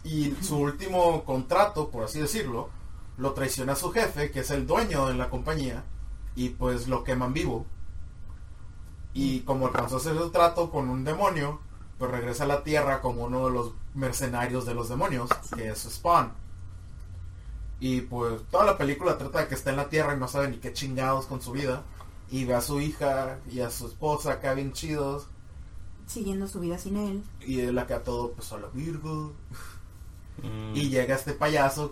Y 0.04 0.34
su 0.42 0.58
último 0.58 1.24
contrato, 1.24 1.90
por 1.90 2.04
así 2.04 2.20
decirlo, 2.20 2.70
lo 3.18 3.32
traiciona 3.34 3.74
a 3.74 3.76
su 3.78 3.92
jefe, 3.92 4.32
que 4.32 4.42
es 4.42 4.52
el 4.52 4.68
dueño 4.68 5.08
de 5.08 5.14
la 5.14 5.30
compañía, 5.30 5.84
y 6.36 6.50
pues 6.50 6.88
lo 6.88 7.04
queman 7.04 7.34
vivo. 7.34 7.66
Y 9.22 9.42
como 9.42 9.68
alcanzó 9.68 9.96
a 9.96 9.98
hacer 9.98 10.16
el 10.16 10.32
trato 10.32 10.72
con 10.72 10.90
un 10.90 11.04
demonio, 11.04 11.60
pues 11.98 12.10
regresa 12.10 12.46
a 12.46 12.48
la 12.48 12.64
Tierra 12.64 13.02
como 13.02 13.26
uno 13.26 13.48
de 13.48 13.52
los 13.52 13.74
mercenarios 13.94 14.66
de 14.66 14.74
los 14.74 14.88
demonios, 14.88 15.30
que 15.58 15.68
es 15.68 15.80
Spawn. 15.80 16.32
Y 17.82 18.00
pues 18.00 18.42
toda 18.50 18.64
la 18.64 18.78
película 18.78 19.18
trata 19.18 19.42
de 19.42 19.50
que 19.50 19.56
está 19.56 19.72
en 19.72 19.76
la 19.76 19.90
Tierra 19.90 20.16
y 20.16 20.18
no 20.18 20.30
sabe 20.30 20.48
ni 20.48 20.56
qué 20.56 20.72
chingados 20.72 21.26
con 21.26 21.42
su 21.42 21.52
vida. 21.52 21.84
Y 22.32 22.46
ve 22.46 22.56
a 22.56 22.62
su 22.62 22.80
hija 22.80 23.40
y 23.52 23.60
a 23.60 23.70
su 23.70 23.88
esposa 23.88 24.32
acá 24.32 24.54
bien 24.54 24.72
chidos. 24.72 25.28
Siguiendo 26.08 26.48
su 26.48 26.62
vida 26.62 26.78
sin 26.78 26.96
él. 26.96 27.22
Y 27.42 27.60
él 27.60 27.78
acá 27.78 28.02
todo 28.06 28.32
pues 28.32 28.54
a 28.54 28.58
la 28.58 28.70
Virgo. 28.70 29.34
Mm. 30.42 30.78
Y 30.78 30.88
llega 30.88 31.16
este 31.16 31.34
payaso 31.34 31.92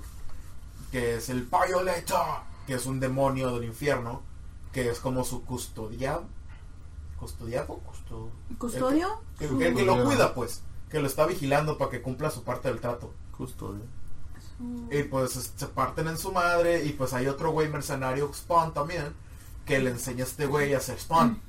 que 0.93 1.15
es 1.15 1.27
el 1.27 1.41
Violator, 1.41 2.43
que 2.65 2.75
es 2.75 2.85
un 2.85 3.01
demonio 3.01 3.53
del 3.53 3.65
infierno, 3.65 4.21
que 4.71 4.89
es 4.89 5.01
como 5.01 5.25
su 5.25 5.43
custodiado. 5.43 6.36
¿Custodiado? 7.19 7.67
Custo- 7.79 8.29
¿Custodio? 8.57 9.21
Que, 9.39 9.47
que- 9.57 9.73
que 9.73 9.85
lo 9.85 9.93
cuida 10.05 10.33
pues, 10.33 10.61
que 10.89 10.99
lo 10.99 11.07
está 11.07 11.25
vigilando 11.25 11.77
para 11.77 11.91
que 11.91 12.01
cumpla 12.01 12.29
su 12.31 12.43
parte 12.43 12.67
del 12.69 12.79
trato. 12.79 13.13
Custodio. 13.37 13.81
Y 14.91 15.03
pues 15.03 15.35
es- 15.35 15.53
se 15.55 15.67
parten 15.67 16.07
en 16.07 16.17
su 16.17 16.31
madre 16.31 16.83
y 16.85 16.93
pues 16.93 17.13
hay 17.13 17.27
otro 17.27 17.51
güey 17.51 17.69
mercenario, 17.69 18.31
Spawn 18.33 18.73
también, 18.73 19.13
que 19.65 19.79
le 19.79 19.89
enseña 19.91 20.23
a 20.23 20.27
este 20.27 20.45
güey 20.45 20.73
a 20.73 20.77
hacer 20.77 20.99
Spawn. 20.99 21.39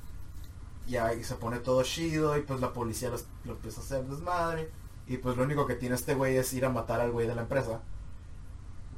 Y 0.87 0.95
ahí 0.97 1.23
se 1.23 1.35
pone 1.35 1.59
todo 1.59 1.83
chido 1.83 2.35
y 2.37 2.41
pues 2.41 2.59
la 2.61 2.73
policía 2.73 3.09
los- 3.09 3.25
lo 3.45 3.53
empieza 3.53 3.81
a 3.81 3.83
hacer 3.83 4.03
desmadre. 4.05 4.71
Y 5.07 5.17
pues 5.17 5.37
lo 5.37 5.43
único 5.43 5.65
que 5.65 5.75
tiene 5.75 5.95
este 5.95 6.13
güey 6.15 6.35
es 6.37 6.51
ir 6.53 6.65
a 6.65 6.69
matar 6.69 6.99
al 7.01 7.11
güey 7.11 7.27
de 7.27 7.33
la 7.35 7.41
empresa. 7.43 7.81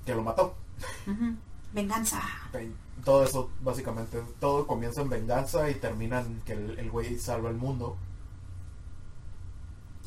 Que 0.06 0.16
lo 0.16 0.24
mató. 0.24 0.56
Venganza. 1.74 2.22
Todo 3.04 3.24
eso, 3.24 3.50
básicamente, 3.62 4.22
todo 4.40 4.68
comienza 4.68 5.02
en 5.02 5.10
venganza 5.10 5.70
y 5.70 5.76
termina 5.76 6.22
en 6.22 6.42
que 6.42 6.54
el, 6.54 6.78
el 6.78 6.92
güey 6.92 7.18
salva 7.18 7.50
el 7.50 7.56
mundo. 7.56 7.98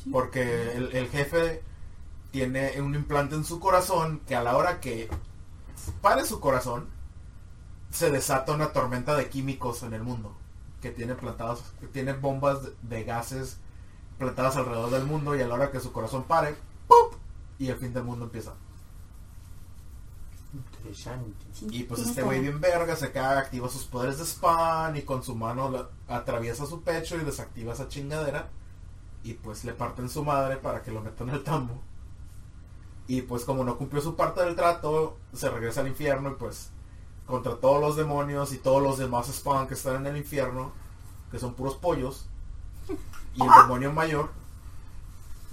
Sí. 0.03 0.09
Porque 0.11 0.73
el, 0.73 0.95
el 0.95 1.09
jefe 1.09 1.61
tiene 2.31 2.79
un 2.81 2.95
implante 2.95 3.35
en 3.35 3.43
su 3.43 3.59
corazón 3.59 4.21
que 4.27 4.35
a 4.35 4.43
la 4.43 4.55
hora 4.55 4.79
que 4.79 5.09
pare 6.01 6.25
su 6.25 6.39
corazón, 6.39 6.87
se 7.91 8.11
desata 8.11 8.53
una 8.53 8.73
tormenta 8.73 9.15
de 9.15 9.29
químicos 9.29 9.83
en 9.83 9.93
el 9.93 10.03
mundo. 10.03 10.35
Que 10.81 10.91
tiene 10.91 11.15
plantados, 11.15 11.63
que 11.79 11.87
tiene 11.87 12.13
bombas 12.13 12.59
de, 12.81 13.03
gases 13.03 13.57
plantadas 14.17 14.55
alrededor 14.55 14.91
del 14.91 15.05
mundo 15.05 15.35
y 15.35 15.41
a 15.41 15.47
la 15.47 15.55
hora 15.55 15.71
que 15.71 15.79
su 15.79 15.91
corazón 15.91 16.23
pare, 16.23 16.55
¡pup! 16.87 17.15
y 17.57 17.69
el 17.69 17.77
fin 17.77 17.93
del 17.93 18.03
mundo 18.03 18.25
empieza. 18.25 18.53
Y 21.71 21.83
pues 21.83 22.01
este 22.01 22.21
güey 22.23 22.39
bien 22.41 22.59
verga 22.61 22.95
se 22.95 23.11
cae, 23.11 23.37
activa 23.37 23.69
sus 23.69 23.83
poderes 23.85 24.17
de 24.17 24.25
spam 24.25 24.95
y 24.95 25.01
con 25.03 25.23
su 25.23 25.35
mano 25.35 25.69
la- 25.69 25.89
atraviesa 26.07 26.65
su 26.65 26.81
pecho 26.81 27.15
y 27.17 27.19
desactiva 27.23 27.73
esa 27.73 27.87
chingadera. 27.87 28.49
Y 29.23 29.33
pues 29.33 29.63
le 29.65 29.73
parten 29.73 30.09
su 30.09 30.23
madre 30.23 30.57
para 30.57 30.81
que 30.83 30.91
lo 30.91 31.01
metan 31.01 31.29
al 31.31 31.43
tambo. 31.43 31.79
Y 33.07 33.21
pues 33.23 33.43
como 33.45 33.63
no 33.63 33.77
cumplió 33.77 34.01
su 34.01 34.15
parte 34.15 34.41
del 34.41 34.55
trato, 34.55 35.17
se 35.33 35.49
regresa 35.49 35.81
al 35.81 35.87
infierno 35.87 36.29
y 36.31 36.33
pues 36.35 36.69
contra 37.27 37.55
todos 37.55 37.79
los 37.81 37.95
demonios 37.95 38.53
y 38.53 38.57
todos 38.57 38.81
los 38.83 38.97
demás 38.99 39.27
spawn 39.27 39.67
que 39.67 39.73
están 39.75 39.95
en 39.97 40.05
el 40.07 40.17
infierno, 40.17 40.71
que 41.31 41.39
son 41.39 41.53
puros 41.55 41.75
pollos, 41.75 42.27
y 43.35 43.41
el 43.43 43.49
demonio 43.63 43.91
mayor, 43.91 44.29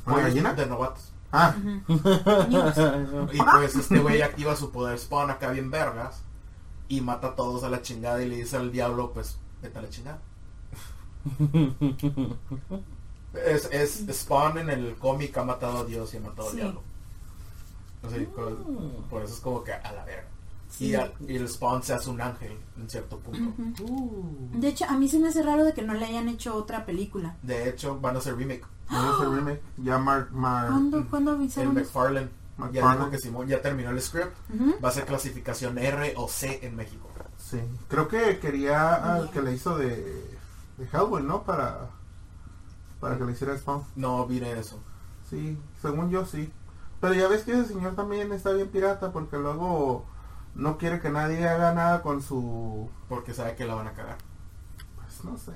¿Una 0.07 0.14
pollos 0.16 0.28
gallina? 0.28 0.53
de 0.55 0.66
novatos. 0.66 1.12
Ah, 1.33 1.55
Y 3.33 3.39
pues 3.39 3.74
este 3.76 3.99
güey 3.99 4.20
activa 4.22 4.55
su 4.55 4.70
poder 4.70 4.99
spawn 4.99 5.30
acá 5.30 5.51
bien 5.51 5.70
vergas 5.70 6.20
y 6.89 7.01
mata 7.01 7.28
a 7.28 7.35
todos 7.35 7.64
a 7.64 7.70
la 7.70 7.80
chingada 7.83 8.22
y 8.22 8.28
le 8.28 8.37
dice 8.37 8.57
al 8.57 8.70
diablo, 8.70 9.12
pues, 9.12 9.39
vete 9.62 9.78
a 9.78 9.83
la 9.83 9.89
chingada. 9.89 10.18
Es, 13.47 13.68
es 13.72 14.05
Spawn 14.20 14.59
en 14.59 14.68
el 14.70 14.95
cómic 14.97 15.37
ha 15.39 15.45
matado 15.45 15.78
a 15.78 15.85
Dios 15.85 16.12
y 16.12 16.18
ha 16.18 16.20
matado 16.20 16.51
Sí. 16.51 16.57
al 16.61 16.62
diablo. 16.64 16.83
O 18.05 18.11
sea, 18.11 18.26
por, 18.35 18.57
por 19.09 19.22
eso 19.22 19.35
es 19.35 19.41
como 19.41 19.62
que 19.64 19.72
a 19.72 19.93
la 19.93 20.05
verga. 20.05 20.28
Sí. 20.68 20.87
Y, 20.89 20.95
al- 20.95 21.14
y 21.26 21.37
el 21.37 21.49
Spawn 21.49 21.83
se 21.83 21.95
hace 21.95 22.11
un 22.11 22.20
ángel 22.20 22.59
en 22.78 22.91
cierto 22.91 23.18
punto. 23.18 23.62
Ujú. 23.83 24.49
De 24.55 24.68
hecho, 24.68 24.85
a 24.89 24.97
mí 24.99 25.09
se 25.09 25.18
me 25.18 25.28
hace 25.28 25.43
raro 25.43 25.64
de 25.64 25.72
que 25.74 25.83
no 25.83 25.95
le 25.95 26.05
hayan 26.05 26.28
hecho 26.28 26.55
otra 26.57 26.85
película. 26.85 27.37
De 27.43 27.68
hecho, 27.68 27.99
van 28.01 28.16
a 28.16 28.18
hacer 28.18 28.37
remake. 28.37 28.64
No 28.91 29.16
es 29.16 29.22
el 29.22 29.35
remake. 29.35 29.62
Ya 29.78 29.99
Mark, 29.99 30.28
Mark, 30.33 30.68
¿Cuándo, 30.68 31.07
¿cuándo 31.09 31.30
El 31.33 31.37
avisaron? 31.39 31.74
McFarlane 31.74 32.28
ya 32.72 32.93
dijo 32.93 33.11
que 33.11 33.18
Simón 33.18 33.49
ya 33.49 33.61
terminó 33.61 33.91
el 33.91 34.01
script. 34.01 34.33
Va 34.85 34.89
a 34.89 34.93
ser 34.93 35.05
clasificación 35.07 35.78
R 35.78 36.14
o 36.16 36.28
C 36.28 36.61
en 36.62 36.76
México. 36.76 37.09
Sí, 37.39 37.61
creo 37.89 38.09
que 38.09 38.39
quería 38.39 38.95
al 39.14 39.30
que 39.30 39.43
le 39.43 39.53
hizo 39.53 39.76
de, 39.76 39.97
de 40.78 40.89
Hellboy, 40.93 41.22
¿no? 41.22 41.43
Para, 41.43 41.89
para 43.01 43.18
que 43.18 43.24
le 43.24 43.33
hiciera 43.33 43.57
Spawn. 43.59 43.83
No 43.97 44.26
vine 44.26 44.53
eso. 44.59 44.78
Sí, 45.28 45.59
según 45.80 46.11
yo 46.11 46.24
sí. 46.24 46.53
Pero 47.01 47.14
ya 47.14 47.26
ves 47.26 47.43
que 47.43 47.53
ese 47.53 47.66
señor 47.74 47.97
también 47.97 48.33
está 48.33 48.53
bien 48.53 48.68
pirata 48.68 49.11
porque 49.12 49.37
luego 49.37 50.07
no 50.55 50.78
quiere 50.78 51.01
que 51.01 51.11
nadie 51.11 51.49
haga 51.49 51.74
nada 51.74 52.03
con 52.03 52.22
su... 52.22 52.89
Porque 53.09 53.35
sabe 53.35 53.57
que 53.57 53.64
la 53.64 53.74
van 53.74 53.89
a 53.89 53.93
cagar. 53.93 54.18
Pues 54.97 55.24
no 55.24 55.37
sé. 55.37 55.53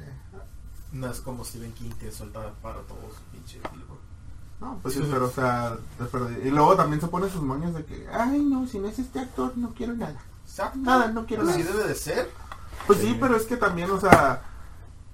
No 0.96 1.10
es 1.10 1.20
como 1.20 1.44
Stephen 1.44 1.72
King 1.72 1.90
que 2.00 2.10
suelta 2.10 2.52
para 2.62 2.80
todos 2.82 3.14
pinche 3.32 3.56
libro. 3.74 3.96
No, 4.60 4.78
pues 4.82 4.94
sí, 4.94 5.06
pero 5.10 5.26
o 5.26 5.30
sea, 5.30 5.76
perdi- 5.98 6.46
Y 6.46 6.50
luego 6.50 6.74
también 6.76 7.00
se 7.00 7.08
pone 7.08 7.28
sus 7.28 7.42
moños 7.42 7.74
de 7.74 7.84
que, 7.84 8.08
ay 8.10 8.40
no, 8.42 8.66
si 8.66 8.78
no 8.78 8.88
es 8.88 8.98
este 8.98 9.20
actor 9.20 9.52
no 9.56 9.74
quiero 9.74 9.94
nada. 9.94 10.18
Exacto. 10.46 10.78
Nada, 10.78 11.08
no 11.08 11.26
quiero 11.26 11.42
Así 11.48 11.58
nada. 11.62 11.72
debe 11.72 11.88
de 11.88 11.94
ser. 11.94 12.30
Pues 12.86 13.00
sí, 13.00 13.16
pero 13.20 13.36
es 13.36 13.44
que 13.44 13.56
también, 13.56 13.90
o 13.90 14.00
sea, 14.00 14.42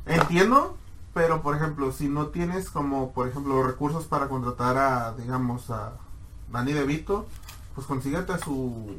entiendo, 0.07 0.77
pero 1.15 1.43
por 1.43 1.57
ejemplo, 1.57 1.91
si 1.91 2.09
no 2.09 2.29
tienes 2.29 2.71
como, 2.71 3.13
por 3.13 3.27
ejemplo, 3.29 3.63
recursos 3.65 4.05
para 4.07 4.29
contratar 4.29 4.77
a, 4.79 5.13
digamos, 5.15 5.71
a 5.71 5.95
Danny 6.53 6.73
DeVito, 6.73 7.27
pues 7.75 7.87
consíguete 7.87 8.33
a 8.35 8.39
su... 8.39 8.97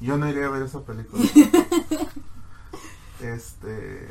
Yo 0.00 0.16
no 0.16 0.28
iría 0.28 0.46
a 0.46 0.50
ver 0.50 0.62
esa 0.62 0.80
película. 0.80 1.22
este... 3.24 4.08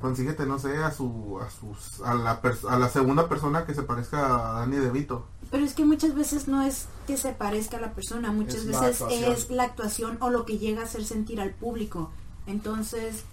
Consíguete, 0.00 0.46
no 0.46 0.58
sé, 0.58 0.76
a 0.76 0.92
su... 0.92 1.38
A, 1.40 1.50
sus, 1.50 2.00
a, 2.02 2.14
la, 2.14 2.40
a 2.68 2.78
la 2.78 2.88
segunda 2.88 3.28
persona 3.28 3.66
que 3.66 3.74
se 3.74 3.82
parezca 3.82 4.26
a 4.26 4.60
Danny 4.60 4.76
DeVito. 4.76 5.26
Pero 5.50 5.64
es 5.64 5.74
que 5.74 5.84
muchas 5.84 6.14
veces 6.14 6.46
no 6.46 6.62
es 6.62 6.86
que 7.06 7.16
se 7.16 7.32
parezca 7.32 7.78
a 7.78 7.80
la 7.80 7.94
persona, 7.94 8.30
muchas 8.30 8.56
Es 8.62 8.66
veces 8.66 9.02
es 9.10 9.50
la 9.50 9.64
actuación 9.64 10.18
o 10.20 10.30
lo 10.30 10.44
que 10.44 10.58
llega 10.58 10.82
a 10.82 10.84
hacer 10.84 11.04
sentir 11.04 11.40
al 11.40 11.50
público. 11.50 12.10
Entonces, 12.46 13.24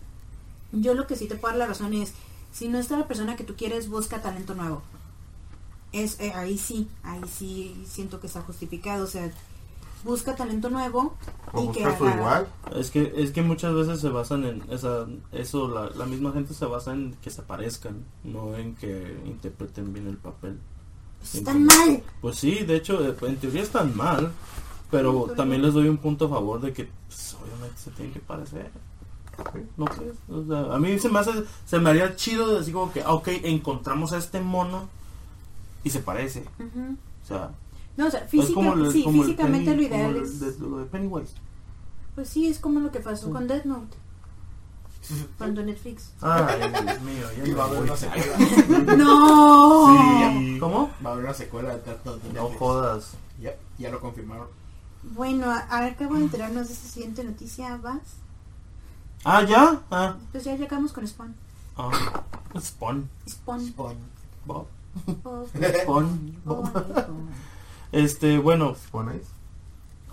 yo 0.71 0.93
lo 0.93 1.07
que 1.07 1.15
sí 1.15 1.27
te 1.27 1.35
puedo 1.35 1.53
dar 1.53 1.59
la 1.59 1.67
razón 1.67 1.93
es, 1.93 2.13
si 2.51 2.67
no 2.67 2.79
está 2.79 2.97
la 2.97 3.07
persona 3.07 3.35
que 3.35 3.43
tú 3.43 3.55
quieres, 3.55 3.89
busca 3.89 4.21
talento 4.21 4.55
nuevo. 4.55 4.81
Es, 5.91 6.19
eh, 6.19 6.33
ahí 6.33 6.57
sí, 6.57 6.89
ahí 7.03 7.21
sí 7.31 7.85
siento 7.87 8.19
que 8.19 8.27
está 8.27 8.41
justificado. 8.41 9.03
O 9.03 9.07
sea, 9.07 9.31
busca 10.05 10.35
talento 10.35 10.69
nuevo 10.69 11.15
O 11.51 11.63
y 11.65 11.67
que 11.73 11.83
busca 11.83 11.97
su 11.97 12.05
haga- 12.05 12.15
igual. 12.15 12.47
Es 12.75 12.91
que, 12.91 13.11
es 13.17 13.31
que 13.31 13.41
muchas 13.41 13.73
veces 13.73 13.99
se 13.99 14.09
basan 14.09 14.45
en 14.45 14.63
esa, 14.69 15.05
eso, 15.33 15.67
la, 15.67 15.89
la 15.89 16.05
misma 16.05 16.31
gente 16.31 16.53
se 16.53 16.65
basa 16.65 16.93
en 16.93 17.13
que 17.21 17.29
se 17.29 17.41
parezcan, 17.41 18.05
no 18.23 18.55
en 18.55 18.75
que 18.75 19.17
interpreten 19.25 19.91
bien 19.91 20.07
el 20.07 20.17
papel. 20.17 20.57
Están 21.21 21.65
mal. 21.65 22.03
Pues 22.21 22.37
sí, 22.37 22.59
de 22.63 22.75
hecho, 22.77 23.03
eh, 23.05 23.15
en 23.23 23.37
teoría 23.37 23.63
están 23.63 23.97
mal, 23.97 24.31
pero 24.91 25.25
también 25.35 25.61
les 25.63 25.73
doy 25.73 25.89
un 25.89 25.97
punto 25.97 26.25
a 26.25 26.29
favor 26.29 26.61
de 26.61 26.71
que 26.71 26.87
pues, 27.07 27.35
obviamente 27.43 27.77
se 27.77 27.89
tienen 27.91 28.13
que 28.13 28.19
parecer. 28.19 28.69
Sí. 29.53 29.59
¿No 29.75 29.85
crees? 29.85 30.13
O 30.29 30.45
sea, 30.45 30.73
a 30.75 30.79
mí 30.79 30.97
se 30.99 31.09
me 31.09 31.19
hace, 31.19 31.31
se 31.65 31.79
me 31.79 31.89
haría 31.89 32.15
chido 32.15 32.57
decir 32.57 32.73
como 32.73 32.93
que, 32.93 33.01
ah, 33.01 33.13
ok, 33.13 33.27
encontramos 33.43 34.13
a 34.13 34.17
este 34.17 34.39
mono 34.39 34.87
y 35.83 35.89
se 35.89 35.99
parece. 35.99 36.45
O 37.23 37.27
sea, 37.27 37.49
No, 37.97 38.07
o 38.07 38.11
sea, 38.11 38.21
es 38.21 38.29
física- 38.29 38.91
sí, 38.91 39.03
físicamente 39.09 39.71
Penny- 39.71 39.75
lo 39.75 39.81
ideal 39.95 40.15
es... 40.17 40.39
de- 40.39 40.59
lo 40.67 40.77
de 40.79 40.85
Pennywise. 40.85 41.33
Pues 42.15 42.29
sí, 42.29 42.47
es 42.47 42.59
como 42.59 42.79
lo 42.79 42.91
que 42.91 42.99
pasó 42.99 43.27
Sí. 43.27 43.31
con 43.31 43.47
Death 43.47 43.65
Note. 43.65 43.97
Cuando 45.37 45.63
Netflix. 45.63 46.11
Ay, 46.21 46.59
Dios 46.83 47.01
mío, 47.01 47.27
ya 47.37 47.43
Y 47.45 47.49
me 47.49 47.55
va 47.55 47.63
a 47.65 47.67
haber 47.67 47.83
una 47.83 47.95
secuela. 47.95 48.37
¡No! 48.97 50.31
Sí. 50.31 50.57
¿Cómo? 50.59 50.89
Va 51.05 51.09
a 51.09 51.13
haber 51.13 51.25
una 51.25 51.33
secuela 51.33 51.75
de 51.77 51.81
Death 51.83 52.05
Note 52.05 52.27
de 52.27 52.33
No 52.33 52.49
jodas. 52.57 53.11
Ya, 53.39 53.51
ya 53.77 53.91
lo 53.91 53.99
confirmaron. 53.99 54.47
Bueno, 55.03 55.49
a- 55.51 55.59
ahora 55.69 55.87
acabo 55.87 56.15
de 56.15 56.21
enterarnos 56.21 56.67
de 56.67 56.73
esta 56.73 56.87
siguiente 56.89 57.23
noticia, 57.23 57.77
¿vas? 57.77 57.99
Ah, 59.23 59.43
¿ya? 59.43 59.81
Ah, 59.91 60.15
Pues 60.31 60.43
ya 60.43 60.55
llegamos 60.55 60.91
con 60.93 61.07
Spawn. 61.07 61.35
ah. 61.77 61.91
Spawn. 62.59 63.09
Spawn. 63.27 63.73
Bob. 64.45 64.67
Oh, 65.23 65.45
Spawn. 65.81 66.37
Bob. 66.45 66.69
Este, 67.91 68.37
bueno, 68.37 68.75
¿Ponéis? 68.91 69.23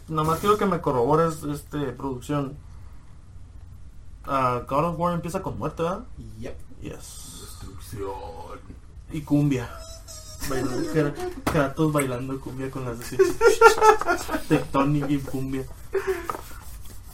nada 0.09 0.25
más 0.29 0.41
quiero 0.41 0.59
que 0.59 0.67
me 0.67 0.81
corrobores, 0.81 1.43
este, 1.45 1.79
producción. 1.93 2.57
Ah, 4.25 4.63
God 4.69 4.85
of 4.85 4.99
War 4.99 5.15
empieza 5.15 5.43
con 5.43 5.59
muerte, 5.59 5.83
¿verdad? 5.83 6.05
Yep. 6.41 6.57
Yes. 6.83 7.39
Destrucción. 7.41 8.11
Y 9.13 9.21
cumbia. 9.23 9.69
Bailando, 10.49 10.83
Kra- 10.95 11.15
Kratos 11.45 11.93
bailando 11.93 12.41
cumbia 12.41 12.71
con 12.71 12.85
las. 12.85 12.99
Tectonic 14.49 15.11
y 15.11 15.19
cumbia. 15.19 15.65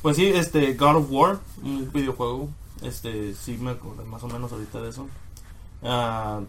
Pues 0.02 0.16
sí, 0.16 0.26
este, 0.26 0.74
God 0.74 0.96
of 0.96 1.06
War, 1.11 1.38
un 1.62 1.90
videojuego. 1.92 2.48
Este, 2.82 3.34
sí 3.34 3.59
me 3.59 3.72
acuerdo 3.72 4.04
más 4.04 4.22
o 4.22 4.28
menos 4.28 4.52
ahorita 4.52 4.80
de 4.80 4.90
eso. 4.90 5.09
Ah, 5.82 6.40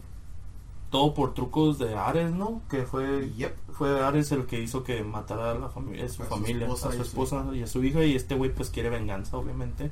todo 0.90 1.14
por 1.14 1.34
trucos 1.34 1.78
de 1.78 1.96
Ares, 1.96 2.32
¿no? 2.32 2.62
Que 2.68 2.82
fue 2.82 3.30
Yep. 3.36 3.56
fue 3.72 4.02
Ares 4.04 4.32
el 4.32 4.46
que 4.46 4.60
hizo 4.60 4.82
que 4.84 5.02
matara 5.04 5.52
a 5.52 5.54
la 5.54 5.68
familia, 5.68 6.04
a 6.04 6.08
su 6.08 6.22
A 6.22 6.26
su 6.26 6.30
familia, 6.34 6.66
esposa 6.66 6.88
a 6.88 6.92
su 6.92 6.98
y 6.98 7.00
esposa 7.02 7.44
y 7.54 7.62
a 7.62 7.66
su 7.66 7.84
hija 7.84 8.04
y 8.04 8.14
este 8.16 8.34
güey 8.34 8.52
pues 8.52 8.70
quiere 8.70 8.90
venganza 8.90 9.36
obviamente 9.36 9.90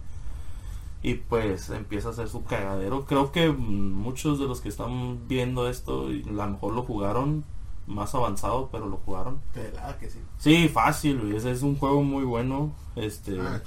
y 1.02 1.14
pues 1.14 1.70
empieza 1.70 2.08
a 2.08 2.10
hacer 2.10 2.28
su 2.28 2.42
cagadero. 2.44 3.04
Creo 3.06 3.30
que 3.30 3.50
muchos 3.50 4.40
de 4.40 4.46
los 4.46 4.60
que 4.60 4.68
están 4.68 5.28
viendo 5.28 5.68
esto 5.68 6.10
y 6.12 6.24
a 6.28 6.32
lo 6.32 6.48
mejor 6.48 6.72
lo 6.74 6.82
jugaron 6.82 7.44
más 7.86 8.14
avanzado, 8.16 8.68
pero 8.72 8.86
lo 8.88 8.96
jugaron. 8.98 9.40
Pelada 9.54 9.96
que 9.98 10.10
sí. 10.10 10.18
Sí, 10.38 10.68
fácil, 10.68 11.20
güey, 11.20 11.36
ese 11.36 11.52
es 11.52 11.62
un 11.62 11.76
juego 11.78 12.02
muy 12.02 12.24
bueno. 12.24 12.72
Este, 12.96 13.38
Ah, 13.40 13.62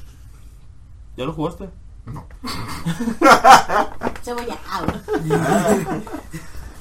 ¿ya 1.16 1.24
lo 1.26 1.32
jugaste? 1.34 1.70
no. 2.06 2.26
Cebolla 4.24 4.58
out. 4.74 4.92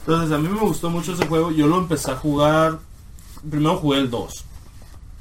Entonces 0.01 0.33
a 0.33 0.39
mí 0.39 0.49
me 0.49 0.61
gustó 0.61 0.91
mucho 0.91 1.13
ese 1.13 1.27
juego. 1.27 1.51
Yo 1.51 1.67
lo 1.67 1.79
empecé 1.79 2.11
a 2.11 2.17
jugar. 2.17 2.81
Primero 3.49 3.77
jugué 3.79 3.99
el 3.99 4.11
2. 4.11 4.45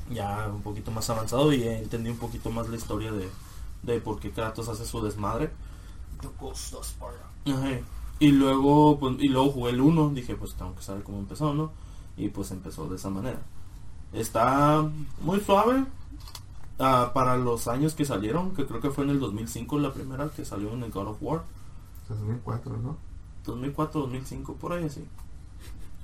Ya 0.09 0.47
un 0.53 0.61
poquito 0.63 0.91
más 0.91 1.09
avanzado 1.09 1.53
y 1.53 1.63
entendí 1.67 2.09
un 2.09 2.17
poquito 2.19 2.49
más 2.51 2.67
la 2.69 2.77
historia 2.77 3.11
de, 3.11 3.36
de 3.84 4.01
por 4.01 4.19
qué 4.19 4.32
Kratos 4.32 4.67
hace 4.69 4.86
su 4.86 5.01
desmadre. 5.03 5.51
Ajá. 7.45 7.82
Y 8.19 8.32
luego, 8.32 8.99
pues, 8.99 9.15
y 9.19 9.30
luego 9.30 9.51
jugué 9.51 9.71
el 9.71 9.82
1. 9.82 10.09
Dije, 10.11 10.36
pues 10.36 10.55
tengo 10.55 10.75
que 10.75 10.84
saber 10.84 11.03
cómo 11.03 11.19
empezó, 11.19 11.53
¿no? 11.53 11.71
Y 12.17 12.30
pues 12.30 12.51
empezó 12.51 12.88
de 12.89 12.97
esa 12.97 13.09
manera. 13.09 13.39
Está 14.13 14.89
muy 15.21 15.39
suave. 15.41 15.86
ah, 16.80 17.11
para 17.13 17.38
los 17.38 17.67
años 17.67 17.93
que 17.95 18.05
salieron, 18.05 18.55
que 18.55 18.65
creo 18.67 18.82
que 18.82 18.89
fue 18.91 19.03
en 19.05 19.11
el 19.11 19.19
2005 19.19 19.80
la 19.80 19.93
primera 19.93 20.30
que 20.32 20.45
salió 20.45 20.73
en 20.73 20.84
el 20.84 20.91
God 20.91 21.07
of 21.09 21.17
War. 21.21 21.43
2004, 22.09 22.77
¿no? 22.77 22.97
2004, 23.45 24.01
2005, 24.01 24.55
por 24.55 24.73
ahí 24.73 24.85
así. 24.85 25.03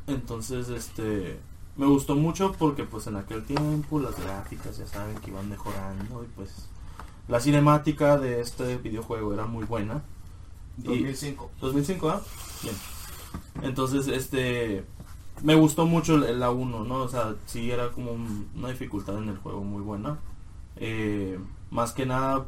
Entonces, 0.07 0.69
este, 0.69 1.39
me 1.77 1.85
gustó 1.85 2.15
mucho 2.15 2.53
porque 2.53 2.83
pues 2.83 3.07
en 3.07 3.15
aquel 3.17 3.43
tiempo 3.43 3.99
las 3.99 4.19
gráficas 4.19 4.77
ya 4.77 4.87
saben 4.87 5.17
que 5.17 5.31
iban 5.31 5.49
mejorando 5.49 6.23
y 6.23 6.27
pues 6.35 6.67
la 7.27 7.39
cinemática 7.39 8.17
de 8.17 8.39
este 8.41 8.77
videojuego 8.77 9.33
era 9.33 9.45
muy 9.45 9.65
buena. 9.65 10.03
Y- 10.79 10.83
2005. 10.87 11.51
2005, 11.61 12.09
¿ah? 12.09 12.21
Bien. 12.61 12.75
Entonces, 13.63 14.07
este, 14.07 14.85
me 15.43 15.55
gustó 15.55 15.85
mucho 15.85 16.17
la 16.17 16.51
1, 16.51 16.83
¿no? 16.83 16.95
O 16.97 17.07
sea, 17.09 17.35
sí 17.45 17.71
era 17.71 17.91
como 17.91 18.11
un- 18.11 18.47
una 18.55 18.69
dificultad 18.69 19.17
en 19.17 19.29
el 19.29 19.37
juego 19.37 19.63
muy 19.63 19.81
buena. 19.81 20.19
Eh, 20.77 21.39
más 21.71 21.93
que 21.93 22.05
nada, 22.05 22.45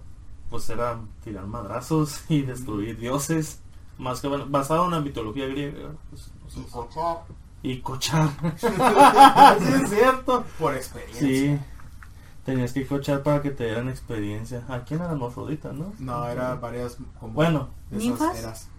pues 0.49 0.69
era 0.69 0.99
tirar 1.23 1.47
madrazos 1.47 2.21
y 2.29 2.43
destruir 2.43 2.97
dioses. 2.99 3.61
Más 3.97 4.21
que 4.21 4.27
bueno, 4.27 4.45
basado 4.47 4.85
en 4.85 4.91
la 4.91 4.99
mitología 5.01 5.47
griega. 5.47 5.91
pues, 6.09 6.29
no 6.43 6.49
sé. 6.49 6.59
y 7.63 7.79
cochar. 7.81 8.29
sí, 8.57 8.67
es 8.67 9.89
cierto. 9.89 10.43
Por 10.59 10.75
experiencia. 10.75 11.27
Sí. 11.27 11.59
Tenías 12.45 12.71
que 12.71 12.87
cochar 12.87 13.23
para 13.23 13.41
que 13.41 13.49
te 13.51 13.65
dieran 13.65 13.89
experiencia. 13.89 14.63
¿A 14.69 14.79
quién 14.81 15.01
era 15.01 15.11
hermafrodita, 15.11 15.73
no? 15.73 15.93
No, 15.99 16.27
era 16.29 16.55
varias 16.55 16.97
como 17.19 17.33
Bueno, 17.33 17.69
¿Ninfas? 17.91 18.37
eras. 18.39 18.69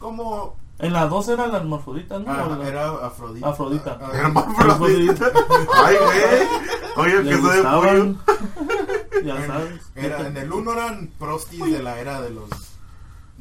Como 0.00 0.56
en 0.80 0.92
la 0.92 1.06
2 1.06 1.28
era 1.28 1.46
la 1.46 1.58
hermafrodita, 1.58 2.18
¿no? 2.18 2.24
ah, 2.32 2.56
la- 2.58 2.66
era 2.68 2.88
Afrodita. 3.06 3.48
Afrodita. 3.48 3.98
Ah, 4.02 4.10
Era 4.12 4.28
más 4.30 4.44
Afrodita. 4.58 5.26
Ay, 5.84 5.96
güey. 6.96 7.16
Oye, 7.20 7.28
que 7.30 7.36
soy 7.40 7.62
ya 9.24 9.36
en- 9.36 9.46
sabes. 9.46 9.90
Era, 9.94 10.26
en 10.26 10.36
el 10.36 10.52
1 10.52 10.72
eran 10.72 11.10
prostis 11.18 11.64
de 11.64 11.80
la 11.82 12.00
era 12.00 12.20
de 12.22 12.30
los 12.30 12.48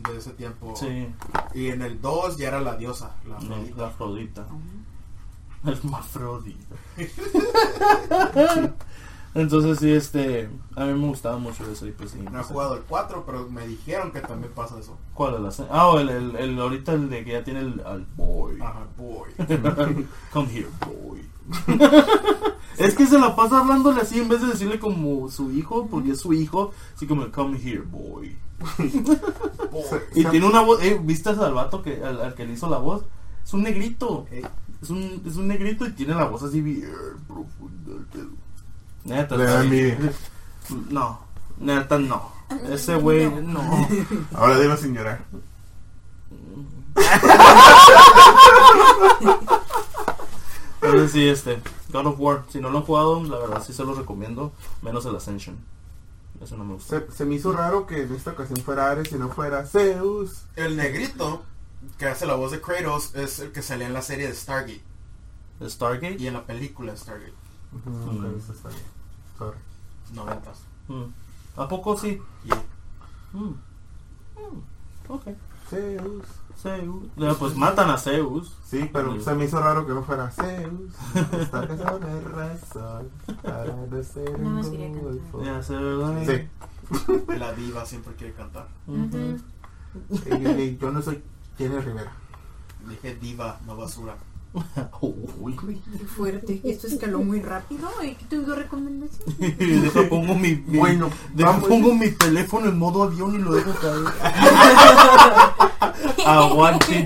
de 0.04 0.18
ese 0.18 0.32
tiempo. 0.32 0.74
Sí, 0.76 1.08
Y 1.54 1.68
en 1.68 1.82
el 1.82 2.02
2 2.02 2.38
ya 2.38 2.48
era 2.50 2.62
la 2.62 2.76
diosa, 2.78 3.16
la 3.28 3.38
Afrodita. 3.38 3.78
la 3.78 3.88
Afrodita. 5.98 6.66
Entonces 9.34 9.80
sí, 9.80 9.90
este, 9.94 10.50
a 10.76 10.84
mí 10.86 10.94
me 10.94 11.08
gustaba 11.08 11.38
mucho 11.38 11.64
eso 11.72 11.88
y 11.88 11.92
pues 11.92 12.12
sí. 12.12 12.20
No 12.20 12.42
he 12.42 12.44
jugado 12.44 12.76
el 12.76 12.82
4, 12.82 13.24
pero 13.26 13.50
me 13.50 13.66
dijeron 13.66 14.12
que 14.12 14.20
también 14.20 14.52
pasa 14.54 14.78
eso. 14.78 14.98
¿Cuál 15.14 15.46
es 15.48 15.58
la 15.58 15.66
Ah, 15.72 15.94
el, 16.00 16.10
el, 16.10 16.36
el- 16.36 16.60
ahorita 16.60 16.92
el 16.94 17.10
de 17.10 17.24
que 17.24 17.32
ya 17.32 17.44
tiene 17.44 17.62
el 17.62 17.82
al 17.86 18.06
boy. 18.18 18.60
Ajá, 18.60 18.86
boy. 18.98 19.30
Come 20.34 20.50
here, 20.52 20.68
boy. 20.86 21.22
es 22.78 22.94
que 22.96 23.06
se 23.06 23.18
la 23.20 23.34
pasa 23.36 23.60
hablándole 23.60 24.02
así 24.02 24.20
en 24.20 24.28
vez 24.28 24.42
de 24.42 24.48
decirle 24.48 24.80
como 24.80 25.30
su 25.30 25.50
hijo, 25.52 25.88
porque 25.90 26.12
es 26.12 26.20
su 26.20 26.34
hijo, 26.34 26.74
así 26.94 27.08
como 27.08 27.30
come 27.32 27.58
here, 27.58 27.82
boy. 27.82 28.38
Y 30.16 30.26
tiene 30.26 30.46
una 30.46 30.62
voz, 30.62 30.82
eh, 30.84 31.00
¿viste 31.02 31.30
al 31.30 31.54
vato 31.54 31.82
que, 31.82 32.04
al, 32.04 32.22
al 32.22 32.36
que 32.36 32.46
le 32.46 32.54
hizo 32.54 32.70
la 32.70 32.78
voz? 32.78 33.04
Es 33.44 33.54
un 33.54 33.64
negrito. 33.64 34.26
Ey, 34.32 34.46
Es 34.82 34.90
un, 34.90 35.22
es 35.26 35.36
un 35.36 35.48
negrito 35.48 35.86
y 35.86 35.92
tiene 35.92 36.14
la 36.16 36.26
voz 36.26 36.44
así 36.44 36.62
bien 36.62 36.90
profunda. 37.28 37.92
el 37.92 38.06
pedo. 38.06 38.30
Neta, 39.04 39.36
Le. 39.64 39.98
No, 40.90 41.20
neta 41.60 41.98
no. 41.98 42.32
Ese 42.70 42.96
güey, 42.96 43.30
no. 43.30 43.62
Ahora 44.36 44.60
dilo 44.60 44.78
sin 44.78 44.94
llorar. 44.94 45.24
Entonces 50.82 51.12
sí, 51.12 51.28
este, 51.28 51.62
God 51.92 52.08
of 52.08 52.16
War, 52.20 52.44
si 52.50 52.60
no 52.60 52.70
lo 52.70 52.80
han 52.80 52.84
jugado, 52.86 53.24
la 53.24 53.38
verdad 53.38 53.64
sí 53.66 53.72
se 53.74 53.84
lo 53.84 53.94
recomiendo, 53.94 54.52
menos 54.82 55.06
el 55.06 55.16
Ascension. 55.16 55.56
Eso 56.42 56.58
no 56.58 56.66
me 56.66 56.74
gusta. 56.74 57.00
Se, 57.00 57.12
se 57.12 57.26
me 57.26 57.36
hizo 57.36 57.52
raro 57.52 57.86
que 57.86 58.04
en 58.04 58.14
esta 58.16 58.32
ocasión 58.32 58.58
fuera 58.62 58.90
Ares 58.90 59.12
y 59.12 59.16
no 59.16 59.30
fuera 59.30 59.66
Zeus. 59.66 60.46
El 60.56 60.76
negrito 60.76 61.44
que 61.98 62.08
hace 62.08 62.26
la 62.26 62.36
voz 62.36 62.52
de 62.52 62.62
Kratos 62.62 63.14
es 63.16 63.40
el 63.40 63.52
que 63.52 63.62
salía 63.62 63.88
en 63.88 63.94
la 63.94 64.02
serie 64.02 64.28
de 64.28 64.34
Stargate 64.36 64.82
¿El 65.60 65.70
Stargate? 65.70 66.16
y 66.20 66.28
en 66.28 66.34
la 66.34 66.46
película 66.46 66.92
de 66.94 66.98
Stargate. 66.98 67.34
Sorry. 69.38 69.58
90. 70.14 70.52
Mm. 70.88 71.04
¿A 71.58 71.68
poco 71.68 71.98
sí? 71.98 72.20
Yeah. 72.44 72.64
Mm. 73.34 73.48
Mm. 73.48 74.62
Ok. 75.08 75.28
Zeus. 75.70 76.26
Zeus. 76.62 77.04
Ya, 77.18 77.34
pues 77.34 77.56
matan 77.56 77.90
a 77.90 77.98
Zeus. 77.98 78.56
Sí, 78.66 78.90
pero 78.94 79.14
Sí. 79.16 79.22
se 79.22 79.34
me 79.36 79.46
hizo 79.46 79.60
raro 79.60 79.86
que 79.88 79.94
no 79.94 80.04
fuera 80.04 80.30
Zeus. 80.32 80.92
Esta 81.40 81.68
canción 81.68 82.04
es 82.04 82.24
razón 82.32 83.10
para 83.42 83.66
no 83.66 84.04
ser. 84.04 84.38
Sí. 86.26 86.48
La 87.40 87.54
diva 87.54 87.86
siempre 87.86 88.14
quiere 88.16 88.34
cantar. 88.34 88.68
Y- 88.88 90.48
y 90.62 90.78
yo 90.78 90.92
no 90.92 91.02
soy 91.02 91.22
Jenny 91.58 91.80
Rivera. 91.80 92.12
Dije 92.88 93.16
diva, 93.16 93.60
no 93.66 93.76
basura. 93.78 94.16
Uy. 95.02 95.56
Qué 95.98 96.06
fuerte. 96.06 96.60
Esto 96.64 96.88
escaló 96.88 97.20
muy 97.20 97.40
rápido. 97.42 97.90
¿Y 98.04 98.16
qué 98.16 98.26
tengo 98.26 98.54
recomendación? 98.54 99.34
Deja 99.58 100.10
pongo 100.10 100.36
mi, 100.36 100.56
mi- 100.68 100.78
Bueno, 100.80 101.10
deja 101.34 101.52
vamos. 101.52 101.68
pongo 101.70 101.94
mi 101.96 102.12
teléfono 102.12 102.68
en 102.68 102.78
modo 102.78 103.04
avión 103.04 103.36
y 103.36 103.38
lo 103.40 103.54
dejo 103.54 103.72
caer. 103.80 104.04
Aguante. 106.26 107.04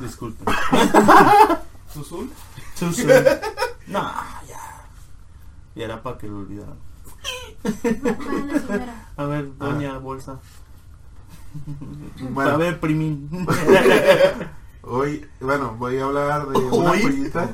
Disculpe. 0.00 0.44
¿Susul? 1.92 2.30
Soon. 2.74 2.94
Nah, 3.88 4.12
ya. 4.48 4.58
Y 5.74 5.82
era 5.82 6.02
para 6.02 6.16
que 6.18 6.26
lo 6.28 6.38
olvidaran. 6.38 6.76
A 9.16 9.24
ver, 9.24 9.56
doña 9.58 9.98
bolsa. 9.98 10.38
Bueno. 12.30 12.50
A 12.52 12.56
ver, 12.56 12.80
primín. 12.80 13.28
Hoy, 14.82 15.26
bueno, 15.40 15.74
voy 15.78 15.98
a 15.98 16.04
hablar 16.04 16.48
de 16.48 16.58
una 16.58 16.90
Hoy. 16.90 17.02
joyita, 17.02 17.50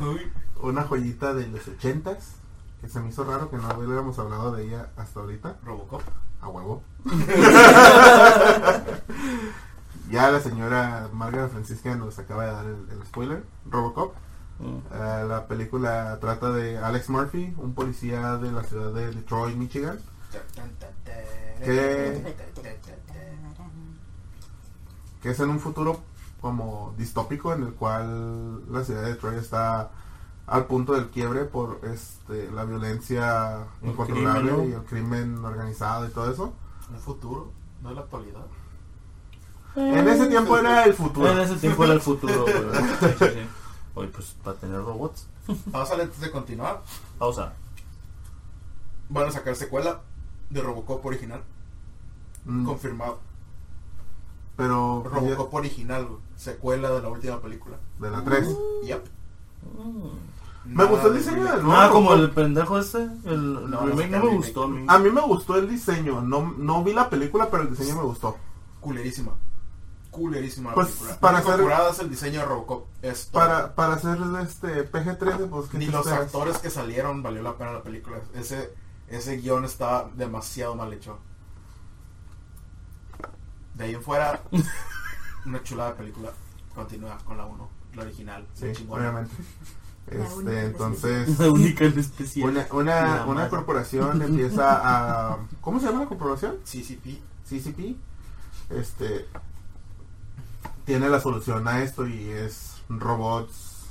una 0.62 0.82
joyita 0.84 1.34
de 1.34 1.46
los 1.48 1.66
ochentas, 1.68 2.32
que 2.80 2.88
se 2.88 3.00
me 3.00 3.08
hizo 3.08 3.24
raro 3.24 3.50
que 3.50 3.56
no 3.56 3.68
hubiéramos 3.76 4.18
hablado 4.18 4.52
de 4.52 4.64
ella 4.64 4.90
hasta 4.96 5.20
ahorita, 5.20 5.56
Robocop. 5.64 6.02
a 6.40 6.48
huevo. 6.48 6.82
ya 10.10 10.30
la 10.30 10.40
señora 10.40 11.08
Margaret 11.12 11.50
Francisca 11.50 11.94
nos 11.96 12.18
acaba 12.18 12.44
de 12.46 12.52
dar 12.52 12.64
el, 12.66 12.86
el 12.90 13.06
spoiler, 13.06 13.44
Robocop. 13.68 14.14
Eh, 14.60 15.24
la 15.28 15.46
película 15.48 16.16
trata 16.20 16.50
de 16.50 16.78
Alex 16.78 17.10
Murphy, 17.10 17.52
un 17.58 17.74
policía 17.74 18.36
de 18.38 18.52
la 18.52 18.62
ciudad 18.62 18.92
de 18.92 19.10
Detroit, 19.10 19.56
Michigan. 19.56 19.98
Que 25.26 25.32
es 25.32 25.40
en 25.40 25.50
un 25.50 25.58
futuro 25.58 25.98
como 26.40 26.94
distópico 26.96 27.52
en 27.52 27.64
el 27.64 27.72
cual 27.72 28.72
la 28.72 28.84
ciudad 28.84 29.02
de 29.02 29.14
Detroit 29.14 29.38
está 29.38 29.90
al 30.46 30.66
punto 30.66 30.92
del 30.92 31.08
quiebre 31.08 31.46
por 31.46 31.80
este 31.82 32.48
la 32.52 32.64
violencia 32.64 33.66
El 33.82 33.88
incontrolable 33.90 34.52
crimen, 34.52 34.56
¿no? 34.56 34.70
y 34.70 34.72
el 34.74 34.84
crimen 34.84 35.44
organizado 35.44 36.06
y 36.06 36.10
todo 36.10 36.30
eso. 36.30 36.52
Un 36.92 37.00
futuro, 37.00 37.50
no 37.82 37.90
es 37.90 37.96
la 37.96 38.02
actualidad. 38.02 38.46
En 39.74 40.06
ese 40.06 40.28
tiempo 40.28 40.56
era 40.56 40.84
el 40.84 40.94
futuro. 40.94 41.28
En 41.28 41.40
ese 41.40 41.56
tiempo 41.56 41.82
era 41.82 41.94
el 41.94 42.00
futuro, 42.00 42.44
güey. 42.44 42.54
Sí, 43.00 43.06
sí, 43.18 43.24
sí. 43.32 43.48
Oye, 43.96 44.08
pues 44.08 44.36
para 44.44 44.56
tener 44.58 44.80
robots. 44.80 45.26
Pásale 45.72 46.04
antes 46.04 46.20
de 46.20 46.30
continuar. 46.30 46.84
Pausa. 47.18 47.52
Van 49.08 49.26
a 49.26 49.32
sacar 49.32 49.56
secuela 49.56 50.02
de 50.50 50.62
Robocop 50.62 51.04
original. 51.04 51.42
Mm, 52.44 52.64
Confirmado. 52.64 53.25
Pero 54.56 55.02
Robocop 55.04 55.52
original. 55.54 56.08
Secuela 56.36 56.90
de 56.90 57.02
la 57.02 57.08
última 57.08 57.40
película. 57.40 57.76
de 57.98 58.10
la 58.10 58.22
3. 58.24 58.48
Yep. 58.84 59.04
Me 60.64 60.74
Nada 60.74 60.90
gustó 60.90 61.08
el 61.08 61.16
diseño 61.18 61.44
del 61.44 61.62
nuevo 61.62 61.72
Ah, 61.80 61.88
como 61.90 62.12
el 62.14 62.30
pendejo 62.32 62.78
ese. 62.78 63.04
El, 63.24 63.32
el 63.34 63.70
No, 63.70 63.86
remake 63.86 64.10
me 64.10 64.18
remake. 64.18 64.36
gustó 64.36 64.64
a 64.64 64.68
mí. 64.68 64.84
A 64.88 64.98
mí 64.98 65.10
me 65.10 65.20
gustó 65.20 65.56
el 65.56 65.68
diseño, 65.68 66.22
no, 66.22 66.54
no 66.58 66.82
vi 66.82 66.92
la 66.92 67.08
película, 67.08 67.48
pero 67.50 67.62
el 67.62 67.70
diseño 67.70 67.94
me 67.96 68.02
gustó. 68.02 68.36
Culerísima. 68.80 69.32
Culerísima 70.10 70.70
la 70.70 70.74
Pues, 70.74 70.88
película. 70.88 71.20
para 71.20 71.38
hacer- 71.38 71.60
curada 71.60 71.90
es 71.90 71.98
el 72.00 72.10
diseño 72.10 72.40
de 72.40 72.46
Robocop. 72.46 72.86
Es. 73.02 73.26
Para, 73.26 73.74
para 73.74 73.94
hacer 73.94 74.18
este 74.42 74.90
PG-13, 74.90 75.48
pues 75.48 75.68
que 75.68 75.78
Ni 75.78 75.86
los 75.86 76.06
actores 76.06 76.58
que 76.58 76.70
salieron 76.70 77.22
valió 77.22 77.42
la 77.42 77.54
pena 77.56 77.72
la 77.72 77.82
película. 77.82 78.18
Ese, 78.34 78.72
ese 79.08 79.36
guion 79.36 79.64
está 79.64 80.08
demasiado 80.16 80.74
mal 80.74 80.92
hecho. 80.92 81.18
De 83.76 83.84
ahí 83.84 83.94
en 83.94 84.02
fuera, 84.02 84.42
una 85.46 85.62
chulada 85.62 85.90
de 85.90 85.96
película. 85.96 86.30
Continúa 86.74 87.18
con 87.24 87.36
la 87.36 87.46
1, 87.46 87.68
la 87.94 88.02
original. 88.02 88.46
Sí, 88.54 88.72
chingona. 88.72 89.02
obviamente. 89.02 89.34
Este, 90.06 90.66
entonces, 90.66 91.38
La 91.38 91.50
única 91.50 91.84
en 91.84 91.98
especial. 91.98 92.66
una, 92.70 93.24
una, 93.26 93.48
corporación 93.48 94.22
empieza 94.22 95.32
a... 95.32 95.38
¿Cómo 95.60 95.80
se 95.80 95.86
llama 95.86 96.00
la 96.00 96.06
corporación? 96.06 96.56
CCP. 96.64 97.20
CCP. 97.44 97.96
Este, 98.70 99.26
tiene 100.84 101.08
la 101.08 101.20
solución 101.20 101.66
a 101.66 101.82
esto 101.82 102.06
y 102.06 102.30
es 102.30 102.76
robots 102.88 103.86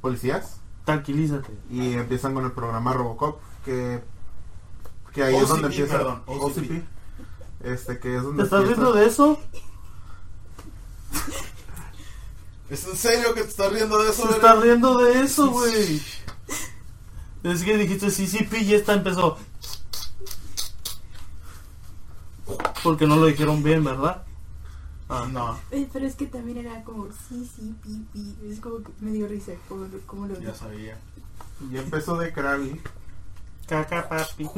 policías. 0.00 0.60
Tranquilízate. 0.84 1.52
Y 1.70 1.94
empiezan 1.94 2.34
con 2.34 2.44
el 2.44 2.52
programa 2.52 2.92
Robocop, 2.92 3.40
que, 3.64 4.02
que 5.12 5.22
ahí 5.22 5.36
es 5.36 5.48
donde 5.48 5.68
empieza... 5.68 5.96
perdón, 5.96 6.22
OCP. 6.26 6.84
Este, 7.60 7.98
que 7.98 8.16
es 8.16 8.22
donde 8.22 8.42
¿Te 8.42 8.46
estás 8.46 8.66
riendo 8.66 8.92
de 8.92 9.06
eso? 9.06 9.40
¿Es 12.70 12.86
en 12.86 12.96
serio 12.96 13.34
que 13.34 13.42
te 13.42 13.48
estás 13.48 13.72
riendo 13.72 14.02
de 14.02 14.10
eso? 14.10 14.22
Se 14.22 14.26
güey? 14.28 14.34
está 14.36 14.54
riendo 14.56 14.98
de 14.98 15.20
eso, 15.22 15.50
güey. 15.50 16.02
Es 17.42 17.62
que 17.62 17.76
dijiste 17.76 18.10
sí, 18.10 18.26
sí, 18.26 18.44
pi, 18.44 18.58
y 18.58 18.74
esta 18.74 18.92
empezó. 18.94 19.38
Porque 22.82 23.06
no 23.06 23.16
lo 23.16 23.26
dijeron 23.26 23.62
bien, 23.62 23.84
¿verdad? 23.84 24.24
Ah, 25.08 25.26
No, 25.30 25.58
Eh, 25.70 25.88
Pero 25.92 26.06
es 26.06 26.14
que 26.14 26.26
también 26.26 26.58
era 26.58 26.84
como 26.84 27.06
sí, 27.06 27.50
sí, 27.56 27.74
pi, 27.82 28.06
pi. 28.12 28.36
Es 28.50 28.60
como 28.60 28.82
que 28.82 28.90
me 29.00 29.12
dio 29.12 29.26
risa. 29.26 29.52
Como, 29.68 29.86
como 30.06 30.26
lo 30.26 30.38
ya 30.38 30.54
sabía. 30.54 30.98
Y 31.70 31.78
empezó 31.78 32.16
de 32.18 32.32
Krabi. 32.32 32.80
Caca, 33.68 34.08
papi. 34.08 34.48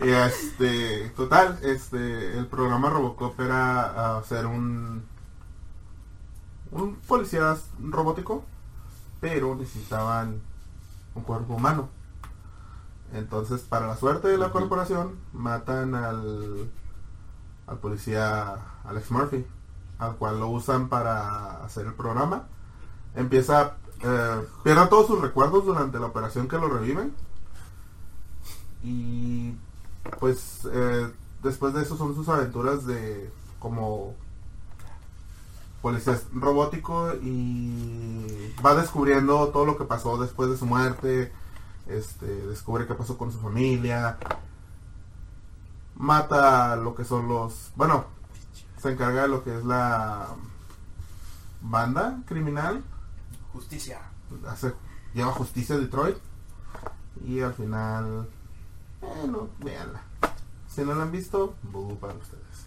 Y 0.00 0.10
este, 0.10 1.08
total, 1.16 1.58
este, 1.62 2.38
el 2.38 2.46
programa 2.46 2.90
Robocop 2.90 3.40
era 3.40 4.18
hacer 4.18 4.46
un 4.46 5.02
un 6.70 6.96
policía 6.96 7.56
robótico, 7.80 8.44
pero 9.20 9.56
necesitaban 9.56 10.42
un 11.14 11.22
cuerpo 11.22 11.54
humano. 11.54 11.88
Entonces, 13.14 13.62
para 13.62 13.86
la 13.86 13.96
suerte 13.96 14.28
de 14.28 14.36
la 14.36 14.50
corporación, 14.50 15.18
matan 15.32 15.94
al 15.94 16.70
al 17.66 17.78
policía 17.78 18.56
Alex 18.84 19.10
Murphy, 19.10 19.46
al 19.98 20.16
cual 20.16 20.40
lo 20.40 20.48
usan 20.48 20.88
para 20.88 21.64
hacer 21.64 21.86
el 21.86 21.94
programa. 21.94 22.46
Empieza, 23.14 23.76
eh, 24.02 24.46
pierde 24.62 24.86
todos 24.86 25.06
sus 25.06 25.20
recuerdos 25.20 25.64
durante 25.64 25.98
la 25.98 26.06
operación 26.06 26.48
que 26.48 26.58
lo 26.58 26.68
reviven. 26.68 27.14
Y 28.82 29.54
pues 30.20 30.66
eh, 30.72 31.10
después 31.42 31.74
de 31.74 31.82
eso 31.82 31.96
son 31.96 32.14
sus 32.14 32.28
aventuras 32.28 32.86
de 32.86 33.30
como 33.58 34.14
policía 35.82 36.18
robótico 36.32 37.12
y 37.22 38.52
va 38.64 38.74
descubriendo 38.74 39.48
todo 39.48 39.64
lo 39.64 39.76
que 39.76 39.84
pasó 39.84 40.18
después 40.18 40.50
de 40.50 40.56
su 40.56 40.66
muerte 40.66 41.32
este 41.86 42.26
descubre 42.26 42.86
qué 42.86 42.94
pasó 42.94 43.16
con 43.16 43.30
su 43.32 43.38
familia 43.38 44.18
mata 45.94 46.74
lo 46.76 46.94
que 46.94 47.04
son 47.04 47.28
los 47.28 47.70
bueno 47.76 48.17
se 48.78 48.90
encarga 48.90 49.22
de 49.22 49.28
lo 49.28 49.44
que 49.44 49.56
es 49.56 49.64
la 49.64 50.28
banda 51.60 52.20
criminal. 52.26 52.82
Justicia. 53.52 54.00
hace 54.48 54.74
lleva 55.14 55.32
justicia 55.32 55.74
a 55.74 55.78
Detroit. 55.78 56.16
Y 57.24 57.40
al 57.40 57.54
final 57.54 58.28
bueno 59.00 59.48
véanla. 59.58 60.02
Si 60.68 60.82
no 60.82 60.94
la 60.94 61.02
han 61.02 61.12
visto 61.12 61.54
para 62.00 62.14
ustedes. 62.14 62.66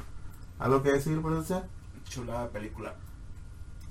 Algo 0.59 0.83
que 0.83 0.91
decir 0.91 1.21
producción 1.21 1.63
Chulada 2.05 2.49
película. 2.49 2.93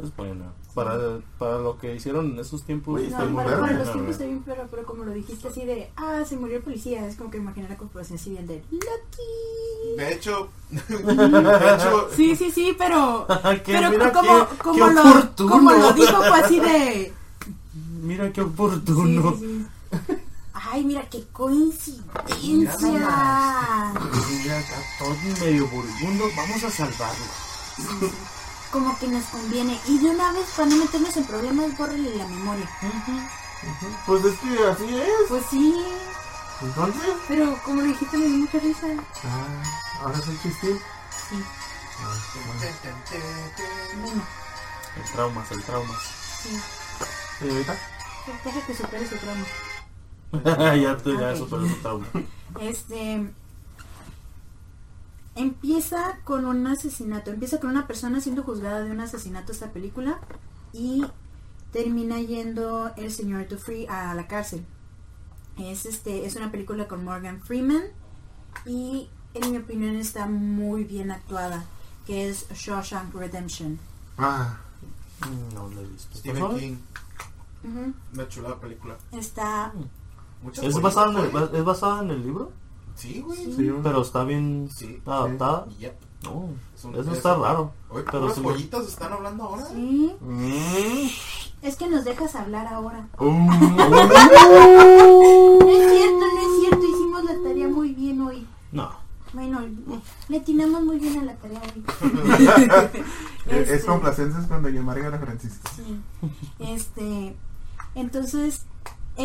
Es 0.03 0.17
buena. 0.17 0.53
Para, 0.75 1.19
para 1.39 1.59
lo 1.59 1.79
que 1.79 1.95
hicieron 1.97 2.31
en 2.33 2.39
esos 2.39 2.63
tiempos. 2.65 2.97
Oye, 2.97 3.09
está 3.09 3.25
No, 3.25 3.31
muy 3.31 3.45
para, 3.45 3.61
para 3.61 3.73
los 3.73 3.93
tiempos 3.93 4.13
está 4.13 4.25
bien, 4.25 4.43
pero, 4.47 4.67
pero 4.71 4.85
como 4.85 5.05
lo 5.05 5.13
dijiste 5.13 5.49
así 5.49 5.65
de, 5.65 5.91
ah, 5.97 6.23
se 6.27 6.37
murió 6.37 6.59
el 6.59 6.63
policía, 6.63 7.07
es 7.07 7.17
como 7.17 7.31
que 7.31 7.39
imaginé 7.39 7.69
la 7.69 7.77
corporación 7.77 8.19
civil 8.19 8.47
de 8.47 8.63
Lucky. 8.71 9.97
De 9.97 10.13
hecho, 10.13 10.49
de 10.71 10.75
hecho, 11.75 12.09
Sí, 12.15 12.37
sí, 12.37 12.51
sí, 12.51 12.75
pero, 12.79 13.27
pero 13.67 13.91
mira 13.91 14.13
como, 14.13 14.49
qué- 14.49 14.57
como, 14.59 14.75
qué 14.87 14.95
lo, 14.95 15.49
como 15.49 15.73
lo 15.73 15.93
dijo 15.93 16.17
fue 16.23 16.41
así 16.41 16.61
de, 16.61 17.13
Mira 18.03 18.33
qué 18.33 18.41
oportuno. 18.41 19.37
sí, 19.39 19.67
sí. 19.91 20.17
Ay, 20.53 20.85
mira 20.85 21.03
qué 21.11 21.25
coincidencia. 21.33 22.79
Mira, 22.89 24.59
está 24.59 24.77
todo 24.99 25.15
medio 25.41 25.67
moribundo. 25.67 26.25
Vamos 26.37 26.63
a 26.65 26.71
salvarlo. 26.71 27.25
Como 28.73 28.97
que 28.99 29.09
nos 29.09 29.25
conviene. 29.25 29.81
Y 29.87 29.99
de 29.99 30.11
una 30.11 30.33
vez, 30.33 30.47
para 30.57 30.69
no 30.69 30.77
meternos 30.77 31.17
en 31.17 31.25
problemas, 31.25 31.77
bórrele 31.77 32.15
la 32.17 32.27
memoria. 32.27 32.69
pues 34.07 34.25
es 34.25 34.39
que 34.39 34.67
así 34.69 34.97
es 34.97 35.09
Pues 35.29 35.45
sí, 35.51 35.85
entonces 36.63 37.03
pero 37.29 37.59
como 37.65 37.81
lo 37.83 37.87
dijiste, 37.89 38.17
me 38.19 38.27
dio 38.27 38.37
mucha 38.39 38.59
risa. 38.59 38.87
ah, 39.25 39.63
ahora 40.03 40.21
soy 40.21 40.39
chistín 40.43 40.79
Sí, 41.29 41.37
Ah, 42.03 42.17
bueno. 42.47 42.61
bueno, 44.03 44.23
El 44.97 45.13
traumas, 45.13 45.51
el 45.53 45.63
traumas. 45.63 46.03
sí. 46.43 46.61
señorita 47.39 47.77
Deja 48.45 48.67
que 48.67 48.75
supere 48.75 49.09
su 49.09 49.17
trauma. 49.17 49.47
ya 50.77 50.97
te 50.97 51.13
ya 51.19 51.31
Ok. 51.33 51.37
superó 51.39 51.67
su 51.69 51.75
trauma. 51.77 52.07
Este 52.61 53.31
empieza 55.35 56.19
con 56.25 56.45
un 56.45 56.67
asesinato, 56.67 57.31
empieza 57.31 57.61
con 57.61 57.71
una 57.71 57.87
persona 57.87 58.21
siendo 58.21 58.43
juzgada 58.43 58.83
de 58.83 58.91
un 58.91 59.01
asesinato 59.01 59.53
esta 59.53 59.71
película 59.73 60.19
y 60.73 61.05
termina 61.73 62.21
yendo 62.21 62.91
el 62.97 63.11
señor 63.11 63.49
Dufree 63.49 63.87
a 63.89 64.15
la 64.15 64.27
cárcel. 64.27 64.65
Es 65.59 65.87
este 65.87 66.27
es 66.27 66.37
una 66.37 66.51
película 66.51 66.89
con 66.89 67.05
Morgan 67.05 67.41
Freeman 67.43 67.83
y 68.67 69.09
en 69.35 69.53
mi 69.53 69.59
opinión 69.59 69.97
está 69.97 70.27
muy 70.27 70.85
bien 70.85 71.11
actuada, 71.11 71.65
que 72.07 72.29
es 72.29 72.49
Shawshank 72.51 73.15
Redemption. 73.15 73.79
ah 74.19 74.59
No 75.55 75.69
lo 75.69 75.81
he 75.81 75.87
visto. 75.87 76.19
Stephen 76.19 76.41
¿Por 76.41 76.59
King, 76.59 76.77
una 78.15 78.29
chulada 78.29 78.59
película. 78.59 78.97
Está 79.13 79.73
Muchas 80.43 80.65
¿Es 80.65 80.73
joyitas, 80.73 80.95
basada, 80.95 81.19
en 81.19 81.25
el, 81.27 81.31
güey. 81.31 81.45
¿Es 81.53 81.65
basada 81.65 82.03
en 82.03 82.11
el 82.11 82.23
libro? 82.23 82.53
Sí, 83.01 83.21
güey. 83.21 83.53
sí 83.55 83.73
Pero 83.83 84.03
está 84.03 84.25
bien 84.25 84.69
Sí. 84.75 85.01
adaptada. 85.07 85.67
Yep. 85.79 85.95
No, 86.25 86.51
Es 86.77 86.85
un- 86.85 86.95
eso 86.97 87.11
es 87.13 87.17
está 87.17 87.35
raro. 87.35 87.73
Oye, 87.89 88.05
Pero 88.11 88.29
están 88.83 89.13
hablando 89.13 89.45
ahora. 89.45 89.65
sí, 89.67 90.15
Mm. 90.21 91.07
es 91.63 91.77
que 91.77 91.89
nos 91.89 92.05
dejas 92.05 92.35
hablar 92.35 92.67
ahora. 92.67 93.09
Uh, 93.19 93.25
No 95.61 95.69
es 95.69 95.93
cierto, 95.93 96.19
no 96.21 96.41
es 96.41 96.61
cierto, 96.61 96.87
hicimos 96.87 97.25
la 97.25 97.43
tarea 97.43 97.69
muy 97.69 97.95
bien 97.95 98.21
hoy. 98.21 98.47
No. 98.73 98.91
Bueno, 99.33 99.61
le- 100.29 100.37
atinamos 100.39 100.83
muy 100.83 100.99
bien 100.99 101.21
a 101.21 101.25
la 101.25 101.37
tarea 101.37 101.61
hoy. 101.75 101.85
es 103.47 103.69
Este, 103.71 103.87
complacencias 103.87 104.47
con 104.47 104.63
Doña 104.63 104.83
Margarita 104.83 105.19
Francisca 105.19 105.71
sí. 105.77 106.01
Este, 106.59 107.35
entonces, 107.95 108.65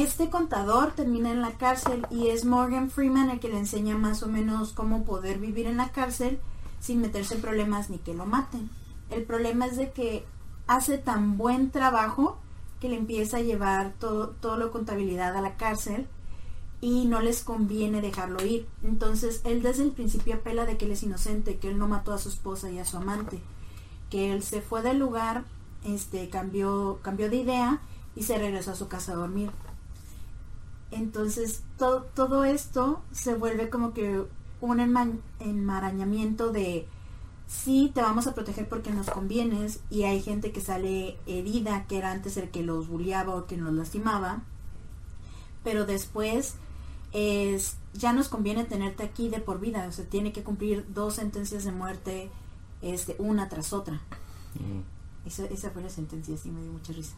este 0.04 0.30
contador 0.30 0.92
termina 0.92 1.32
en 1.32 1.42
la 1.42 1.52
cárcel 1.52 2.06
y 2.10 2.28
es 2.28 2.44
Morgan 2.44 2.90
Freeman 2.90 3.30
el 3.30 3.40
que 3.40 3.48
le 3.48 3.58
enseña 3.58 3.98
más 3.98 4.24
o 4.24 4.28
menos 4.28 4.74
cómo 4.74 5.06
poder 5.06 5.40
vivir 5.40 5.68
en 5.68 5.78
la 5.78 5.90
cárcel 5.90 6.40
sin 6.82 7.00
meterse 7.00 7.36
en 7.36 7.42
problemas 7.42 7.90
ni 7.90 7.98
que 8.00 8.14
lo 8.14 8.26
maten. 8.26 8.70
El 9.10 9.24
problema 9.24 9.68
es 9.68 9.78
de 9.78 9.92
que 9.92 10.26
hace 10.68 10.98
tan 10.98 11.38
buen 11.38 11.72
trabajo 11.72 12.38
que 12.82 12.90
le 12.90 12.98
empieza 12.98 13.38
a 13.38 13.42
llevar 13.42 13.94
todo, 13.98 14.30
todo 14.42 14.58
lo 14.58 14.72
contabilidad 14.72 15.36
a 15.36 15.42
la 15.42 15.56
cárcel 15.56 16.08
y 16.82 17.06
no 17.06 17.22
les 17.22 17.44
conviene 17.44 18.02
dejarlo 18.02 18.46
ir. 18.46 18.68
Entonces 18.84 19.42
él 19.46 19.62
desde 19.62 19.84
el 19.84 19.92
principio 19.92 20.36
apela 20.36 20.66
de 20.66 20.78
que 20.78 20.86
él 20.86 20.92
es 20.92 21.04
inocente, 21.04 21.58
que 21.58 21.70
él 21.70 21.78
no 21.78 21.88
mató 21.88 22.12
a 22.12 22.18
su 22.18 22.28
esposa 22.28 22.70
y 22.70 22.80
a 22.80 22.86
su 22.86 22.98
amante, 22.98 23.40
que 24.10 24.34
él 24.34 24.44
se 24.44 24.62
fue 24.62 24.82
del 24.82 25.00
lugar, 25.00 25.46
este, 25.86 26.30
cambió, 26.30 27.00
cambió 27.02 27.30
de 27.30 27.38
idea 27.38 27.82
y 28.14 28.24
se 28.24 28.38
regresó 28.38 28.72
a 28.72 28.76
su 28.76 28.90
casa 28.90 29.14
a 29.14 29.16
dormir. 29.16 29.52
Entonces 30.92 31.64
todo, 31.78 32.04
todo 32.14 32.46
esto 32.46 33.02
se 33.12 33.36
vuelve 33.36 33.70
como 33.70 33.94
que 33.94 34.26
un 34.62 34.80
enmarañamiento 35.40 36.52
de 36.52 36.88
sí 37.48 37.92
te 37.94 38.02
vamos 38.02 38.28
a 38.28 38.34
proteger 38.34 38.68
porque 38.68 38.92
nos 38.92 39.10
convienes 39.10 39.80
y 39.90 40.04
hay 40.04 40.22
gente 40.22 40.52
que 40.52 40.62
sale 40.62 41.18
herida 41.28 41.86
que 41.88 41.98
era 41.98 42.12
antes 42.12 42.38
el 42.38 42.50
que 42.50 42.64
los 42.64 42.88
bulliaba 42.88 43.36
o 43.36 43.46
que 43.46 43.58
nos 43.58 43.74
lastimaba 43.74 44.42
pero 45.64 45.86
después 45.86 46.56
es 47.12 47.78
ya 47.94 48.14
nos 48.14 48.30
conviene 48.30 48.66
tenerte 48.66 49.04
aquí 49.04 49.30
de 49.30 49.40
por 49.40 49.60
vida 49.60 49.86
o 49.88 49.92
sea 49.92 50.06
tiene 50.06 50.34
que 50.34 50.44
cumplir 50.44 50.86
dos 50.94 51.16
sentencias 51.16 51.64
de 51.66 51.72
muerte 51.72 52.30
este 52.82 53.16
una 53.20 53.48
tras 53.48 53.74
otra 53.74 54.02
mm. 54.56 55.28
esa, 55.28 55.46
esa, 55.46 55.70
fue 55.70 55.84
la 55.84 55.90
sentencia 55.90 56.36
sí 56.38 56.50
me 56.50 56.62
dio 56.62 56.72
mucha 56.72 56.94
risa 56.94 57.16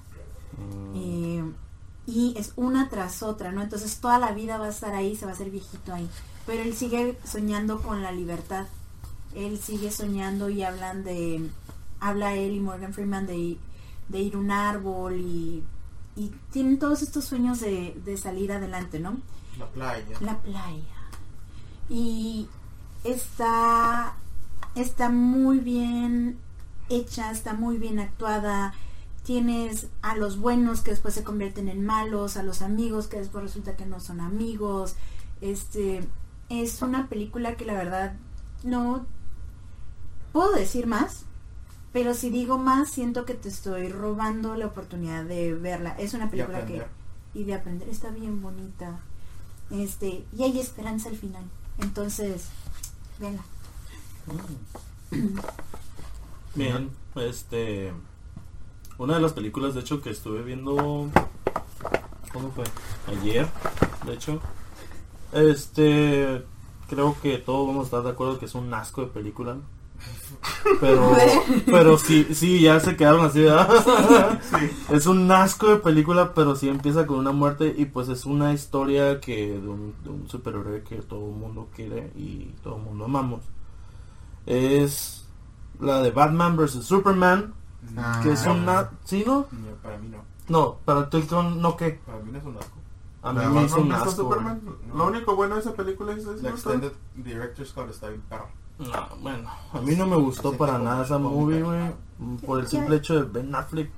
mm. 0.58 0.96
eh, 0.96 1.44
y 2.08 2.34
es 2.38 2.54
una 2.56 2.90
tras 2.90 3.22
otra 3.22 3.52
no 3.52 3.62
entonces 3.62 4.00
toda 4.00 4.18
la 4.18 4.32
vida 4.32 4.58
va 4.58 4.66
a 4.66 4.70
estar 4.70 4.96
ahí 4.96 5.16
se 5.16 5.26
va 5.26 5.32
a 5.32 5.36
hacer 5.36 5.52
viejito 5.52 5.94
ahí 5.94 6.10
pero 6.48 6.64
él 6.64 6.74
sigue 6.74 7.20
soñando 7.26 7.82
con 7.82 8.02
la 8.02 8.12
libertad 8.12 8.66
él 9.38 9.60
sigue 9.60 9.92
soñando 9.92 10.50
y 10.50 10.64
hablan 10.64 11.04
de, 11.04 11.50
habla 12.00 12.34
él 12.34 12.56
y 12.56 12.60
Morgan 12.60 12.94
Freeman 12.94 13.28
de, 13.28 13.58
de 14.10 14.20
ir 14.20 14.36
a 14.36 14.40
un 14.40 14.52
árbol 14.52 15.16
y, 15.20 15.64
y, 16.16 16.32
tienen 16.52 16.80
todos 16.80 17.02
estos 17.04 17.26
sueños 17.26 17.60
de, 17.60 18.00
de 18.04 18.18
salir 18.18 18.52
adelante, 18.52 19.00
¿no? 19.00 19.18
La 19.60 19.68
playa. 19.68 20.18
La 20.22 20.40
playa. 20.40 20.82
Y 21.90 22.48
está, 23.04 24.16
está 24.76 25.10
muy 25.10 25.60
bien 25.60 26.40
hecha, 26.90 27.32
está 27.32 27.54
muy 27.54 27.78
bien 27.78 28.00
actuada. 28.00 28.74
Tienes 29.28 29.88
a 30.02 30.16
los 30.16 30.40
buenos 30.40 30.80
que 30.80 30.92
después 30.92 31.14
se 31.14 31.26
convierten 31.26 31.68
en 31.68 31.86
malos, 31.86 32.38
a 32.38 32.44
los 32.44 32.62
amigos 32.62 33.08
que 33.08 33.18
después 33.18 33.44
resulta 33.44 33.76
que 33.76 33.86
no 33.86 34.00
son 34.00 34.22
amigos. 34.22 34.96
Este 35.42 36.08
es 36.48 36.82
una 36.82 37.10
película 37.10 37.58
que 37.58 37.66
la 37.66 37.74
verdad 37.74 38.16
no 38.64 39.06
puedo 40.32 40.54
decir 40.54 40.88
más, 40.88 41.26
pero 41.92 42.14
si 42.14 42.30
digo 42.30 42.58
más, 42.58 42.90
siento 42.90 43.26
que 43.26 43.34
te 43.34 43.50
estoy 43.50 43.90
robando 43.90 44.56
la 44.56 44.68
oportunidad 44.68 45.26
de 45.26 45.54
verla. 45.54 45.90
Es 46.00 46.14
una 46.14 46.32
película 46.32 46.66
que 46.66 46.86
y 47.34 47.44
de 47.44 47.54
aprender 47.54 47.90
está 47.90 48.12
bien 48.12 48.42
bonita. 48.42 48.98
Este, 49.72 50.24
y 50.32 50.44
hay 50.44 50.58
esperanza 50.58 51.10
al 51.10 51.18
final. 51.18 51.44
Entonces, 51.80 52.46
venga. 53.20 53.44
Bien, 56.56 56.92
este 57.16 57.92
una 58.98 59.16
de 59.16 59.22
las 59.22 59.34
películas 59.34 59.74
de 59.74 59.82
hecho 59.82 60.02
que 60.02 60.10
estuve 60.10 60.42
viendo 60.42 61.10
¿cómo 62.34 62.52
fue? 62.52 62.66
Ayer, 63.08 63.48
de 64.06 64.14
hecho. 64.14 64.40
Este 65.32 66.44
creo 66.88 67.16
que 67.22 67.38
todos 67.38 67.68
vamos 67.68 67.84
a 67.84 67.86
estar 67.86 68.04
de 68.04 68.10
acuerdo 68.10 68.40
que 68.40 68.46
es 68.46 68.56
un 68.56 68.74
asco 68.74 69.02
de 69.02 69.08
película. 69.08 69.58
Pero, 70.80 71.12
pero 71.66 71.98
sí, 71.98 72.28
sí, 72.34 72.62
ya 72.62 72.80
se 72.80 72.96
quedaron 72.96 73.26
así, 73.26 73.46
Es 74.90 75.08
un 75.08 75.32
asco 75.32 75.68
de 75.70 75.78
película, 75.78 76.34
pero 76.34 76.56
sí 76.56 76.70
empieza 76.70 77.08
con 77.08 77.18
una 77.18 77.32
muerte 77.32 77.74
y 77.76 77.86
pues 77.86 78.08
es 78.10 78.26
una 78.26 78.54
historia 78.54 79.20
que 79.20 79.60
de 79.60 79.68
un, 79.68 79.94
superhéroe 80.28 80.84
que 80.84 80.98
todo 80.98 81.26
el 81.26 81.36
mundo 81.36 81.70
quiere 81.76 82.12
y 82.16 82.52
todo 82.64 82.78
el 82.78 82.84
mundo 82.84 83.06
amamos. 83.06 83.42
Es 84.46 85.26
la 85.80 86.02
de 86.02 86.12
Batman 86.12 86.56
vs. 86.56 86.86
Superman, 86.86 87.54
ah. 87.98 88.20
que 88.24 88.32
es 88.32 88.46
una... 88.46 88.90
¿Sí, 89.06 89.24
no? 89.26 89.48
Para 89.82 89.98
mí 89.98 90.10
no. 90.10 90.24
No, 90.48 90.78
para 90.86 91.10
ti 91.10 91.26
no 91.32 91.78
qué. 91.78 92.00
Para 92.06 92.20
mí 92.20 92.32
no 92.32 92.38
es 92.38 92.46
un 92.46 92.58
asco. 92.58 92.78
A 93.24 93.34
mí 93.34 93.46
me 93.46 93.64
hizo 93.66 93.82
un 93.82 93.92
asco. 93.92 94.36
Lo 94.96 95.08
único 95.08 95.36
bueno 95.36 95.56
de 95.56 95.62
esa 95.62 95.74
película 95.74 96.14
es... 96.14 96.26
La 96.42 96.50
Extended 96.50 96.94
Director's 97.16 97.74
Cut 97.74 97.90
está 97.90 98.08
bien 98.10 98.22
perro. 98.30 98.48
No, 98.80 99.08
bueno, 99.22 99.50
a 99.74 99.82
mí 99.82 99.96
no 99.96 100.06
me 100.06 100.18
gustó 100.18 100.54
para 100.54 100.78
nada 100.78 101.04
esa 101.04 101.18
movie, 101.18 101.64
güey. 101.64 101.96
Por 102.46 102.60
el 102.60 102.68
simple 102.68 102.98
hecho 102.98 103.16
de 103.16 103.24
Ben 103.24 103.54
Affleck. 103.54 103.90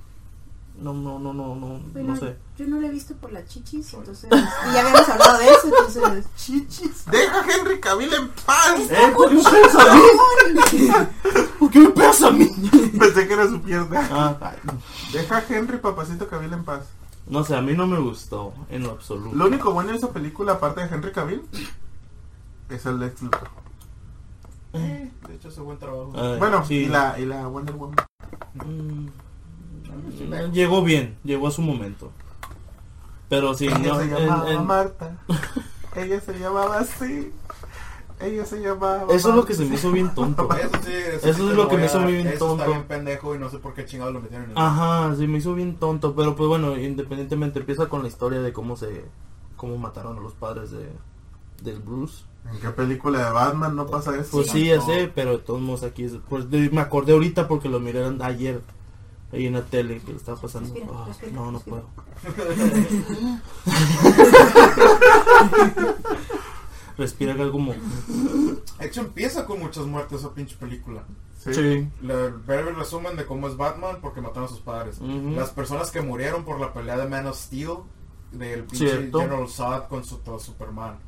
No, 0.80 0.94
no, 0.94 1.18
no, 1.18 1.34
no, 1.34 1.54
no, 1.54 1.78
no 1.94 2.16
sé. 2.16 2.36
Yo 2.56 2.66
no 2.66 2.80
la 2.80 2.86
he 2.86 2.90
visto 2.90 3.14
por 3.16 3.30
las 3.32 3.46
chichis, 3.46 3.92
entonces. 3.92 4.30
Y 4.32 4.72
ya 4.72 4.80
habíamos 4.80 5.08
hablado 5.08 5.38
de 5.38 5.44
eso, 5.50 5.66
entonces. 5.66 6.26
Chichis. 6.36 7.04
Deja 7.10 7.40
a 7.40 7.44
Henry 7.52 7.78
Cavill 7.80 8.14
en 8.14 8.28
paz. 8.46 8.80
¿Eh? 8.90 9.12
¿Por 9.14 9.28
qué 9.28 9.34
me 9.36 9.42
pegas 9.50 9.74
a 9.74 9.94
mí? 9.94 10.00
¿Por 11.58 11.70
qué 11.70 11.78
me 11.80 11.88
pegas 11.90 12.22
a 12.22 12.30
mí? 12.30 12.46
Pensé 12.98 13.28
que 13.28 13.34
era 13.34 13.46
su 13.48 13.60
pierna. 13.60 14.08
Ah, 14.10 14.52
Deja 15.12 15.36
a 15.36 15.44
Henry 15.48 15.76
Papacito 15.78 16.26
Cavill 16.28 16.52
en 16.54 16.64
paz. 16.64 16.84
No 17.26 17.44
sé, 17.44 17.54
a 17.54 17.60
mí 17.60 17.74
no 17.74 17.86
me 17.86 17.98
gustó 17.98 18.54
en 18.70 18.82
lo 18.82 18.92
absoluto. 18.92 19.36
Lo 19.36 19.46
único 19.46 19.72
bueno 19.72 19.90
de 19.90 19.98
esa 19.98 20.08
película, 20.10 20.52
aparte 20.54 20.80
de 20.80 20.94
Henry 20.94 21.12
Cavill, 21.12 21.42
es 22.70 22.86
el 22.86 22.98
Lex 22.98 23.20
Luthor. 23.22 23.48
Eh, 24.72 25.10
de 25.28 25.34
hecho, 25.34 25.48
hace 25.48 25.60
buen 25.60 25.78
trabajo. 25.78 26.12
bueno, 26.38 26.64
y, 26.70 26.86
la, 26.86 27.18
y 27.18 27.26
la 27.26 27.46
Wonder 27.46 27.74
Woman. 27.74 27.96
Mm, 28.54 29.08
llegó 30.52 30.82
bien, 30.82 31.16
llegó 31.24 31.48
a 31.48 31.50
su 31.50 31.62
momento. 31.62 32.10
Pero 33.28 33.54
sí, 33.54 33.68
ella 33.68 33.94
se 33.94 34.06
llamaba 34.06 34.62
Marta. 34.62 35.18
ella 35.96 36.20
se 36.20 36.38
llamaba 36.38 36.78
así. 36.80 37.32
Ella 38.20 38.44
se 38.44 38.60
llamaba. 38.60 39.06
Eso 39.14 39.30
es 39.30 39.34
lo 39.34 39.46
que 39.46 39.54
se 39.54 39.64
me 39.64 39.76
hizo 39.76 39.92
bien 39.92 40.12
tonto. 40.14 40.48
eso, 40.58 40.70
sí, 40.84 40.92
eso, 40.92 41.28
es 41.28 41.38
lo 41.38 41.68
que 41.68 41.76
me 41.76 41.86
hizo 41.86 42.04
bien 42.04 42.38
tonto. 42.38 42.64
Está 42.64 42.66
bien 42.66 42.84
pendejo 42.84 43.34
y 43.34 43.38
no 43.38 43.48
sé 43.48 43.58
por 43.58 43.72
qué 43.72 43.86
chingados 43.86 44.12
lo 44.12 44.20
metieron 44.20 44.46
en 44.46 44.50
el 44.50 44.58
Ajá, 44.58 45.14
sí, 45.16 45.26
me 45.28 45.38
hizo 45.38 45.54
bien 45.54 45.76
tonto. 45.76 46.14
Pero 46.14 46.34
pues 46.34 46.48
bueno, 46.48 46.76
independientemente, 46.76 47.60
empieza 47.60 47.88
con 47.88 48.02
la 48.02 48.08
historia 48.08 48.42
de 48.42 48.52
cómo 48.52 48.76
se. 48.76 49.04
cómo 49.56 49.78
mataron 49.78 50.18
a 50.18 50.20
los 50.20 50.34
padres 50.34 50.72
de. 50.72 50.90
del 51.62 51.78
Bruce. 51.80 52.24
¿En 52.52 52.58
qué 52.58 52.70
película 52.70 53.26
de 53.26 53.32
Batman 53.32 53.76
no 53.76 53.86
pasa 53.86 54.16
eso? 54.16 54.30
Pues 54.32 54.50
sí, 54.50 54.66
ya 54.66 54.80
sé, 54.80 55.10
pero 55.14 55.38
todos 55.38 55.60
modos 55.60 55.84
aquí 55.84 56.06
pues, 56.28 56.46
me 56.48 56.80
acordé 56.80 57.12
ahorita 57.12 57.46
porque 57.46 57.68
lo 57.68 57.80
miraron 57.80 58.22
ayer 58.22 58.62
ahí 59.32 59.46
en 59.46 59.54
la 59.54 59.64
tele 59.64 60.00
que 60.00 60.12
estaba 60.12 60.40
pasando. 60.40 60.74
Ah, 60.92 61.08
no, 61.32 61.52
no 61.52 61.60
puedo. 61.60 61.88
respira 67.00 67.32
algo 67.32 67.52
como. 67.52 67.72
De 67.72 68.86
hecho, 68.86 69.00
empieza 69.00 69.44
con 69.44 69.58
muchas 69.58 69.86
muertes 69.86 70.20
esa 70.20 70.32
pinche 70.32 70.56
película. 70.56 71.04
Sí. 71.38 71.88
Le, 72.02 72.30
ver 72.46 72.68
el 72.68 72.76
resumen 72.76 73.16
de 73.16 73.24
cómo 73.24 73.48
es 73.48 73.56
Batman 73.56 73.98
porque 74.02 74.20
mataron 74.20 74.44
a 74.44 74.48
sus 74.48 74.60
padres. 74.60 75.00
Las 75.00 75.50
personas 75.50 75.90
que 75.90 76.02
murieron 76.02 76.44
por 76.44 76.60
la 76.60 76.72
pelea 76.72 76.98
de 76.98 77.08
Man 77.08 77.26
of 77.26 77.36
Steel, 77.36 77.78
del 78.30 78.64
pinche 78.64 79.10
General 79.10 79.48
Zod 79.48 79.88
con 79.88 80.04
su, 80.04 80.20
Superman. 80.38 80.98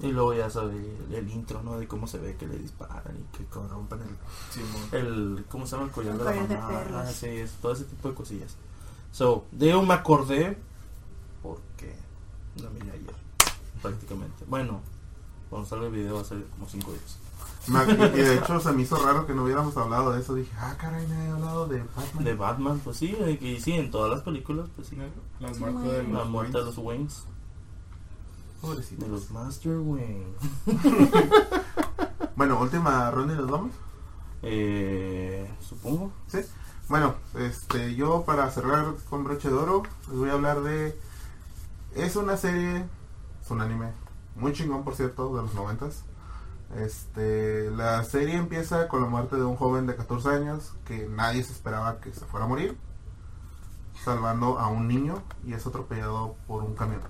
Y 0.00 0.08
luego 0.08 0.34
ya 0.34 0.50
sabe 0.50 0.74
el, 1.12 1.30
intro, 1.30 1.62
¿no? 1.62 1.78
De 1.78 1.86
cómo 1.86 2.06
se 2.06 2.18
ve 2.18 2.36
que 2.36 2.46
le 2.46 2.58
disparan 2.58 3.16
y 3.16 3.36
que 3.36 3.46
rompen 3.52 4.00
el, 4.92 4.98
el 4.98 5.44
¿cómo 5.48 5.66
se 5.66 5.76
llama? 5.76 5.86
El 5.86 5.92
collar 5.92 6.18
de 6.18 6.24
la 6.24 6.60
mamá. 6.60 7.06
sí, 7.06 7.26
es, 7.28 7.52
todo 7.62 7.72
ese 7.72 7.84
tipo 7.84 8.08
de 8.08 8.14
cosillas. 8.14 8.56
So, 9.12 9.46
de 9.52 9.74
me 9.80 9.94
acordé 9.94 10.58
porque 11.42 11.94
la 12.56 12.70
miré 12.70 12.90
ayer, 12.90 13.14
prácticamente. 13.80 14.44
Bueno, 14.48 14.80
cuando 15.48 15.68
salga 15.68 15.86
el 15.86 15.92
video 15.92 16.16
va 16.16 16.22
a 16.22 16.24
ser 16.24 16.44
como 16.46 16.68
5 16.68 16.90
días. 16.90 17.18
Y 17.66 18.20
de 18.20 18.34
hecho 18.38 18.60
se 18.60 18.72
me 18.72 18.82
hizo 18.82 18.96
raro 18.96 19.26
que 19.26 19.34
no 19.34 19.44
hubiéramos 19.44 19.76
hablado 19.76 20.12
de 20.12 20.20
eso. 20.20 20.34
Dije, 20.34 20.50
ah, 20.58 20.74
caray, 20.78 21.06
me 21.06 21.26
he 21.26 21.28
hablado 21.28 21.66
de 21.66 21.82
Batman. 21.82 22.24
De 22.24 22.34
Batman, 22.34 22.80
pues 22.84 22.96
sí, 22.96 23.16
y 23.40 23.60
sí, 23.60 23.72
en 23.72 23.90
todas 23.90 24.10
las 24.10 24.22
películas, 24.22 24.68
pues 24.74 24.88
sí. 24.88 24.96
La 25.40 25.48
muerte 25.52 25.88
de 25.88 26.02
los, 26.02 26.12
la 26.12 26.24
muerte 26.24 26.58
de 26.58 26.64
los 26.64 26.78
Waynes. 26.78 27.24
De 28.64 29.08
los 29.08 29.30
Master 29.30 29.76
Wing. 29.76 30.34
bueno, 32.36 32.58
última 32.58 33.10
ronda 33.10 33.34
y 33.34 33.36
nos 33.36 33.50
vamos. 33.50 33.72
Eh, 34.42 35.50
supongo. 35.60 36.12
Sí. 36.28 36.38
Bueno, 36.88 37.14
este, 37.34 37.94
yo 37.94 38.24
para 38.24 38.50
cerrar 38.50 38.94
con 39.10 39.22
broche 39.22 39.50
de 39.50 39.54
oro, 39.54 39.82
les 40.08 40.18
voy 40.18 40.30
a 40.30 40.32
hablar 40.32 40.62
de. 40.62 40.98
Es 41.94 42.16
una 42.16 42.38
serie, 42.38 42.86
es 43.42 43.50
un 43.50 43.60
anime 43.60 43.92
muy 44.34 44.54
chingón, 44.54 44.82
por 44.82 44.94
cierto, 44.94 45.36
de 45.36 45.42
los 45.42 45.54
noventas. 45.54 46.02
Este, 46.76 47.70
la 47.70 48.02
serie 48.04 48.36
empieza 48.36 48.88
con 48.88 49.02
la 49.02 49.08
muerte 49.08 49.36
de 49.36 49.44
un 49.44 49.56
joven 49.56 49.86
de 49.86 49.94
14 49.94 50.28
años 50.30 50.72
que 50.86 51.06
nadie 51.06 51.42
se 51.42 51.52
esperaba 51.52 52.00
que 52.00 52.12
se 52.14 52.24
fuera 52.24 52.46
a 52.46 52.48
morir. 52.48 52.78
salvando 54.02 54.58
a 54.58 54.68
un 54.68 54.88
niño 54.88 55.22
y 55.46 55.52
es 55.52 55.66
atropellado 55.66 56.34
por 56.46 56.64
un 56.64 56.74
camión. 56.74 57.00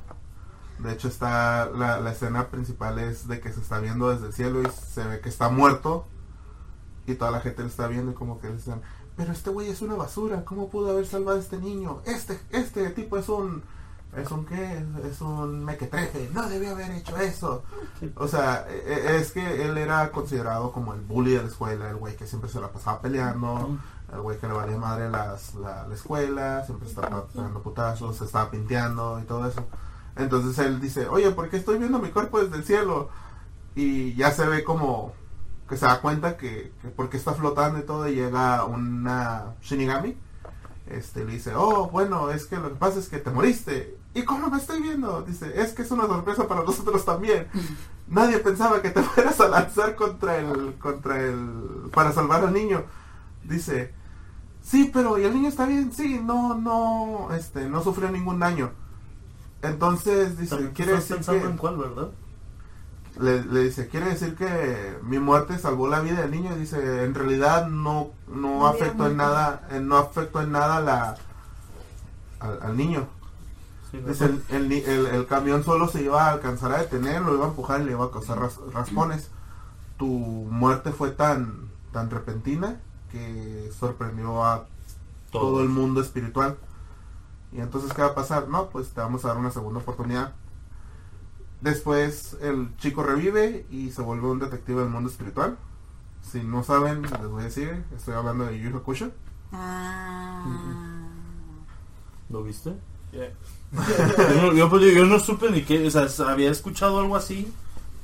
De 0.79 0.93
hecho 0.93 1.09
está 1.09 1.67
la, 1.67 2.01
la 2.01 2.13
escena 2.13 2.49
principal 2.49 2.99
es 2.99 3.29
de 3.29 3.41
que 3.41 3.53
se 3.53 3.61
está 3.61 3.79
viendo 3.79 4.11
desde 4.11 4.27
el 4.27 4.33
cielo 4.33 4.61
y 4.63 4.67
se 4.71 5.05
ve 5.07 5.21
que 5.21 5.29
está 5.29 5.49
muerto 5.49 6.07
y 7.07 7.15
toda 7.15 7.31
la 7.31 7.41
gente 7.41 7.63
lo 7.63 7.69
está 7.69 7.87
viendo 7.87 8.11
y 8.13 8.15
como 8.15 8.41
que 8.41 8.49
dicen, 8.51 8.81
pero 9.17 9.33
este 9.33 9.51
güey 9.51 9.69
es 9.71 9.83
una 9.83 9.95
basura, 9.95 10.45
¿cómo 10.45 10.69
pudo 10.71 10.91
haber 10.91 11.07
salvado 11.07 11.37
a 11.39 11.41
este 11.41 11.59
niño? 11.59 12.01
Este, 12.07 12.41
este 12.51 12.91
tipo 12.91 13.17
es 13.19 13.29
un, 13.29 13.63
es 14.17 14.31
un 14.31 14.45
qué, 14.47 14.85
es 15.09 15.21
un 15.21 15.65
mequetrefe, 15.65 16.31
no 16.33 16.49
debió 16.49 16.73
haber 16.73 16.91
hecho 16.91 17.17
eso. 17.19 17.63
O 18.17 18.27
sea, 18.27 18.67
e- 18.69 18.83
e- 18.87 19.17
es 19.19 19.31
que 19.33 19.65
él 19.67 19.79
era 19.79 20.11
considerado 20.11 20.73
como 20.73 20.95
el 20.95 21.01
bully 21.03 21.33
de 21.37 21.43
la 21.43 21.49
escuela, 21.49 21.89
el 21.91 21.97
güey 21.97 22.17
que 22.17 22.27
siempre 22.27 22.51
se 22.51 22.61
la 22.61 22.73
pasaba 22.73 23.01
peleando, 23.01 23.79
el 24.13 24.21
güey 24.21 24.39
que 24.39 24.49
le 24.49 24.55
valía 24.55 24.77
madre 24.79 25.09
las, 25.11 25.55
la, 25.55 25.87
la 25.87 25.95
escuela, 25.95 26.65
siempre 26.65 26.89
estaba 26.89 27.27
pegando 27.27 27.63
putazos, 27.63 28.17
se 28.17 28.25
estaba 28.25 28.51
pinteando 28.51 29.21
y 29.21 29.25
todo 29.25 29.47
eso. 29.47 29.65
Entonces 30.17 30.59
él 30.65 30.81
dice, 30.81 31.09
oye, 31.09 31.31
¿por 31.31 31.49
qué 31.49 31.57
estoy 31.57 31.79
viendo 31.79 31.99
mi 31.99 32.11
cuerpo 32.11 32.41
desde 32.41 32.57
el 32.57 32.65
cielo? 32.65 33.11
Y 33.75 34.15
ya 34.15 34.31
se 34.31 34.47
ve 34.47 34.63
como 34.63 35.13
que 35.69 35.77
se 35.77 35.87
da 35.87 36.01
cuenta 36.01 36.37
que, 36.37 36.73
que 36.83 36.89
porque 36.89 37.17
está 37.17 37.33
flotando 37.35 37.79
y 37.79 37.83
todo 37.83 38.09
y 38.09 38.15
llega 38.15 38.65
una 38.65 39.55
Shinigami 39.63 40.17
este 40.87 41.25
le 41.25 41.33
dice 41.33 41.55
oh 41.57 41.89
bueno 41.89 42.31
es 42.31 42.45
que 42.45 42.57
lo 42.57 42.69
que 42.69 42.75
pasa 42.77 42.99
es 42.99 43.09
que 43.09 43.19
te 43.19 43.31
moriste 43.31 43.97
y 44.13 44.25
cómo 44.25 44.51
me 44.51 44.59
estoy 44.59 44.83
viendo 44.83 45.23
dice 45.23 45.53
es 45.61 45.73
que 45.73 45.83
es 45.83 45.91
una 45.91 46.07
sorpresa 46.07 46.47
para 46.47 46.63
nosotros 46.63 47.05
también. 47.05 47.49
Nadie 48.07 48.39
pensaba 48.39 48.83
que 48.83 48.91
te 48.91 49.03
fueras 49.03 49.41
a 49.41 49.49
lanzar 49.49 49.97
contra 49.97 50.37
el 50.37 50.75
contra 50.75 51.19
el 51.21 51.91
para 51.93 52.13
salvar 52.13 52.45
al 52.45 52.53
niño 52.53 52.85
dice 53.43 53.95
sí 54.61 54.91
pero 54.93 55.19
y 55.19 55.25
el 55.25 55.33
niño 55.33 55.49
está 55.49 55.65
bien 55.65 55.91
sí 55.91 56.21
no 56.23 56.55
no 56.55 57.35
este 57.35 57.67
no 57.69 57.83
sufrió 57.83 58.11
ningún 58.11 58.39
daño 58.39 58.73
entonces 59.69 60.39
dice 60.39 60.51
También 60.57 60.73
quiere 60.75 60.93
estás 60.93 61.09
decir 61.09 61.17
pensando 61.17 61.47
que 61.47 61.53
en 61.53 61.57
cuál, 61.59 61.77
¿verdad? 61.77 62.09
le, 63.21 63.45
le 63.45 63.61
dice, 63.65 63.89
quiere 63.89 64.07
decir 64.11 64.35
que 64.35 64.99
mi 65.03 65.19
muerte 65.19 65.59
salvó 65.59 65.89
la 65.89 66.01
vida 66.01 66.23
del 66.23 66.31
niño. 66.33 66.55
Y 66.57 66.61
dice, 66.61 67.05
en 67.05 67.15
realidad 67.15 67.69
no, 67.69 68.11
no 68.27 68.67
afectó 68.67 69.07
en 69.07 69.17
nada, 69.17 69.67
eh, 69.71 69.81
no 69.81 69.97
afectó 69.99 70.41
en 70.43 70.53
nada 70.53 70.81
la, 70.81 71.17
al, 72.41 72.59
al 72.63 72.77
niño. 72.77 73.09
Sí, 73.91 73.99
Dice, 74.07 74.25
el, 74.27 74.45
el, 74.51 74.73
el- 74.73 75.07
el 75.07 75.27
camión 75.27 75.65
solo 75.65 75.89
se 75.89 76.03
iba 76.03 76.27
a 76.27 76.33
alcanzar 76.33 76.73
a 76.73 76.79
detener, 76.79 77.23
lo 77.23 77.35
iba 77.35 77.45
a 77.47 77.49
empujar 77.49 77.81
y 77.81 77.85
le 77.85 77.93
iba 77.93 78.07
a 78.07 78.11
causar 78.11 78.41
ras- 78.41 78.61
raspones. 78.73 79.31
Tu 79.99 80.07
muerte 80.07 80.93
fue 80.93 81.11
tan, 81.13 81.71
tan 81.93 82.11
repentina 82.11 82.81
que 83.11 83.71
sorprendió 83.79 84.45
a 84.45 84.67
todo 85.31 85.63
el 85.63 85.69
mundo 85.69 86.01
espiritual. 86.01 86.59
Y 87.55 87.61
entonces, 87.61 87.93
¿qué 87.93 88.03
va 88.03 88.09
a 88.09 88.15
pasar? 88.15 88.49
No, 88.49 88.69
pues 88.69 88.91
te 88.91 89.01
vamos 89.01 89.25
a 89.25 89.29
dar 89.29 89.39
una 89.39 89.51
segunda 89.51 89.81
oportunidad. 89.81 90.33
Después 91.61 92.37
el 92.43 92.77
chico 92.77 93.03
revive 93.03 93.65
y 93.71 93.91
se 93.91 94.03
vuelve 94.03 94.27
un 94.27 94.41
detective 94.41 94.83
del 94.83 94.91
mundo 94.91 95.09
espiritual. 95.09 95.57
Si 96.21 96.43
no 96.43 96.63
saben, 96.63 97.03
les 97.03 97.29
voy 97.29 97.43
a 97.43 97.45
decir, 97.45 97.85
estoy 97.97 98.15
hablando 98.15 98.45
de 98.45 98.59
Yu 98.59 98.71
Yu 98.71 98.77
Hakusho. 98.77 99.11
Ah. 99.53 100.45
¿Lo 102.29 102.43
viste? 102.43 102.75
Yeah. 103.13 103.31
yo, 103.73 104.43
no, 104.43 104.53
yo, 104.53 104.69
pues, 104.69 104.95
yo 104.95 105.07
no 105.07 105.19
supe 105.21 105.51
ni 105.51 105.63
qué, 105.63 105.87
o 105.87 105.91
sea, 105.91 106.09
había 106.29 106.51
escuchado 106.51 106.99
algo 106.99 107.15
así, 107.17 107.53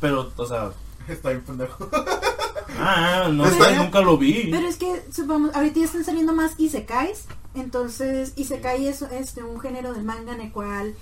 pero, 0.01 0.31
o 0.37 0.47
sea, 0.47 0.71
Está 1.11 1.31
bien 1.31 1.43
pendejo. 1.43 1.89
ah, 2.81 3.29
no 3.33 3.45
bien. 3.45 3.79
nunca 3.79 4.01
lo 4.01 4.17
vi. 4.19 4.49
Pero 4.51 4.67
es 4.67 4.77
que, 4.77 5.03
supongamos, 5.13 5.55
ahorita 5.55 5.81
ya 5.81 5.87
están 5.87 6.05
saliendo 6.05 6.33
más 6.33 6.59
isekais. 6.59 7.27
Entonces, 7.55 8.33
isekai 8.37 8.87
es 8.87 9.03
este, 9.03 9.43
un 9.43 9.61
género 9.61 9.93
del 9.93 10.05
manga 10.05 10.35
en 10.35 10.41
el 10.41 10.53
cual 10.53 10.95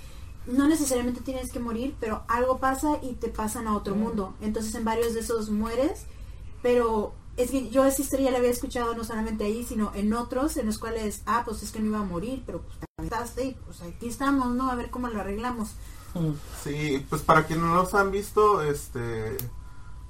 no 0.47 0.67
necesariamente 0.67 1.21
tienes 1.21 1.51
que 1.51 1.59
morir, 1.59 1.95
pero 1.99 2.23
algo 2.27 2.57
pasa 2.57 2.97
y 3.01 3.13
te 3.13 3.29
pasan 3.29 3.67
a 3.67 3.75
otro 3.75 3.95
mundo. 3.95 4.35
Entonces, 4.41 4.73
en 4.75 4.85
varios 4.85 5.13
de 5.13 5.21
esos 5.21 5.49
mueres. 5.49 6.05
Pero 6.61 7.13
es 7.37 7.51
que 7.51 7.69
yo 7.69 7.85
esa 7.85 8.01
historia 8.01 8.31
la 8.31 8.39
había 8.39 8.49
escuchado 8.49 8.93
no 8.95 9.03
solamente 9.03 9.45
ahí, 9.45 9.63
sino 9.63 9.91
en 9.95 10.13
otros, 10.13 10.57
en 10.57 10.65
los 10.65 10.77
cuales, 10.77 11.21
ah, 11.25 11.43
pues 11.45 11.63
es 11.63 11.71
que 11.71 11.79
no 11.79 11.87
iba 11.87 11.99
a 11.99 12.03
morir, 12.03 12.43
pero 12.45 12.61
pues 12.61 12.79
te 12.79 12.85
aventaste 12.97 13.45
y 13.45 13.57
pues 13.65 13.81
aquí 13.81 14.09
estamos, 14.09 14.49
¿no? 14.49 14.69
A 14.69 14.75
ver 14.75 14.89
cómo 14.89 15.07
lo 15.07 15.21
arreglamos. 15.21 15.69
Mm. 16.15 16.31
Sí, 16.63 17.05
pues 17.09 17.21
para 17.21 17.45
quienes 17.45 17.65
no 17.65 17.75
los 17.75 17.93
han 17.93 18.11
visto, 18.11 18.61
este 18.61 19.37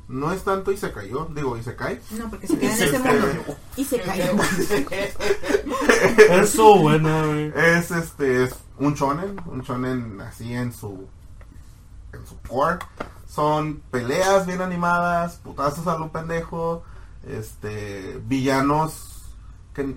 no 0.09 0.31
es 0.31 0.43
tanto 0.43 0.71
y 0.71 0.77
se 0.77 0.91
cayó, 0.91 1.29
digo 1.35 1.55
y 1.55 1.61
se 1.61 1.75
cae. 1.75 2.01
No, 2.17 2.29
porque 2.29 2.47
se 2.47 2.57
queda 2.57 2.71
en 2.71 2.77
Se 2.77 2.85
ese 2.85 2.99
mundo. 2.99 3.27
Y 3.77 3.85
se 3.85 4.01
cayó. 4.01 4.31
Eso, 6.31 6.79
buena, 6.79 7.27
güey. 7.27 7.53
Es 7.55 7.91
este 7.91 8.45
es 8.45 8.55
un 8.79 8.95
shonen, 8.95 9.39
un 9.45 9.61
shonen 9.61 10.19
así 10.21 10.51
en 10.51 10.73
su 10.73 11.07
en 12.11 12.25
su 12.25 12.35
core. 12.47 12.79
Son 13.27 13.83
peleas 13.91 14.47
bien 14.47 14.61
animadas, 14.61 15.35
putazos 15.35 15.85
a 15.85 15.99
lo 15.99 16.11
pendejo, 16.11 16.81
este 17.27 18.19
villanos 18.25 19.25
que 19.75 19.95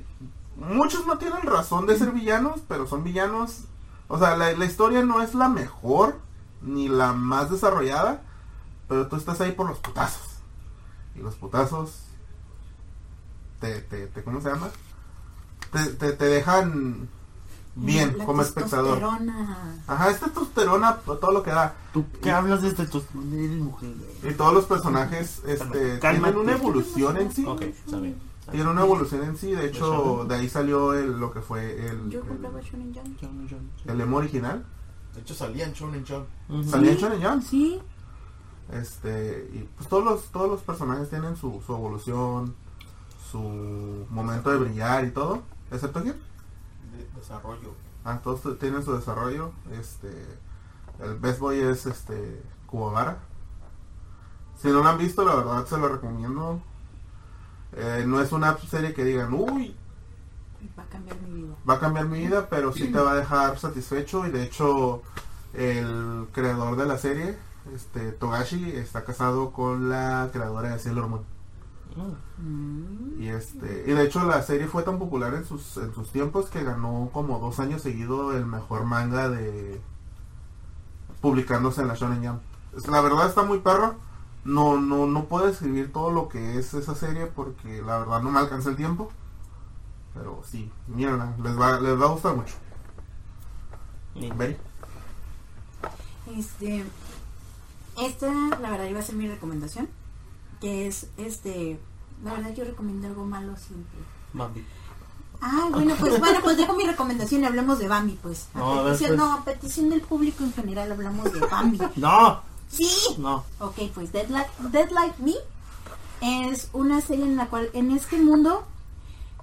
muchos 0.57 1.07
no 1.07 1.17
tienen 1.17 1.41
razón 1.41 1.87
de 1.87 1.97
ser 1.97 2.11
villanos, 2.11 2.61
pero 2.69 2.87
son 2.87 3.03
villanos. 3.03 3.63
O 4.09 4.19
sea, 4.19 4.37
la, 4.37 4.53
la 4.53 4.65
historia 4.67 5.03
no 5.03 5.23
es 5.23 5.35
la 5.35 5.49
mejor 5.49 6.19
ni 6.61 6.89
la 6.89 7.15
más 7.15 7.51
desarrollada, 7.51 8.21
pero 8.93 9.07
tú 9.07 9.17
estás 9.17 9.41
ahí 9.41 9.53
por 9.53 9.67
los 9.67 9.79
putazos. 9.79 10.37
Y 11.17 11.21
los 11.21 11.35
putazos 11.37 12.03
te, 13.59 13.81
te, 13.81 14.07
te 14.09 14.23
¿cómo 14.23 14.43
se 14.43 14.51
llama? 14.51 14.69
Te, 15.73 15.95
te, 15.95 16.13
te 16.13 16.25
dejan 16.27 17.09
bien 17.75 18.19
La 18.19 18.27
como 18.27 18.43
espectador. 18.43 18.99
testosterona. 18.99 19.81
Ajá, 19.87 20.11
es 20.11 20.21
testosterona 20.21 20.97
todo 20.97 21.33
lo 21.33 21.43
que 21.43 21.53
da. 21.53 21.75
¿Tú 21.95 22.05
qué 22.21 22.33
hablas 22.33 22.61
de 22.61 22.69
este 22.69 22.85
tus 22.87 23.05
eres 23.33 23.61
mujer? 23.61 23.95
Y 24.29 24.35
todos 24.35 24.53
los 24.53 24.67
personajes 24.67 25.41
este, 25.47 25.97
tienen 25.97 26.37
una 26.37 26.53
evolución 26.53 27.17
en 27.17 27.33
sí. 27.33 27.47
Ok, 27.47 27.63
está 27.63 27.99
bien. 27.99 28.21
Tienen 28.51 28.69
una 28.69 28.83
evolución 28.83 29.23
en 29.23 29.39
sí. 29.39 29.53
De 29.53 29.69
hecho, 29.69 30.27
de 30.29 30.35
ahí 30.35 30.51
salió 30.51 30.93
el, 30.93 31.19
lo 31.19 31.33
que 31.33 31.41
fue 31.41 31.89
el, 31.89 32.11
Yo 32.11 32.21
compraba 32.21 32.59
el, 32.61 32.67
Shonen 32.67 32.93
Jump. 32.93 33.89
El 33.89 34.01
emo 34.03 34.19
original. 34.19 34.67
De 35.15 35.23
hecho, 35.23 35.33
salían 35.33 35.73
Shonen 35.73 36.05
Jump. 36.07 36.27
Ujú. 36.51 36.65
Salía 36.71 36.93
en 36.93 36.99
Shonen 36.99 37.23
Jump. 37.23 37.43
Sí. 37.43 37.81
Este, 38.71 39.51
y 39.53 39.69
pues 39.77 39.89
todos 39.89 40.05
los, 40.05 40.25
todos 40.27 40.49
los 40.49 40.63
personajes 40.63 41.11
tienen 41.11 41.37
su, 41.37 41.63
su 41.67 41.75
evolución, 41.75 42.55
su 43.31 44.07
momento 44.11 44.51
de 44.51 44.59
brillar 44.59 45.05
y 45.05 45.11
todo. 45.11 45.43
Excepto 45.71 46.03
quién? 46.03 46.15
De 46.97 47.21
desarrollo. 47.21 47.75
Ah, 48.05 48.21
todos 48.23 48.59
tienen 48.59 48.85
su 48.85 48.95
desarrollo. 48.95 49.53
Este, 49.73 50.11
el 51.01 51.17
Best 51.17 51.39
Boy 51.41 51.59
es 51.61 51.87
este 51.87 52.43
Kuwabara. 52.67 53.19
Si 54.61 54.69
no 54.69 54.83
lo 54.83 54.89
han 54.89 54.99
visto, 54.99 55.25
la 55.25 55.35
verdad 55.35 55.67
se 55.67 55.77
lo 55.79 55.89
recomiendo. 55.89 56.63
Eh, 57.75 58.05
no 58.07 58.21
es 58.21 58.33
una 58.33 58.57
serie 58.59 58.93
que 58.95 59.05
digan, 59.05 59.33
uy, 59.33 59.75
Va 60.79 60.85
a 60.85 60.87
cambiar 60.87 61.21
mi 61.21 61.43
vida. 61.43 61.55
va 61.69 61.75
a 61.75 61.81
cambiar 61.81 62.07
mi 62.07 62.19
vida, 62.21 62.47
pero 62.49 62.73
sí 62.73 62.93
te 62.93 62.99
va 62.99 63.13
a 63.13 63.17
dejar 63.17 63.59
satisfecho. 63.59 64.27
Y 64.27 64.31
de 64.31 64.45
hecho, 64.45 65.03
el 65.55 66.29
creador 66.33 66.77
de 66.77 66.87
la 66.87 66.99
serie, 66.99 67.37
este 67.75 68.13
Togashi, 68.13 68.71
está 68.73 69.05
casado 69.05 69.53
con 69.53 69.89
la 69.89 70.31
creadora 70.33 70.71
de 70.71 70.79
Sailor 70.79 71.09
Moon. 71.09 71.23
Mm. 72.39 73.23
Y 73.23 73.29
este, 73.29 73.85
y 73.87 73.93
de 73.93 74.05
hecho 74.05 74.25
la 74.25 74.43
serie 74.43 74.67
fue 74.67 74.83
tan 74.83 74.99
popular 74.99 75.35
en 75.35 75.45
sus, 75.45 75.77
en 75.77 75.95
sus 75.95 76.11
tiempos 76.11 76.49
que 76.49 76.65
ganó 76.65 77.11
como 77.13 77.39
dos 77.39 77.61
años 77.61 77.83
seguido 77.83 78.37
el 78.37 78.47
mejor 78.47 78.85
manga 78.85 79.29
de 79.29 79.81
publicándose 81.21 81.83
en 81.83 81.89
la 81.89 81.95
Shonen 81.95 82.27
Jump. 82.27 82.43
La 82.89 83.01
verdad 83.01 83.29
está 83.29 83.43
muy 83.43 83.59
perro. 83.59 83.97
No, 84.45 84.81
no, 84.81 85.07
no 85.07 85.27
puedo 85.27 85.47
describir 85.47 85.93
todo 85.93 86.11
lo 86.11 86.29
que 86.29 86.59
es 86.59 86.75
esa 86.75 86.97
serie 86.97 87.27
porque 87.27 87.81
la 87.81 87.99
verdad 87.99 88.23
no 88.23 88.31
me 88.31 88.41
alcanza 88.41 88.71
el 88.71 88.77
tiempo. 88.77 89.13
Pero 90.15 90.43
sí, 90.45 90.71
mírenla, 90.89 91.37
les 91.43 91.59
va, 91.59 91.81
les 91.81 91.99
va 91.99 92.07
a 92.07 92.09
gustar 92.09 92.35
mucho. 92.35 92.55
Este, 96.37 96.85
esta, 98.01 98.31
la 98.61 98.71
verdad, 98.71 98.87
iba 98.87 99.01
a 99.01 99.03
ser 99.03 99.15
mi 99.17 99.29
recomendación. 99.29 99.89
Que 100.61 100.87
es, 100.87 101.09
este, 101.17 101.79
la 102.25 102.35
verdad, 102.35 102.55
yo 102.55 102.65
recomiendo 102.65 103.09
algo 103.09 103.25
malo 103.25 103.57
siempre. 103.57 103.99
Bambi. 104.33 104.65
Ah, 105.41 105.69
bueno, 105.73 105.95
pues 105.99 106.21
bueno, 106.21 106.39
pues 106.43 106.57
dejo 106.57 106.73
mi 106.75 106.85
recomendación 106.87 107.43
y 107.43 107.47
hablemos 107.47 107.79
de 107.81 107.89
Bambi, 107.89 108.17
pues. 108.23 108.47
A 108.55 108.59
No, 108.59 108.73
a 108.73 108.83
ver, 108.83 108.93
petición, 108.93 109.09
pues. 109.09 109.19
no, 109.19 109.33
a 109.35 109.45
petición 109.45 109.91
del 109.91 110.01
público 110.03 110.45
en 110.45 110.53
general 110.53 110.93
hablamos 110.93 111.33
de 111.33 111.41
Bambi. 111.41 111.79
No, 111.97 112.41
Sí. 112.69 112.89
no. 113.19 113.45
Ok, 113.59 113.75
pues 113.93 114.13
Dead 114.13 114.29
Like, 114.29 114.51
Dead 114.71 114.91
Like 114.93 115.17
Me 115.23 115.35
es 116.23 116.69
una 116.73 117.01
serie 117.01 117.25
en 117.25 117.37
la 117.37 117.49
cual 117.49 117.69
en 117.75 117.91
este 117.91 118.17
mundo 118.19 118.65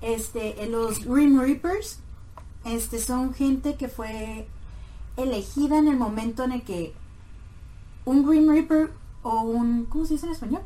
este 0.02 0.64
eh, 0.64 0.68
los 0.68 1.04
Grim 1.04 1.40
Reapers 1.40 2.00
este 2.64 2.98
son 3.00 3.34
gente 3.34 3.76
que 3.76 3.90
fue 3.90 4.48
elegida 5.18 5.78
en 5.78 5.90
el 5.90 5.98
momento 5.98 6.44
en 6.46 6.54
el 6.54 6.64
que 6.64 6.96
un 8.06 8.26
Grim 8.26 8.50
Reaper 8.50 8.92
o 9.24 9.42
un 9.42 9.86
¿cómo 9.86 10.06
se 10.06 10.14
dice 10.14 10.26
en 10.26 10.32
español? 10.34 10.62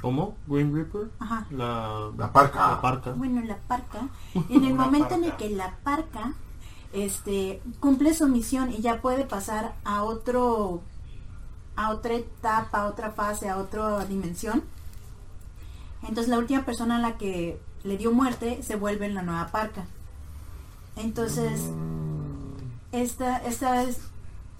¿Cómo? 0.00 0.36
Green 0.46 0.74
Reaper. 0.74 1.10
Ajá. 1.18 1.46
La, 1.50 2.10
La 2.16 2.32
parca. 2.32 2.68
La 2.68 2.80
parca. 2.80 3.12
Bueno, 3.12 3.42
la 3.42 3.56
parca, 3.56 4.08
en 4.48 4.64
el 4.64 4.74
momento 4.74 5.14
en 5.14 5.24
el 5.24 5.32
que 5.36 5.50
la 5.50 5.76
parca 5.82 6.34
este 6.92 7.60
cumple 7.80 8.14
su 8.14 8.28
misión 8.28 8.72
y 8.72 8.80
ya 8.80 9.00
puede 9.00 9.24
pasar 9.24 9.74
a 9.84 10.04
otro 10.04 10.80
a 11.74 11.90
otra 11.90 12.14
etapa, 12.14 12.82
a 12.82 12.86
otra 12.86 13.10
fase, 13.10 13.48
a 13.48 13.58
otra 13.58 14.04
dimensión. 14.04 14.62
Entonces 16.02 16.28
la 16.28 16.38
última 16.38 16.64
persona 16.64 16.96
a 16.96 17.00
la 17.00 17.18
que 17.18 17.60
le 17.84 17.96
dio 17.96 18.12
muerte 18.12 18.62
se 18.62 18.76
vuelve 18.76 19.06
en 19.06 19.14
la 19.14 19.22
nueva 19.22 19.48
parca. 19.48 19.84
Entonces, 20.96 21.60
esta, 22.92 23.38
esta 23.38 23.82
es... 23.82 24.00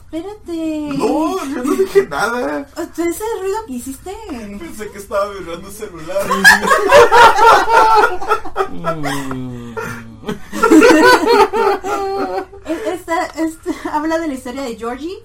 Espérate. 0.07 0.95
No, 0.97 1.45
yo 1.45 1.65
no 1.65 1.75
dije 1.75 2.07
nada. 2.07 2.65
¿Ese 2.77 3.25
ruido 3.41 3.67
que 3.67 3.73
hiciste? 3.73 4.15
Pensé 4.29 4.89
que 4.91 4.99
estaba 4.99 5.29
vibrando 5.31 5.67
el 5.67 5.75
celular. 5.75 6.17
esta, 12.87 13.27
esta, 13.27 13.71
habla 13.93 14.19
de 14.19 14.29
la 14.29 14.35
historia 14.35 14.63
de 14.63 14.77
Georgie 14.77 15.19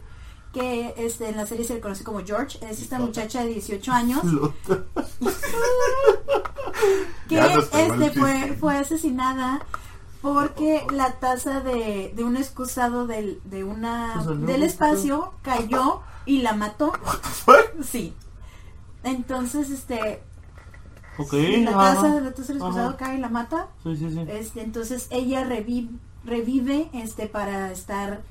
que 0.52 0.96
este, 0.98 1.30
en 1.30 1.38
la 1.38 1.46
serie 1.46 1.64
se 1.66 1.76
le 1.76 1.80
conoce 1.80 2.04
como 2.04 2.26
George, 2.26 2.58
es 2.70 2.82
esta 2.82 2.98
muchacha 3.00 3.44
de 3.44 3.50
18 3.54 3.92
años 3.92 4.22
que 7.30 7.40
este 7.40 8.12
fue, 8.12 8.58
fue 8.60 8.78
asesinada 8.78 9.66
porque 10.22 10.86
la 10.92 11.14
taza 11.14 11.62
de, 11.62 12.14
de 12.16 12.24
un 12.24 12.38
excusado 12.38 13.08
del, 13.08 13.42
de 13.46 13.64
una, 13.64 14.24
del 14.24 14.64
espacio 14.64 15.34
cayó 15.42 16.02
y 16.26 16.42
la 16.42 16.54
mató. 16.54 16.94
Sí. 17.84 18.14
Entonces, 19.04 19.72
este... 19.72 20.22
la 21.18 21.72
taza, 21.72 22.14
de 22.14 22.22
la 22.22 22.32
taza 22.32 22.54
del 22.54 22.58
excusado 22.58 22.98
cae 22.98 23.18
y 23.18 23.20
la 23.20 23.30
mata. 23.30 23.70
Este, 23.84 24.62
entonces 24.62 25.08
ella 25.10 25.44
revive, 25.44 25.90
revive 26.24 26.90
este, 26.94 27.26
para 27.26 27.72
estar 27.72 28.22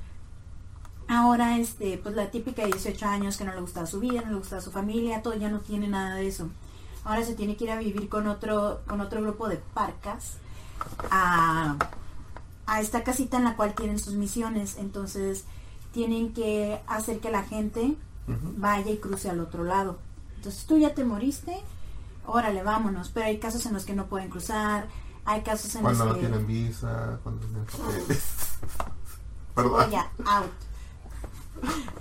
ahora 1.09 1.59
este 1.59 1.99
pues 1.99 2.15
la 2.15 2.31
típica 2.31 2.63
de 2.63 2.69
18 2.69 3.05
años 3.07 3.37
que 3.37 3.45
no 3.45 3.53
le 3.53 3.61
gustaba 3.61 3.87
su 3.87 3.99
vida, 3.99 4.23
no 4.23 4.31
le 4.31 4.39
gustaba 4.39 4.63
su 4.63 4.71
familia, 4.71 5.23
todo 5.23 5.35
ya 5.35 5.51
no 5.51 5.59
tiene 5.59 5.89
nada 5.89 6.15
de 6.15 6.29
eso. 6.29 6.49
Ahora 7.03 7.25
se 7.25 7.35
tiene 7.35 7.57
que 7.57 7.65
ir 7.65 7.73
a 7.73 7.79
vivir 7.79 8.09
con 8.09 8.29
otro 8.29 8.83
con 8.87 9.01
otro 9.01 9.21
grupo 9.21 9.49
de 9.49 9.57
parcas 9.57 10.37
a, 11.11 11.77
esta 12.81 13.03
casita 13.03 13.37
en 13.37 13.45
la 13.45 13.57
cual 13.57 13.75
tienen 13.75 13.99
sus 13.99 14.15
misiones, 14.15 14.77
entonces 14.79 15.45
tienen 15.93 16.33
que 16.33 16.81
hacer 16.87 17.19
que 17.21 17.31
la 17.31 17.43
gente 17.43 17.97
vaya 18.57 18.93
y 18.93 18.99
cruce 18.99 19.29
al 19.29 19.41
otro 19.41 19.65
lado. 19.65 19.99
Entonces 20.37 20.65
tú 20.67 20.79
ya 20.79 20.95
te 20.95 21.05
moriste, 21.05 21.61
órale, 22.27 22.63
vámonos, 22.63 23.11
pero 23.11 23.27
hay 23.27 23.39
casos 23.39 23.67
en 23.67 23.75
los 23.75 23.85
que 23.85 23.95
no 23.95 24.07
pueden 24.07 24.31
cruzar, 24.31 24.87
hay 25.25 25.43
casos 25.43 25.75
en 25.75 25.83
los 25.83 25.99
que 25.99 26.05
no 26.05 26.15
tienen 26.15 26.47
visa, 26.47 27.19
cuando 27.23 27.45
tienen 27.47 27.65
papeles. 27.65 28.23
Perdón. 29.55 29.91
Ya, 29.91 30.11
out. 30.25 30.51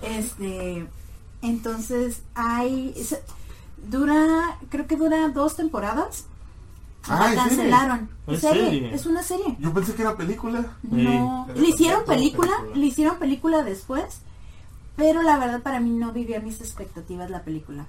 Este, 0.01 0.87
entonces 1.41 2.21
hay 2.35 2.95
dura, 3.89 4.57
creo 4.69 4.87
que 4.87 4.95
dura 4.95 5.29
dos 5.29 5.55
temporadas. 5.55 6.25
Ah, 7.07 7.31
cancelaron. 7.35 8.09
¿Es 8.27 8.41
serie? 8.41 8.93
Es 8.93 9.05
una 9.05 9.23
serie. 9.23 9.55
Yo 9.59 9.73
pensé 9.73 9.95
que 9.95 10.01
era 10.01 10.15
película. 10.17 10.73
No, 10.83 11.47
le 11.55 11.69
hicieron 11.69 12.05
película, 12.05 12.51
le 12.75 12.85
hicieron 12.85 13.17
película 13.17 13.63
después, 13.63 14.21
pero 14.95 15.23
la 15.23 15.37
verdad 15.37 15.61
para 15.61 15.79
mí 15.79 15.91
no 15.91 16.11
vivía 16.11 16.39
mis 16.39 16.61
expectativas 16.61 17.29
la 17.29 17.43
película. 17.43 17.85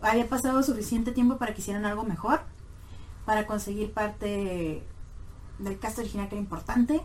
Había 0.00 0.28
pasado 0.28 0.62
suficiente 0.62 1.12
tiempo 1.12 1.36
para 1.36 1.54
que 1.54 1.60
hicieran 1.60 1.84
algo 1.84 2.04
mejor, 2.04 2.40
para 3.24 3.46
conseguir 3.46 3.92
parte 3.92 4.82
del 5.58 5.78
cast 5.78 5.98
original 5.98 6.28
que 6.28 6.36
era 6.36 6.42
importante 6.42 7.02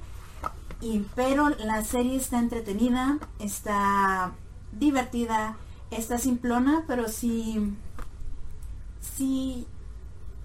y, 0.82 1.06
pero 1.16 1.50
la 1.50 1.84
serie 1.84 2.18
está 2.18 2.40
entretenida, 2.40 3.18
está 3.40 4.34
divertida, 4.72 5.58
está 5.90 6.18
simplona, 6.18 6.84
pero 6.88 7.08
sí, 7.08 7.74
sí, 9.02 9.66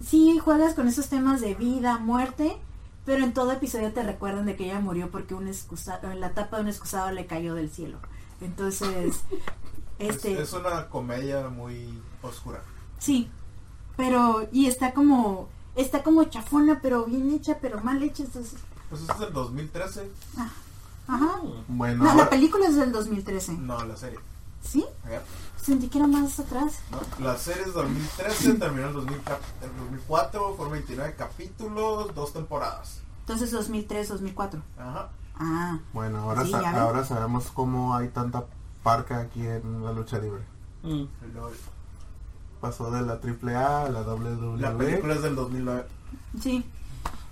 sí 0.04 0.38
juegas 0.38 0.74
con 0.74 0.88
esos 0.88 1.08
temas 1.08 1.40
de 1.40 1.54
vida, 1.54 1.98
muerte, 1.98 2.56
pero 3.04 3.24
en 3.24 3.34
todo 3.34 3.52
episodio 3.52 3.92
te 3.92 4.02
recuerdan 4.02 4.46
de 4.46 4.56
que 4.56 4.64
ella 4.64 4.80
murió 4.80 5.10
porque 5.10 5.34
un 5.34 5.48
excusado, 5.48 6.10
en 6.10 6.20
la 6.20 6.34
tapa 6.34 6.56
de 6.56 6.62
un 6.62 6.68
excusado 6.68 7.10
le 7.10 7.26
cayó 7.26 7.54
del 7.54 7.70
cielo. 7.70 7.98
Entonces, 8.40 9.20
este... 9.98 10.40
Es, 10.40 10.52
una 10.52 10.88
comedia 10.88 11.48
muy 11.48 12.00
oscura. 12.22 12.62
Sí, 12.98 13.30
pero, 13.96 14.48
y 14.52 14.66
está 14.66 14.94
como, 14.94 15.48
está 15.76 16.02
como 16.02 16.24
chafona, 16.24 16.80
pero 16.80 17.04
bien 17.04 17.30
hecha, 17.30 17.58
pero 17.60 17.80
mal 17.82 18.02
hecha, 18.02 18.22
entonces 18.22 18.58
pues 18.92 19.08
es 19.08 19.18
del 19.20 19.32
2013. 19.32 20.10
Ah, 20.36 20.50
ajá. 21.08 21.40
Bueno. 21.66 22.04
No, 22.04 22.14
la 22.14 22.28
película 22.28 22.66
es 22.66 22.76
del 22.76 22.92
2013. 22.92 23.54
No, 23.54 23.82
la 23.86 23.96
serie. 23.96 24.18
¿Sí? 24.62 24.84
Sentí 25.62 25.88
que 25.88 25.98
era 25.98 26.08
más 26.08 26.40
atrás. 26.40 26.80
No, 26.90 27.24
la 27.24 27.38
serie 27.38 27.62
es 27.62 27.72
2013, 27.72 28.54
terminó 28.58 28.88
en 28.88 28.94
2004, 28.94 30.54
fueron 30.56 30.72
29 30.72 31.14
capítulos, 31.16 32.12
dos 32.14 32.32
temporadas. 32.32 33.00
Entonces 33.20 33.52
2003, 33.52 34.08
2004. 34.08 34.60
Ajá. 34.76 35.10
Ah. 35.36 35.78
Bueno, 35.92 36.18
ahora, 36.18 36.42
ahora 36.80 37.04
sabemos 37.04 37.50
cómo 37.52 37.94
hay 37.94 38.08
tanta 38.08 38.44
parca 38.82 39.20
aquí 39.20 39.46
en 39.46 39.84
la 39.84 39.92
lucha 39.92 40.18
libre. 40.18 40.42
Mm. 40.82 41.04
Pasó 42.60 42.90
de 42.90 43.02
la 43.02 43.14
AAA 43.14 43.86
a 43.86 43.88
la 43.88 44.02
WWE. 44.02 44.60
La 44.60 44.76
película 44.76 45.14
es 45.14 45.22
del 45.22 45.36
2009. 45.36 45.86
Sí. 46.40 46.64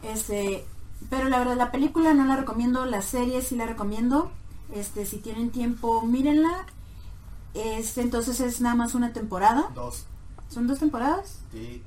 Este, 0.03 0.65
pero 1.09 1.29
la 1.29 1.39
verdad, 1.41 1.57
la 1.57 1.73
película 1.73 2.15
no 2.15 2.27
la 2.27 2.37
recomiendo, 2.37 2.87
la 2.87 3.03
serie 3.03 3.43
sí 3.43 3.57
la 3.57 3.67
recomiendo. 3.67 4.31
Este, 4.73 5.05
si 5.05 5.19
tienen 5.19 5.51
tiempo, 5.51 6.03
mírenla. 6.03 6.67
Este, 7.55 8.01
entonces 8.01 8.41
es 8.41 8.61
nada 8.61 8.75
más 8.75 8.95
una 8.95 9.13
temporada. 9.13 9.71
Dos. 9.75 10.07
¿Son 10.49 10.67
dos 10.67 10.79
temporadas? 10.79 11.39
Sí. 11.53 11.83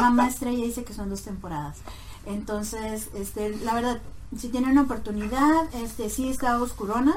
Mamá 0.00 0.28
Estrella 0.28 0.64
dice 0.64 0.84
que 0.84 0.94
son 0.94 1.10
dos 1.10 1.22
temporadas. 1.22 1.78
Entonces, 2.26 3.08
este, 3.14 3.56
la 3.58 3.74
verdad, 3.74 4.00
si 4.36 4.48
tienen 4.48 4.70
una 4.72 4.82
oportunidad, 4.82 5.74
este, 5.74 6.10
sí 6.10 6.28
está 6.28 6.60
oscurona. 6.60 7.16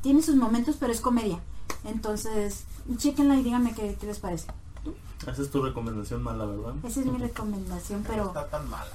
Tiene 0.00 0.22
sus 0.22 0.36
momentos, 0.36 0.76
pero 0.78 0.92
es 0.92 1.00
comedia. 1.00 1.40
Entonces, 1.84 2.64
chequenla 2.96 3.36
y 3.36 3.42
díganme 3.42 3.74
qué 3.74 3.96
les 4.02 4.18
parece. 4.20 4.46
Esa 5.26 5.42
es 5.42 5.50
tu 5.50 5.62
recomendación 5.62 6.22
mala, 6.22 6.44
¿verdad? 6.44 6.74
Esa 6.84 7.00
es 7.00 7.06
mi 7.06 7.16
recomendación, 7.16 8.04
pero... 8.06 8.24
No 8.24 8.28
está 8.30 8.48
tan 8.48 8.68
mala. 8.68 8.90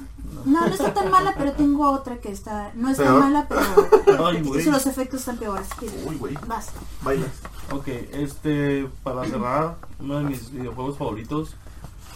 No, 0.46 0.68
no 0.68 0.68
está 0.68 0.94
tan 0.94 1.10
mala, 1.10 1.34
pero 1.38 1.54
tengo 1.54 1.90
otra 1.92 2.18
que 2.20 2.32
está... 2.32 2.72
No 2.76 2.90
es 2.90 2.98
tan 2.98 3.18
mala, 3.18 3.48
pero... 3.48 4.26
Ay, 4.28 4.44
los 4.44 4.86
efectos 4.86 5.22
están 5.22 5.38
peores. 5.38 5.68
Uy, 6.06 6.18
güey. 6.18 6.38
Vas. 6.46 6.72
Bailas. 7.02 7.32
Ok, 7.72 7.88
este... 7.88 8.90
Para 9.04 9.26
cerrar, 9.26 9.78
uno 10.00 10.20
de 10.20 10.26
mis 10.26 10.52
videojuegos 10.52 10.98
favoritos 10.98 11.56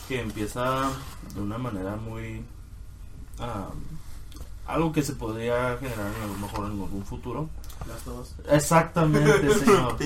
que 0.07 0.19
empieza 0.19 0.89
de 1.33 1.41
una 1.41 1.57
manera 1.57 1.95
muy... 1.95 2.45
algo 4.67 4.91
que 4.91 5.03
se 5.03 5.13
podría 5.13 5.77
generar 5.77 6.11
a 6.21 6.27
lo 6.27 6.37
mejor 6.37 6.65
en 6.65 6.71
algún 6.71 7.05
futuro 7.05 7.49
Last 7.87 8.07
of 8.07 8.19
Us. 8.21 8.35
Exactamente, 8.49 9.53
señor. 9.59 9.97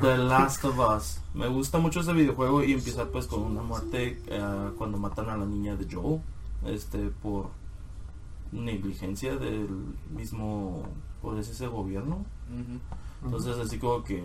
The 0.00 0.18
Last 0.18 0.64
of 0.64 0.78
Us. 0.78 1.20
Me 1.34 1.48
gusta 1.48 1.78
mucho 1.78 2.00
ese 2.00 2.12
videojuego 2.12 2.62
y 2.64 2.72
empieza 2.72 3.06
pues 3.06 3.26
con 3.26 3.42
una 3.42 3.62
muerte 3.62 4.22
eh, 4.26 4.70
cuando 4.78 4.98
matan 4.98 5.28
a 5.30 5.36
la 5.36 5.44
niña 5.44 5.76
de 5.76 5.86
Joel, 5.92 6.20
este 6.64 7.10
por 7.22 7.50
negligencia 8.52 9.36
del 9.36 9.68
mismo, 10.10 10.84
por 11.20 11.38
ese 11.38 11.66
gobierno. 11.66 12.24
Entonces 13.24 13.58
así 13.58 13.78
como 13.78 14.04
que, 14.04 14.22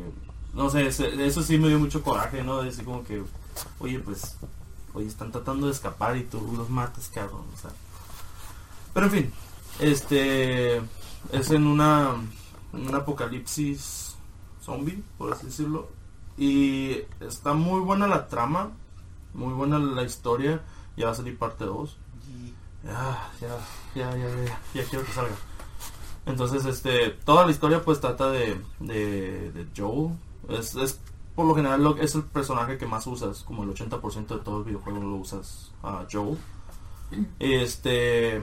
no 0.53 0.69
sé, 0.69 0.87
eso 0.87 1.41
sí 1.41 1.57
me 1.57 1.67
dio 1.67 1.79
mucho 1.79 2.01
coraje, 2.03 2.43
¿no? 2.43 2.61
Decir 2.61 2.85
como 2.85 3.03
que, 3.03 3.23
oye, 3.79 3.99
pues, 3.99 4.37
oye, 4.93 5.07
están 5.07 5.31
tratando 5.31 5.67
de 5.67 5.73
escapar 5.73 6.15
y 6.17 6.23
tú 6.23 6.53
los 6.55 6.69
matas, 6.69 7.09
cabrón, 7.09 7.45
o 7.53 7.57
sea. 7.57 7.71
Pero 8.93 9.05
en 9.07 9.11
fin, 9.11 9.33
este, 9.79 10.77
es 11.31 11.51
en 11.51 11.65
una 11.65 12.15
un 12.73 12.93
apocalipsis 12.95 14.15
zombie, 14.61 15.03
por 15.17 15.33
así 15.33 15.47
decirlo. 15.47 15.89
Y 16.37 16.97
está 17.19 17.53
muy 17.53 17.81
buena 17.81 18.07
la 18.07 18.27
trama, 18.27 18.71
muy 19.33 19.53
buena 19.53 19.79
la 19.79 20.03
historia. 20.03 20.61
Ya 20.97 21.05
va 21.05 21.11
a 21.11 21.15
salir 21.15 21.37
parte 21.37 21.65
2. 21.65 21.97
Ya, 22.83 23.31
ya, 23.39 23.57
ya, 23.95 24.17
ya, 24.17 24.59
ya, 24.73 24.83
quiero 24.85 25.05
que 25.05 25.11
salga. 25.11 25.35
Entonces, 26.25 26.65
este, 26.65 27.09
toda 27.09 27.45
la 27.45 27.51
historia 27.51 27.83
pues 27.83 27.99
trata 27.99 28.31
de, 28.31 28.59
de, 28.79 29.67
Joel. 29.75 30.17
Es, 30.49 30.99
por 31.35 31.45
lo 31.45 31.55
general 31.55 31.95
es 31.99 32.15
el 32.15 32.23
personaje 32.23 32.77
que 32.77 32.85
más 32.87 33.05
usas, 33.07 33.43
como 33.43 33.63
el 33.63 33.69
80% 33.69 34.27
de 34.27 34.39
todo 34.39 34.59
el 34.59 34.63
videojuego 34.65 34.99
lo 34.99 35.15
usas 35.15 35.71
a 35.83 36.05
Joel. 36.11 36.37
Este, 37.39 38.41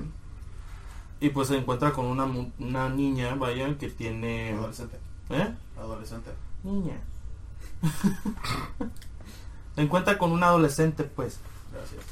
y 1.20 1.30
pues 1.30 1.48
se 1.48 1.56
encuentra 1.56 1.92
con 1.92 2.06
una, 2.06 2.26
una 2.58 2.88
niña, 2.88 3.34
vaya, 3.34 3.76
que 3.76 3.88
tiene... 3.88 4.52
Adolescente. 4.52 4.98
¿Eh? 5.30 5.54
Adolescente. 5.78 6.30
Niña. 6.62 7.00
se 9.74 9.82
encuentra 9.82 10.16
con 10.16 10.32
un 10.32 10.42
adolescente, 10.42 11.04
pues. 11.04 11.40
Gracias. 11.72 12.04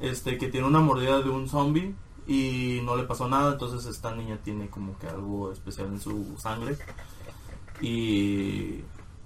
Este, 0.00 0.36
que 0.36 0.48
tiene 0.48 0.66
una 0.66 0.80
mordida 0.80 1.20
de 1.22 1.30
un 1.30 1.48
zombie 1.48 1.94
y 2.26 2.80
no 2.84 2.96
le 2.96 3.04
pasó 3.04 3.28
nada, 3.28 3.52
entonces 3.52 3.86
esta 3.86 4.14
niña 4.14 4.38
tiene 4.42 4.68
como 4.68 4.98
que 4.98 5.06
algo 5.06 5.52
especial 5.52 5.88
en 5.88 6.00
su 6.00 6.36
sangre 6.38 6.76
y, 7.80 8.82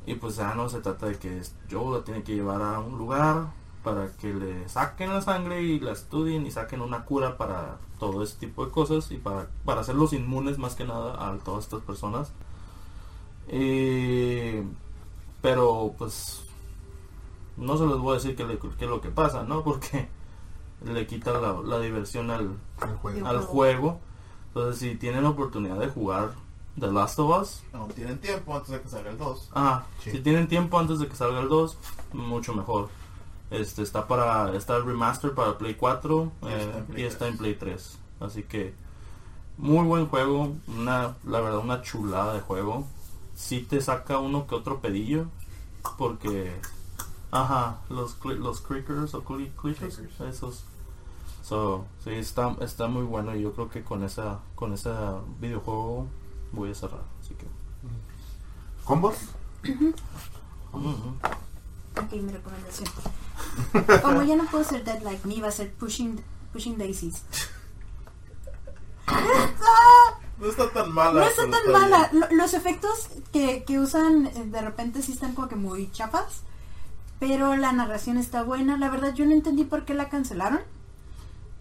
y 0.07 0.15
pues 0.21 0.37
ya 0.37 0.55
no 0.55 0.69
se 0.69 0.81
trata 0.81 1.07
de 1.07 1.19
que 1.19 1.43
Joe 1.71 1.99
la 1.99 2.05
tiene 2.05 2.23
que 2.23 2.35
llevar 2.35 2.61
a 2.61 2.81
un 2.81 2.99
lugar 2.99 3.47
para 3.89 4.13
que 4.13 4.35
le 4.35 4.69
saquen 4.69 5.15
la 5.15 5.23
sangre 5.23 5.63
y 5.63 5.81
la 5.81 5.93
estudien 5.93 6.47
y 6.47 6.51
saquen 6.51 6.83
una 6.83 7.07
cura 7.07 7.39
para 7.39 7.79
todo 7.99 8.23
ese 8.23 8.37
tipo 8.37 8.67
de 8.67 8.71
cosas 8.71 9.11
y 9.11 9.17
para, 9.17 9.49
para 9.65 9.81
hacerlos 9.81 10.13
inmunes 10.13 10.59
más 10.59 10.75
que 10.75 10.85
nada 10.85 11.27
a 11.27 11.39
todas 11.39 11.65
estas 11.65 11.81
personas. 11.81 12.31
Eh, 13.49 14.63
pero 15.41 15.95
pues 15.97 16.43
no 17.57 17.79
se 17.79 17.87
les 17.87 17.97
voy 17.97 18.11
a 18.11 18.15
decir 18.17 18.37
qué, 18.37 18.43
es 18.43 18.91
lo 18.91 19.01
que 19.01 19.09
pasa, 19.09 19.43
¿no? 19.43 19.65
Porque 19.65 20.07
le 20.85 21.07
quita 21.07 21.33
la, 21.41 21.79
diversión 21.79 22.31
al, 22.31 22.51
al, 23.25 23.41
juego. 23.41 24.01
Entonces 24.49 24.81
si 24.81 24.97
tienen 24.97 25.23
la 25.23 25.31
oportunidad 25.31 25.79
de 25.79 25.89
jugar 25.89 26.33
The 26.79 26.93
Last 26.93 27.19
of 27.21 27.41
Us. 27.41 27.63
Aún 27.73 27.89
tienen 27.93 28.19
tiempo 28.19 28.55
antes 28.55 28.71
de 28.71 28.83
que 28.83 28.89
salga 28.89 29.11
el 29.11 29.17
2. 29.17 29.51
Ah, 29.55 29.87
si 30.03 30.21
tienen 30.21 30.47
tiempo 30.47 30.79
antes 30.79 30.99
de 30.99 31.09
que 31.09 31.17
salga 31.17 31.41
el 31.41 31.49
2, 31.49 31.79
mucho 32.13 32.53
mejor. 32.53 32.91
Este 33.51 33.83
está 33.83 34.07
para 34.07 34.55
está 34.55 34.77
el 34.77 34.85
remaster 34.85 35.35
para 35.35 35.57
Play 35.57 35.75
4 35.75 36.33
eh, 36.43 36.85
y 36.97 37.03
está 37.03 37.29
en 37.29 37.39
Play 37.39 37.55
3. 37.55 37.99
Así 38.21 38.43
que 38.43 38.75
muy 39.57 39.85
buen 39.87 40.07
juego, 40.07 40.55
una 40.67 41.17
la 41.25 41.41
verdad 41.41 41.59
una 41.59 41.83
chulada 41.83 42.35
de 42.35 42.41
juego. 42.41 42.87
Si 43.35 43.61
te 43.61 43.81
saca 43.81 44.19
uno 44.19 44.47
que 44.47 44.55
otro 44.55 44.81
pedillo 44.81 45.27
porque 45.97 46.53
ajá, 47.31 47.79
los 47.89 48.17
los 48.25 48.61
clickers 48.61 49.15
o 49.15 49.25
clickers, 49.25 50.01
esos 50.21 50.65
So, 51.49 51.87
sí, 52.05 52.11
está, 52.11 52.55
está 52.61 52.89
muy 52.89 53.05
bueno 53.05 53.35
y 53.35 53.41
yo 53.41 53.55
creo 53.55 53.71
que 53.71 53.83
con 53.83 54.05
esa 54.05 54.41
con 54.55 54.75
ese 54.75 54.91
videojuego 55.41 56.07
voy 56.53 56.73
a 56.73 56.75
cerrar. 56.75 57.05
Así 57.23 57.35
que. 57.35 57.47
¿Combos? 58.85 59.17
Ok, 61.99 62.13
mi 62.13 62.33
recomendación. 62.33 62.89
Como 64.03 64.23
ya 64.23 64.37
no 64.37 64.45
puedo 64.47 64.65
ser 64.65 64.85
Dead 64.85 65.03
Like 65.03 65.27
Me, 65.27 65.41
va 65.41 65.49
a 65.49 65.53
ser 65.53 65.73
Pushing, 65.73 66.21
pushing 66.53 66.79
Daisies. 66.79 67.23
No 70.39 70.47
está 70.47 70.71
tan 70.71 70.93
mala. 70.93 71.21
No 71.21 71.27
está 71.27 71.43
tan 71.51 71.73
mala. 71.73 72.11
Los 72.31 72.55
efectos 72.55 73.09
que, 73.33 73.65
que 73.65 73.79
usan 73.81 74.27
eh, 74.27 74.45
de 74.47 74.61
repente 74.61 75.03
sí 75.03 75.13
están 75.13 75.35
como 75.35 75.49
que 75.49 75.57
muy 75.57 75.91
chapas. 75.91 76.43
Pero 77.19 77.57
la 77.57 77.73
narración 77.73 78.17
está 78.19 78.43
buena. 78.45 78.79
La 78.79 78.91
verdad 78.91 79.15
yo 79.15 79.27
no 79.27 79.33
entendí 79.33 79.65
por 79.65 79.85
qué 79.85 79.95
la 79.95 80.09
cancelaron. 80.09 80.61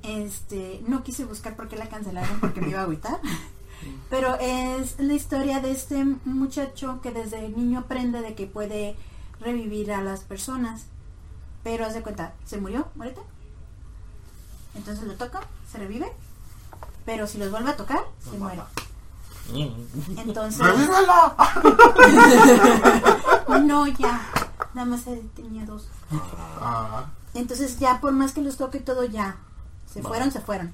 Este, 0.04 0.84
no 0.88 1.04
quise 1.04 1.26
buscar 1.26 1.56
por 1.56 1.68
qué 1.68 1.76
la 1.76 1.90
cancelaron 1.90 2.40
porque 2.40 2.62
me 2.62 2.70
iba 2.70 2.82
a 2.82 2.84
agüitar. 2.84 3.20
Pero 4.10 4.38
es 4.40 5.00
la 5.00 5.14
historia 5.14 5.60
de 5.60 5.72
este 5.72 6.04
muchacho 6.26 7.00
que 7.02 7.12
desde 7.12 7.50
niño 7.50 7.80
aprende 7.80 8.22
de 8.22 8.36
que 8.36 8.46
puede 8.46 8.96
revivir 9.40 9.92
a 9.92 10.02
las 10.02 10.22
personas. 10.22 10.86
Pero 11.64 11.86
haz 11.86 11.94
de 11.94 12.02
cuenta, 12.02 12.34
se 12.46 12.58
murió, 12.58 12.88
muérete. 12.96 13.22
Entonces 14.76 15.06
lo 15.06 15.16
toca, 15.16 15.42
se 15.72 15.78
revive. 15.80 16.12
Pero 17.06 17.28
si 17.28 17.38
los 17.38 17.52
vuelve 17.52 17.72
a 17.72 17.78
tocar, 17.78 18.04
se 18.24 18.38
muere. 18.38 18.62
Entonces. 20.18 20.60
no, 23.64 23.88
ya. 23.88 24.22
Nada 24.74 24.86
más 24.86 25.06
tenía 25.36 25.66
dos. 25.66 25.88
Ah. 26.12 27.06
Entonces 27.34 27.80
ya 27.80 28.00
por 28.02 28.12
más 28.14 28.34
que 28.34 28.42
los 28.42 28.58
toque 28.58 28.80
todo 28.80 29.06
ya. 29.06 29.38
Se 29.92 30.02
fueron, 30.02 30.32
se 30.32 30.42
fueron. 30.42 30.74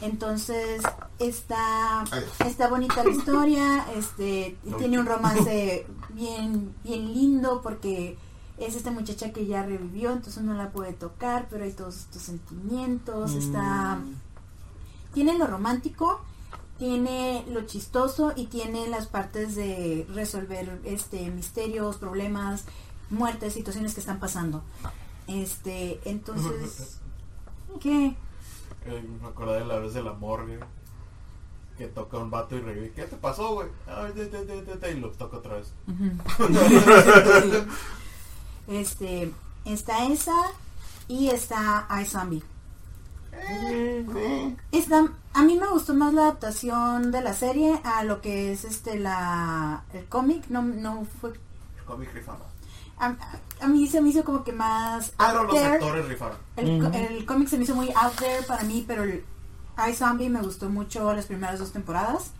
Entonces 0.00 0.82
está 1.18 2.04
está 2.46 2.68
bonita 2.68 3.04
la 3.04 3.10
historia, 3.10 3.86
este 3.94 4.56
tiene 4.78 4.98
un 4.98 5.06
romance 5.06 5.86
bien 6.10 6.74
bien 6.82 7.12
lindo 7.12 7.60
porque 7.62 8.16
es 8.56 8.76
esta 8.76 8.90
muchacha 8.90 9.32
que 9.32 9.46
ya 9.46 9.62
revivió, 9.62 10.12
entonces 10.12 10.42
no 10.42 10.54
la 10.54 10.70
puede 10.70 10.92
tocar, 10.92 11.48
pero 11.50 11.64
hay 11.64 11.72
todos 11.72 11.96
estos 11.96 12.22
sentimientos, 12.22 13.32
está 13.32 13.96
mm. 13.96 15.14
tiene 15.14 15.36
lo 15.36 15.46
romántico, 15.46 16.20
tiene 16.78 17.44
lo 17.50 17.62
chistoso 17.66 18.32
y 18.34 18.46
tiene 18.46 18.88
las 18.88 19.06
partes 19.06 19.54
de 19.54 20.06
resolver 20.14 20.80
este 20.84 21.30
misterios, 21.30 21.96
problemas, 21.96 22.64
muertes, 23.10 23.52
situaciones 23.52 23.92
que 23.94 24.00
están 24.00 24.18
pasando. 24.18 24.62
Este, 25.26 26.00
entonces 26.04 27.00
¿qué? 27.80 28.16
Eh, 28.90 29.04
me 29.22 29.28
acordé 29.28 29.60
de 29.60 29.66
la 29.66 29.78
vez 29.78 29.94
de 29.94 30.02
la 30.02 30.12
morgue. 30.12 30.58
Que 31.78 31.86
toca 31.86 32.18
un 32.18 32.30
vato 32.30 32.56
y 32.56 32.60
revive. 32.60 32.92
¿Qué 32.92 33.04
te 33.04 33.16
pasó, 33.16 33.54
güey? 33.54 33.68
y 34.92 35.00
lo 35.00 35.10
toca 35.12 35.38
otra 35.38 35.54
vez. 35.56 35.72
este, 38.68 39.32
está 39.64 40.06
esa 40.06 40.36
y 41.08 41.28
está 41.28 41.86
iZombie. 42.02 42.42
Está, 44.72 45.08
a 45.32 45.42
mí 45.42 45.56
me 45.56 45.68
gustó 45.68 45.94
más 45.94 46.12
la 46.12 46.22
adaptación 46.22 47.12
de 47.12 47.22
la 47.22 47.32
serie 47.32 47.80
a 47.84 48.04
lo 48.04 48.20
que 48.20 48.52
es 48.52 48.64
este 48.64 48.98
la 48.98 49.84
el 49.94 50.04
cómic. 50.06 50.48
No, 50.48 50.62
no 50.62 51.06
fue. 51.20 51.30
El 51.30 51.84
cómic 51.86 52.12
rifado 52.12 52.49
a, 53.00 53.66
mí 53.66 53.86
se 53.86 54.00
me 54.00 54.10
hizo 54.10 54.24
como 54.24 54.44
que 54.44 54.52
más 54.52 55.12
pero 55.16 55.44
los 55.44 55.56
actores 55.56 56.06
rifaron. 56.06 56.36
El, 56.56 57.24
cómic 57.24 57.48
se 57.48 57.56
me 57.56 57.64
hizo 57.64 57.74
muy 57.74 57.90
out 57.90 58.14
there 58.18 58.42
para 58.46 58.62
mí 58.64 58.84
pero 58.86 59.04
el 59.04 59.24
iZombie 59.90 60.28
me 60.28 60.42
gustó 60.42 60.68
mucho 60.68 61.12
las 61.14 61.26
primeras 61.26 61.58
dos 61.58 61.72
temporadas. 61.72 62.32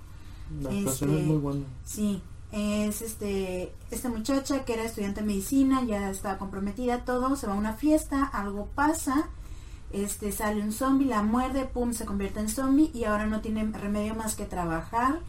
La 0.60 0.70
este, 0.70 1.04
es 1.04 1.26
muy 1.26 1.38
buena. 1.38 1.64
sí 1.84 2.22
es 2.52 3.02
este 3.02 3.72
esta 3.90 4.08
muchacha 4.08 4.64
que 4.64 4.74
era 4.74 4.82
estudiante 4.82 5.20
de 5.20 5.26
medicina 5.26 5.84
ya 5.84 6.10
estaba 6.10 6.38
comprometida 6.38 7.04
todo 7.04 7.36
se 7.36 7.46
va 7.46 7.52
a 7.52 7.56
una 7.56 7.74
fiesta 7.74 8.24
algo 8.24 8.66
pasa 8.74 9.28
este 9.92 10.32
sale 10.32 10.60
un 10.60 10.72
zombie 10.72 11.06
la 11.06 11.22
muerde 11.22 11.64
pum 11.64 11.92
se 11.92 12.06
convierte 12.06 12.40
en 12.40 12.48
zombie 12.48 12.90
y 12.92 13.04
ahora 13.04 13.26
no 13.26 13.40
tiene 13.40 13.64
remedio 13.70 14.16
más 14.16 14.34
que 14.34 14.46
trabajar 14.46 15.20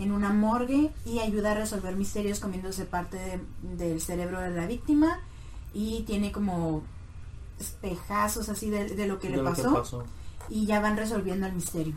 en 0.00 0.12
una 0.12 0.32
morgue 0.32 0.90
y 1.04 1.18
ayuda 1.18 1.52
a 1.52 1.54
resolver 1.54 1.94
misterios 1.94 2.40
comiéndose 2.40 2.86
parte 2.86 3.40
del 3.62 4.00
cerebro 4.00 4.40
de 4.40 4.50
la 4.50 4.66
víctima 4.66 5.20
y 5.74 6.02
tiene 6.02 6.32
como 6.32 6.82
espejazos 7.58 8.48
así 8.48 8.70
de, 8.70 9.06
lo 9.06 9.18
que 9.18 9.28
le 9.28 9.42
pasó, 9.42 10.04
y 10.48 10.64
ya 10.64 10.80
van 10.80 10.96
resolviendo 10.96 11.46
el 11.46 11.52
misterio. 11.52 11.94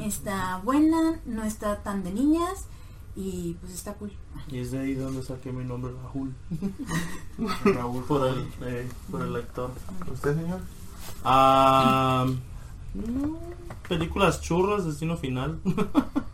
Está 0.00 0.60
buena, 0.62 1.20
no 1.24 1.44
está 1.44 1.82
tan 1.82 2.02
de 2.02 2.12
niñas 2.12 2.66
y 3.14 3.56
pues 3.60 3.72
está 3.72 3.94
cool. 3.94 4.12
Y 4.48 4.58
es 4.58 4.72
de 4.72 4.80
ahí 4.80 4.94
donde 4.94 5.22
saqué 5.22 5.52
mi 5.52 5.64
nombre, 5.64 5.92
Raúl. 6.02 6.34
Raúl 7.64 8.04
por 8.04 8.26
el, 8.26 8.46
eh, 8.62 8.88
por 9.10 9.22
el 9.22 9.32
lector. 9.32 9.70
¿Usted, 10.12 10.34
señor? 10.34 10.60
Ah, 11.22 12.26
películas 13.88 14.40
churras, 14.40 14.84
destino 14.84 15.16
final. 15.16 15.60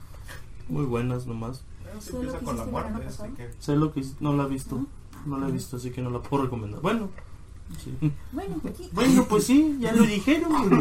muy 0.70 0.84
buenas 0.84 1.26
nomás. 1.26 1.62
Sé 2.00 2.12
lo 3.76 3.92
que, 3.92 4.04
no 4.20 4.32
la 4.34 4.44
he 4.44 4.48
visto, 4.48 4.86
no 5.26 5.38
la 5.38 5.48
he 5.48 5.52
visto, 5.52 5.76
así 5.76 5.90
que 5.90 6.00
no 6.00 6.10
la 6.10 6.22
puedo 6.22 6.44
recomendar. 6.44 6.80
Bueno, 6.80 7.10
Bueno, 8.32 8.56
pues 8.62 8.76
sí. 8.76 8.90
bueno, 8.92 9.26
pues 9.28 9.44
sí, 9.44 9.76
ya 9.80 9.92
lo 9.92 10.04
dijeron. 10.04 10.80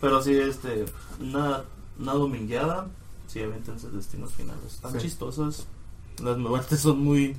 Pero 0.00 0.22
sí, 0.22 0.34
este, 0.34 0.86
una, 1.20 1.62
una 1.98 2.12
domingueada, 2.14 2.88
sí, 3.26 3.40
avéntense 3.40 3.90
destinos 3.90 4.32
finales. 4.32 4.74
Están 4.74 4.98
chistosas, 4.98 5.66
las 6.22 6.38
muertes 6.38 6.80
son 6.80 7.04
muy 7.04 7.36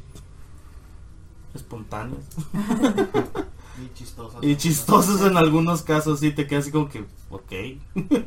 espontáneas. 1.53 2.23
Y 3.81 3.91
chistosas. 3.93 4.43
Y 4.43 4.55
chistosas 4.55 5.21
en 5.21 5.37
algunos 5.37 5.81
casos, 5.81 6.19
sí, 6.19 6.31
te 6.31 6.45
quedas 6.45 6.65
así 6.65 6.71
como 6.71 6.89
que, 6.89 7.05
ok. 7.29 7.51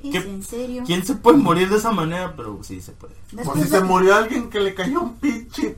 en 0.02 0.42
serio? 0.42 0.82
¿Quién 0.84 1.04
se 1.06 1.14
puede 1.14 1.38
morir 1.38 1.68
de 1.68 1.76
esa 1.76 1.92
manera? 1.92 2.34
Pero 2.36 2.58
sí 2.62 2.80
se 2.80 2.92
puede. 2.92 3.14
Por 3.44 3.56
si 3.56 3.68
se 3.68 3.80
murió 3.80 4.16
alguien 4.16 4.50
que 4.50 4.60
le 4.60 4.74
cayó 4.74 5.00
un 5.02 5.14
pinche 5.16 5.76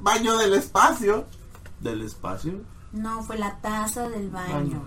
baño 0.00 0.36
del 0.38 0.54
espacio. 0.54 1.26
¿Del 1.80 2.02
espacio? 2.02 2.54
No, 2.92 3.22
fue 3.24 3.38
la 3.38 3.60
taza 3.60 4.08
del 4.08 4.30
baño. 4.30 4.82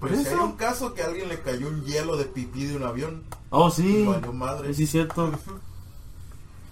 Pues 0.00 0.20
si 0.20 0.28
hay 0.28 0.34
un 0.34 0.56
caso 0.56 0.94
que 0.94 1.02
a 1.02 1.06
alguien 1.06 1.28
le 1.28 1.40
cayó 1.40 1.68
un 1.68 1.84
hielo 1.84 2.16
de 2.16 2.24
pipí 2.24 2.64
de 2.64 2.76
un 2.76 2.82
avión. 2.82 3.22
Oh, 3.50 3.70
sí. 3.70 4.08
madre. 4.32 4.74
Sí, 4.74 4.88
cierto. 4.88 5.30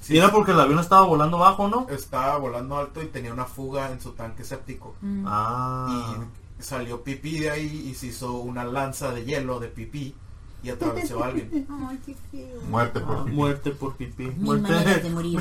Sí, 0.01 0.19
era 0.19 0.33
porque 0.33 0.51
el 0.51 0.59
avión 0.59 0.81
estaba 0.81 1.07
volando 1.07 1.39
bajo, 1.39 1.69
¿no? 1.69 1.87
Estaba 1.89 2.37
volando 2.39 2.77
alto 2.77 3.01
y 3.01 3.07
tenía 3.07 3.33
una 3.33 3.45
fuga 3.45 3.93
en 3.93 4.01
su 4.01 4.13
tanque 4.13 4.43
séptico. 4.43 4.97
Mm. 5.03 5.25
Ah 5.29 6.17
salió 6.63 7.03
pipí 7.03 7.39
de 7.41 7.51
ahí 7.51 7.89
y 7.91 7.95
se 7.95 8.09
hizo 8.09 8.35
una 8.39 8.65
lanza 8.65 9.11
de 9.13 9.25
hielo 9.25 9.61
de 9.61 9.69
pipí 9.69 10.15
y 10.63 10.69
atravesó 10.69 11.25
a 11.25 11.29
alguien. 11.29 11.67
Ay, 11.89 11.99
qué 12.05 12.15
feo. 12.31 12.61
Muerte 12.69 13.01
por 13.01 13.17
Ah, 13.17 13.25
pipí. 13.25 13.37
muerte 13.37 13.71
por 13.71 13.97
pipí. 13.97 14.25
Mil 14.25 14.37
Muerte, 14.37 15.01
de 15.01 15.11
morir. 15.11 15.41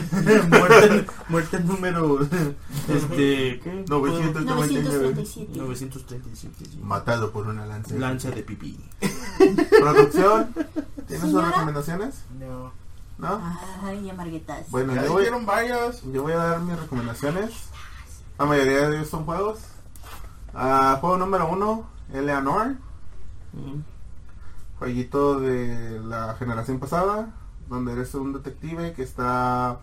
muerte, 0.49 1.05
muerte 1.27 1.59
número. 1.59 2.19
Este. 2.87 3.59
¿Qué? 3.59 3.85
999. 3.87 4.45
937. 4.45 5.59
937. 5.59 6.65
sí. 6.71 6.79
Matado 6.81 7.31
por 7.31 7.47
una 7.47 7.65
lanza. 7.65 7.95
Lanza 7.95 8.31
de 8.31 8.43
pipí. 8.43 8.79
Producción. 9.79 10.53
¿Tienes 11.07 11.21
sus 11.21 11.29
Señora. 11.31 11.49
recomendaciones? 11.49 12.15
No. 12.39 12.71
¿No? 13.17 13.41
Ay, 13.83 14.09
amarguetas. 14.09 14.69
Bueno, 14.71 14.95
Ya 14.95 15.03
yo 15.05 15.11
voy, 15.13 15.25
varias. 15.45 16.01
yo 16.03 16.21
voy 16.23 16.31
a 16.33 16.37
dar 16.37 16.61
mis 16.61 16.79
recomendaciones. 16.79 17.51
La 18.37 18.45
mayoría 18.45 18.87
de 18.89 18.95
ellos 18.97 19.09
son 19.09 19.25
juegos. 19.25 19.59
Juego 20.53 21.17
número 21.17 21.49
uno, 21.49 21.89
Eleanor. 22.13 22.75
Mm. 23.53 23.81
Jueguito 24.79 25.39
de 25.39 25.99
la 25.99 26.35
generación 26.35 26.79
pasada, 26.79 27.35
donde 27.67 27.93
eres 27.93 28.13
un 28.15 28.33
detective 28.33 28.93
que 28.93 29.03
está, 29.03 29.79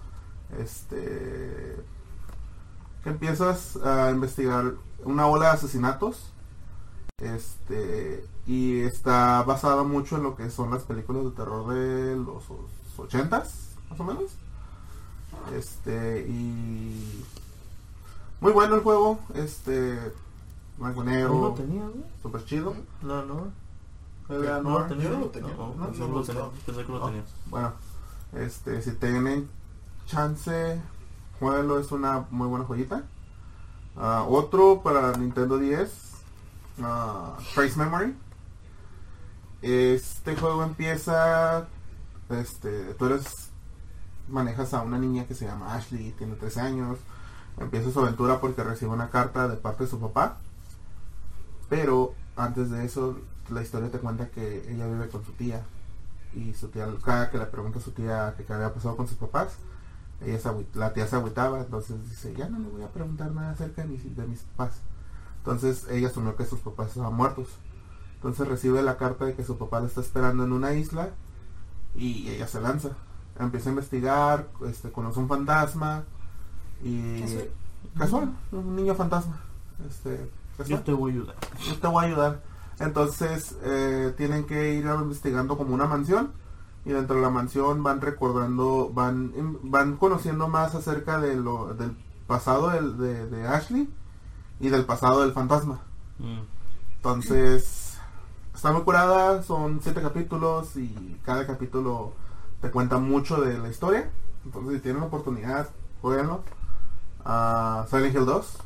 este, 0.58 1.76
que 3.04 3.10
empiezas 3.10 3.76
a 3.76 4.10
investigar 4.10 4.72
una 5.04 5.26
ola 5.26 5.46
de 5.46 5.52
asesinatos, 5.52 6.32
este, 7.18 8.24
y 8.46 8.80
está 8.80 9.42
basada 9.42 9.82
mucho 9.82 10.16
en 10.16 10.22
lo 10.22 10.34
que 10.34 10.50
son 10.50 10.70
las 10.70 10.84
películas 10.84 11.24
de 11.24 11.30
terror 11.30 11.74
de 11.74 12.16
los 12.16 12.44
ochentas, 12.96 13.74
más 13.90 14.00
o 14.00 14.04
menos, 14.04 14.32
este, 15.54 16.26
y 16.26 17.22
muy 18.40 18.52
bueno 18.52 18.76
el 18.76 18.80
juego, 18.80 19.18
este, 19.34 19.98
blanco 20.78 21.02
y 21.02 21.06
¿No 21.06 21.10
negro, 21.12 21.54
tenía, 21.56 21.82
güey? 21.84 22.44
chido. 22.44 22.74
No, 23.02 23.24
no. 23.24 23.52
Eleanor. 24.28 24.82
lo 24.82 24.86
tenía. 24.88 25.04
Yo 25.04 25.10
no 25.12 25.20
lo 25.20 25.26
tenía. 25.30 25.54
No, 25.54 25.74
No, 25.74 25.74
no, 25.74 25.86
no 25.92 26.08
no 26.08 26.14
lo 26.14 26.22
tenía. 26.22 26.42
gustaba. 26.42 26.50
Pensé 26.66 26.84
que 26.84 26.92
lo 26.92 27.02
Oh, 27.04 27.06
tenías. 27.06 27.26
Bueno, 27.46 27.72
este, 28.32 28.82
si 28.82 28.92
tienen 28.92 29.48
chance, 30.06 30.80
jueguenlo, 31.38 31.78
es 31.78 31.92
una 31.92 32.26
muy 32.30 32.48
buena 32.48 32.64
joyita. 32.64 33.04
Ah, 33.96 34.24
otro 34.28 34.82
para 34.82 35.12
Nintendo 35.16 35.58
10, 35.58 35.90
ah, 36.82 37.36
Trace 37.54 37.76
Memory. 37.78 38.14
Este 39.62 40.36
juego 40.36 40.62
empieza, 40.64 41.66
este, 42.28 42.94
tú 42.94 43.06
eres, 43.06 43.50
manejas 44.28 44.74
a 44.74 44.82
una 44.82 44.98
niña 44.98 45.26
que 45.26 45.34
se 45.34 45.46
llama 45.46 45.74
Ashley, 45.74 46.12
tiene 46.18 46.34
13 46.34 46.60
años. 46.60 46.98
Empieza 47.58 47.90
su 47.90 48.00
aventura 48.00 48.38
porque 48.40 48.62
recibe 48.62 48.90
una 48.92 49.08
carta 49.08 49.48
de 49.48 49.56
parte 49.56 49.84
de 49.84 49.90
su 49.90 49.98
papá. 49.98 50.36
Pero 51.68 52.14
antes 52.36 52.70
de 52.70 52.84
eso, 52.84 53.18
la 53.50 53.62
historia 53.62 53.90
te 53.90 53.98
cuenta 53.98 54.28
que 54.30 54.70
ella 54.70 54.86
vive 54.86 55.08
con 55.08 55.24
su 55.24 55.32
tía 55.32 55.62
y 56.34 56.52
su 56.54 56.68
tía, 56.68 56.86
cada 57.04 57.30
que 57.30 57.38
le 57.38 57.46
pregunta 57.46 57.78
a 57.78 57.82
su 57.82 57.92
tía 57.92 58.34
que 58.36 58.44
qué 58.44 58.52
había 58.52 58.72
pasado 58.72 58.96
con 58.96 59.08
sus 59.08 59.16
papás, 59.16 59.56
ella 60.20 60.38
se 60.38 60.50
la 60.74 60.92
tía 60.92 61.06
se 61.06 61.16
agüitaba, 61.16 61.60
entonces 61.60 61.96
dice, 62.08 62.34
ya 62.34 62.48
no 62.48 62.58
le 62.58 62.68
voy 62.68 62.82
a 62.82 62.88
preguntar 62.88 63.32
nada 63.32 63.50
acerca 63.50 63.82
de 63.82 63.88
mis, 63.88 64.16
de 64.16 64.26
mis 64.26 64.40
papás. 64.40 64.80
Entonces 65.38 65.86
ella 65.90 66.08
asumió 66.08 66.36
que 66.36 66.44
sus 66.44 66.60
papás 66.60 66.88
estaban 66.88 67.14
muertos. 67.14 67.48
Entonces 68.16 68.48
recibe 68.48 68.82
la 68.82 68.96
carta 68.96 69.26
de 69.26 69.34
que 69.34 69.44
su 69.44 69.58
papá 69.58 69.80
la 69.80 69.86
está 69.86 70.00
esperando 70.00 70.44
en 70.44 70.52
una 70.52 70.72
isla 70.74 71.10
y 71.94 72.28
ella 72.28 72.48
se 72.48 72.60
lanza. 72.60 72.90
Empieza 73.38 73.68
a 73.68 73.72
investigar, 73.72 74.48
este, 74.66 74.90
conoce 74.90 75.20
un 75.20 75.28
fantasma 75.28 76.04
y... 76.82 77.20
Casual. 77.20 77.50
Casual, 77.98 78.36
un 78.52 78.76
niño 78.76 78.94
fantasma. 78.94 79.40
Este, 79.88 80.30
Yo 80.66 80.80
te 80.80 80.92
voy 80.92 81.10
a 81.12 81.14
ayudar. 81.14 81.36
yo 81.66 81.78
te 81.78 81.86
voy 81.86 82.04
a 82.04 82.06
ayudar. 82.08 82.42
Entonces 82.78 83.56
eh, 83.62 84.14
tienen 84.16 84.44
que 84.44 84.74
ir 84.74 84.84
investigando 84.86 85.56
como 85.56 85.74
una 85.74 85.86
mansión 85.86 86.32
y 86.84 86.90
dentro 86.90 87.16
de 87.16 87.22
la 87.22 87.30
mansión 87.30 87.82
van 87.82 88.00
recordando, 88.00 88.90
van 88.92 89.32
im- 89.34 89.58
van 89.62 89.96
conociendo 89.96 90.48
más 90.48 90.74
acerca 90.74 91.18
de 91.18 91.36
lo, 91.36 91.74
del 91.74 91.96
pasado 92.26 92.68
del- 92.70 92.96
de, 92.98 93.26
de 93.28 93.46
Ashley 93.48 93.88
y 94.60 94.68
del 94.68 94.84
pasado 94.84 95.22
del 95.22 95.32
fantasma. 95.32 95.80
Mm. 96.18 96.40
Entonces 96.96 97.98
está 98.54 98.72
muy 98.72 98.82
curada, 98.82 99.42
son 99.42 99.80
siete 99.82 100.02
capítulos 100.02 100.76
y 100.76 101.20
cada 101.24 101.46
capítulo 101.46 102.12
te 102.60 102.70
cuenta 102.70 102.98
mucho 102.98 103.40
de 103.40 103.58
la 103.58 103.68
historia. 103.68 104.10
Entonces 104.44 104.74
si 104.76 104.80
tienen 104.80 105.00
la 105.00 105.06
oportunidad, 105.08 105.68
jueguenlo. 106.02 106.42
Ah, 107.24 107.86
Silent 107.90 108.14
Hill 108.14 108.24
2. 108.26 108.58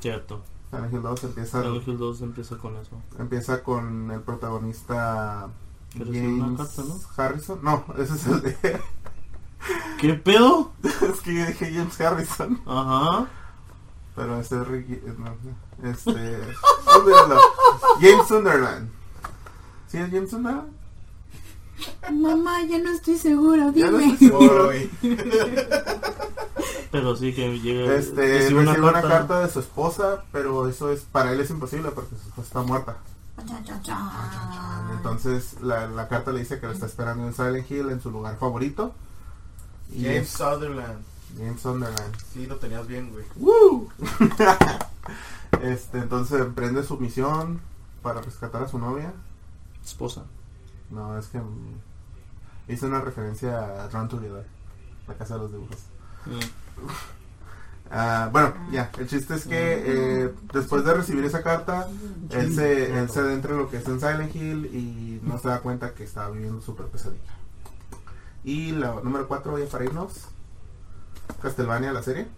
Cierto. 0.00 0.42
Silent 0.70 0.92
Hill 0.92 1.02
2 1.02 1.24
empieza 1.24 1.62
Silent 1.62 1.88
Hill 1.88 1.98
2 1.98 2.22
empieza 2.22 2.56
con 2.58 2.76
eso. 2.76 3.02
Empieza 3.18 3.62
con 3.62 4.10
el 4.10 4.20
protagonista 4.20 5.48
James 5.96 6.56
carta, 6.56 6.82
¿no? 6.82 7.00
Harrison. 7.16 7.58
No, 7.62 7.84
ese 7.98 8.14
es 8.14 8.26
el 8.26 8.42
de... 8.42 8.56
¿Qué 10.00 10.14
pedo? 10.14 10.72
es 10.82 11.20
que 11.20 11.34
yo 11.34 11.46
dije 11.46 11.72
James 11.74 12.00
Harrison. 12.00 12.60
Ajá. 12.66 13.26
Pero 14.16 14.40
ese 14.40 14.60
es 14.60 14.68
Ricky... 14.68 14.94
eh, 14.94 15.14
no, 15.18 15.36
este... 15.90 16.40
James 18.00 18.28
Sunderland. 18.28 18.90
¿Sí 19.88 19.98
es 19.98 20.10
James 20.10 20.30
Sunderland? 20.30 20.72
Mamá, 22.12 22.62
ya 22.64 22.78
no 22.78 22.90
estoy 22.90 23.16
segura, 23.16 23.72
Ya 23.74 23.90
no 23.90 23.98
dime. 23.98 24.12
estoy 24.12 24.28
seguro. 24.28 24.70
Pero 26.90 27.16
sí 27.16 27.34
que 27.34 27.58
llega. 27.60 27.94
Este, 27.94 28.20
recibe 28.20 28.64
recibe 28.64 28.88
una 28.88 29.02
carta 29.02 29.40
de 29.40 29.50
su 29.50 29.60
esposa, 29.60 30.24
pero 30.32 30.68
eso 30.68 30.90
es 30.90 31.02
para 31.02 31.32
él 31.32 31.40
es 31.40 31.50
imposible 31.50 31.90
porque 31.90 32.16
su 32.16 32.28
esposa 32.28 32.46
está 32.46 32.62
muerta. 32.62 32.96
Entonces 34.92 35.60
la, 35.62 35.86
la 35.86 36.08
carta 36.08 36.32
le 36.32 36.40
dice 36.40 36.60
que 36.60 36.66
lo 36.66 36.72
está 36.72 36.86
esperando 36.86 37.26
en 37.26 37.34
Silent 37.34 37.70
Hill, 37.70 37.90
en 37.90 38.00
su 38.00 38.10
lugar 38.10 38.36
favorito. 38.38 38.94
Y 39.92 40.04
James 40.04 40.22
es 40.22 40.30
Sutherland. 40.30 41.10
James 41.38 41.60
Sunderland. 41.60 42.16
Sí, 42.32 42.46
lo 42.46 42.56
tenías 42.56 42.86
bien, 42.86 43.10
güey. 43.10 43.24
¡Woo! 43.36 43.88
este, 45.62 45.98
entonces 45.98 46.40
emprende 46.40 46.82
su 46.82 46.96
misión 46.98 47.60
para 48.02 48.20
rescatar 48.20 48.62
a 48.62 48.68
su 48.68 48.78
novia. 48.78 49.12
Esposa. 49.84 50.24
No, 50.90 51.18
es 51.18 51.28
que 51.28 51.40
hice 52.68 52.86
una 52.86 53.00
referencia 53.00 53.84
a 53.84 53.88
Run 53.88 54.08
Together, 54.08 54.46
la 55.06 55.14
casa 55.14 55.34
de 55.34 55.40
los 55.40 55.52
dibujos. 55.52 55.78
Mm. 56.26 56.59
Ah, 57.92 58.28
bueno, 58.30 58.54
ya, 58.70 58.90
el 58.98 59.08
chiste 59.08 59.34
es 59.34 59.46
que 59.46 59.82
eh, 59.84 60.34
después 60.52 60.84
de 60.84 60.94
recibir 60.94 61.24
esa 61.24 61.42
carta, 61.42 61.88
él 62.30 62.54
se, 62.54 62.96
él 62.96 63.10
se 63.10 63.18
adentra 63.18 63.50
en 63.52 63.58
lo 63.58 63.68
que 63.68 63.78
está 63.78 63.90
en 63.90 63.98
Silent 63.98 64.34
Hill 64.36 64.66
y 64.66 65.20
no 65.24 65.38
se 65.40 65.48
da 65.48 65.58
cuenta 65.58 65.92
que 65.92 66.04
estaba 66.04 66.30
viviendo 66.30 66.60
súper 66.60 66.86
pesadilla. 66.86 67.32
Y 68.44 68.70
la 68.72 68.92
número 69.02 69.26
4, 69.26 69.58
ya 69.58 69.66
para 69.66 69.84
irnos, 69.84 70.28
Castlevania, 71.42 71.92
la 71.92 72.02
serie. 72.04 72.28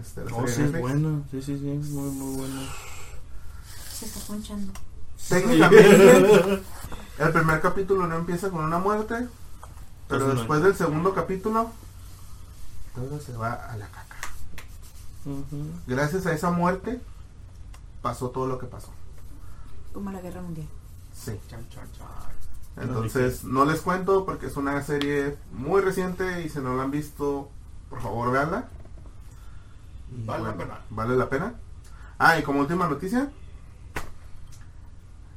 Este, 0.00 0.24
la 0.24 0.36
Oh, 0.36 0.46
serie 0.46 0.54
sí, 0.54 0.62
de 0.72 0.78
es 0.78 0.80
bueno. 0.80 1.24
Sí, 1.30 1.42
sí, 1.42 1.58
sí. 1.58 1.64
Muy, 1.92 2.10
muy 2.10 2.36
bueno. 2.36 2.60
Se 3.92 4.04
está 4.06 4.20
ponchando. 4.26 4.72
Técnicamente, 5.28 6.62
el 7.18 7.32
primer 7.32 7.60
capítulo 7.60 8.06
no 8.06 8.16
empieza 8.16 8.50
con 8.50 8.64
una 8.64 8.78
muerte, 8.78 9.26
pero 10.08 10.34
después 10.34 10.62
del 10.62 10.74
segundo 10.74 11.14
capítulo, 11.14 11.70
todo 13.00 13.20
se 13.20 13.36
va 13.36 13.52
a 13.52 13.76
la 13.76 13.86
caca. 13.86 14.16
Gracias 15.86 16.26
a 16.26 16.32
esa 16.32 16.50
muerte, 16.50 17.00
pasó 18.02 18.30
todo 18.30 18.46
lo 18.46 18.58
que 18.58 18.66
pasó. 18.66 18.90
Como 19.92 20.10
la 20.10 20.20
guerra 20.20 20.42
mundial. 20.42 20.68
Sí. 21.14 21.32
Chan, 21.48 21.66
chan, 21.68 21.88
chan. 21.92 22.06
Entonces, 22.76 23.44
no 23.44 23.64
les 23.64 23.80
cuento 23.80 24.24
porque 24.24 24.46
es 24.46 24.56
una 24.56 24.80
serie 24.82 25.36
muy 25.52 25.82
reciente 25.82 26.42
y 26.42 26.48
si 26.48 26.60
no 26.60 26.76
la 26.76 26.84
han 26.84 26.90
visto, 26.90 27.50
por 27.90 28.00
favor, 28.00 28.30
véanla. 28.30 28.68
Y 30.16 30.24
Vale 30.24 30.44
la 30.44 30.56
pena. 30.56 30.80
Vale 30.90 31.16
la 31.16 31.28
pena. 31.28 31.54
Ah, 32.18 32.38
y 32.38 32.42
como 32.42 32.60
última 32.60 32.88
noticia, 32.88 33.30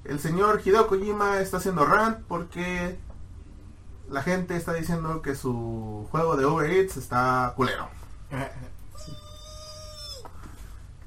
el 0.05 0.19
señor 0.19 0.61
Hideo 0.63 0.87
Kojima 0.87 1.39
está 1.39 1.57
haciendo 1.57 1.85
rant 1.85 2.19
porque 2.27 2.97
la 4.13 4.21
gente 4.21 4.55
está 4.55 4.73
diciendo 4.73 5.23
que 5.23 5.33
su 5.33 6.07
juego 6.11 6.37
de 6.37 6.45
Uber 6.45 6.69
Eats 6.69 6.97
está 6.97 7.51
culero. 7.55 7.89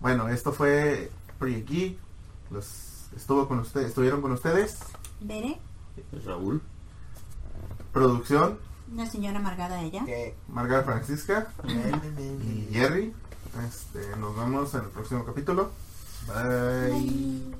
Bueno, 0.00 0.28
esto 0.28 0.52
fue 0.52 1.12
Project 1.38 1.68
Geek. 1.68 1.98
Los 2.50 3.06
estuvo 3.16 3.46
con 3.46 3.60
ustedes, 3.60 3.88
estuvieron 3.88 4.20
con 4.20 4.32
ustedes. 4.32 4.80
Veré. 5.20 5.58
Raúl. 6.24 6.60
Producción, 7.92 8.58
Una 8.92 9.06
señora 9.06 9.38
amargada 9.38 9.80
ella. 9.82 10.02
¿Qué? 10.04 10.34
Margarita 10.48 10.84
Francisca 10.84 11.48
y 11.64 12.74
Jerry. 12.74 13.14
Este, 13.66 14.16
nos 14.16 14.36
vemos 14.36 14.74
en 14.74 14.80
el 14.80 14.88
próximo 14.88 15.24
capítulo. 15.24 15.70
Bye. 16.26 16.90
Bye. 16.90 17.56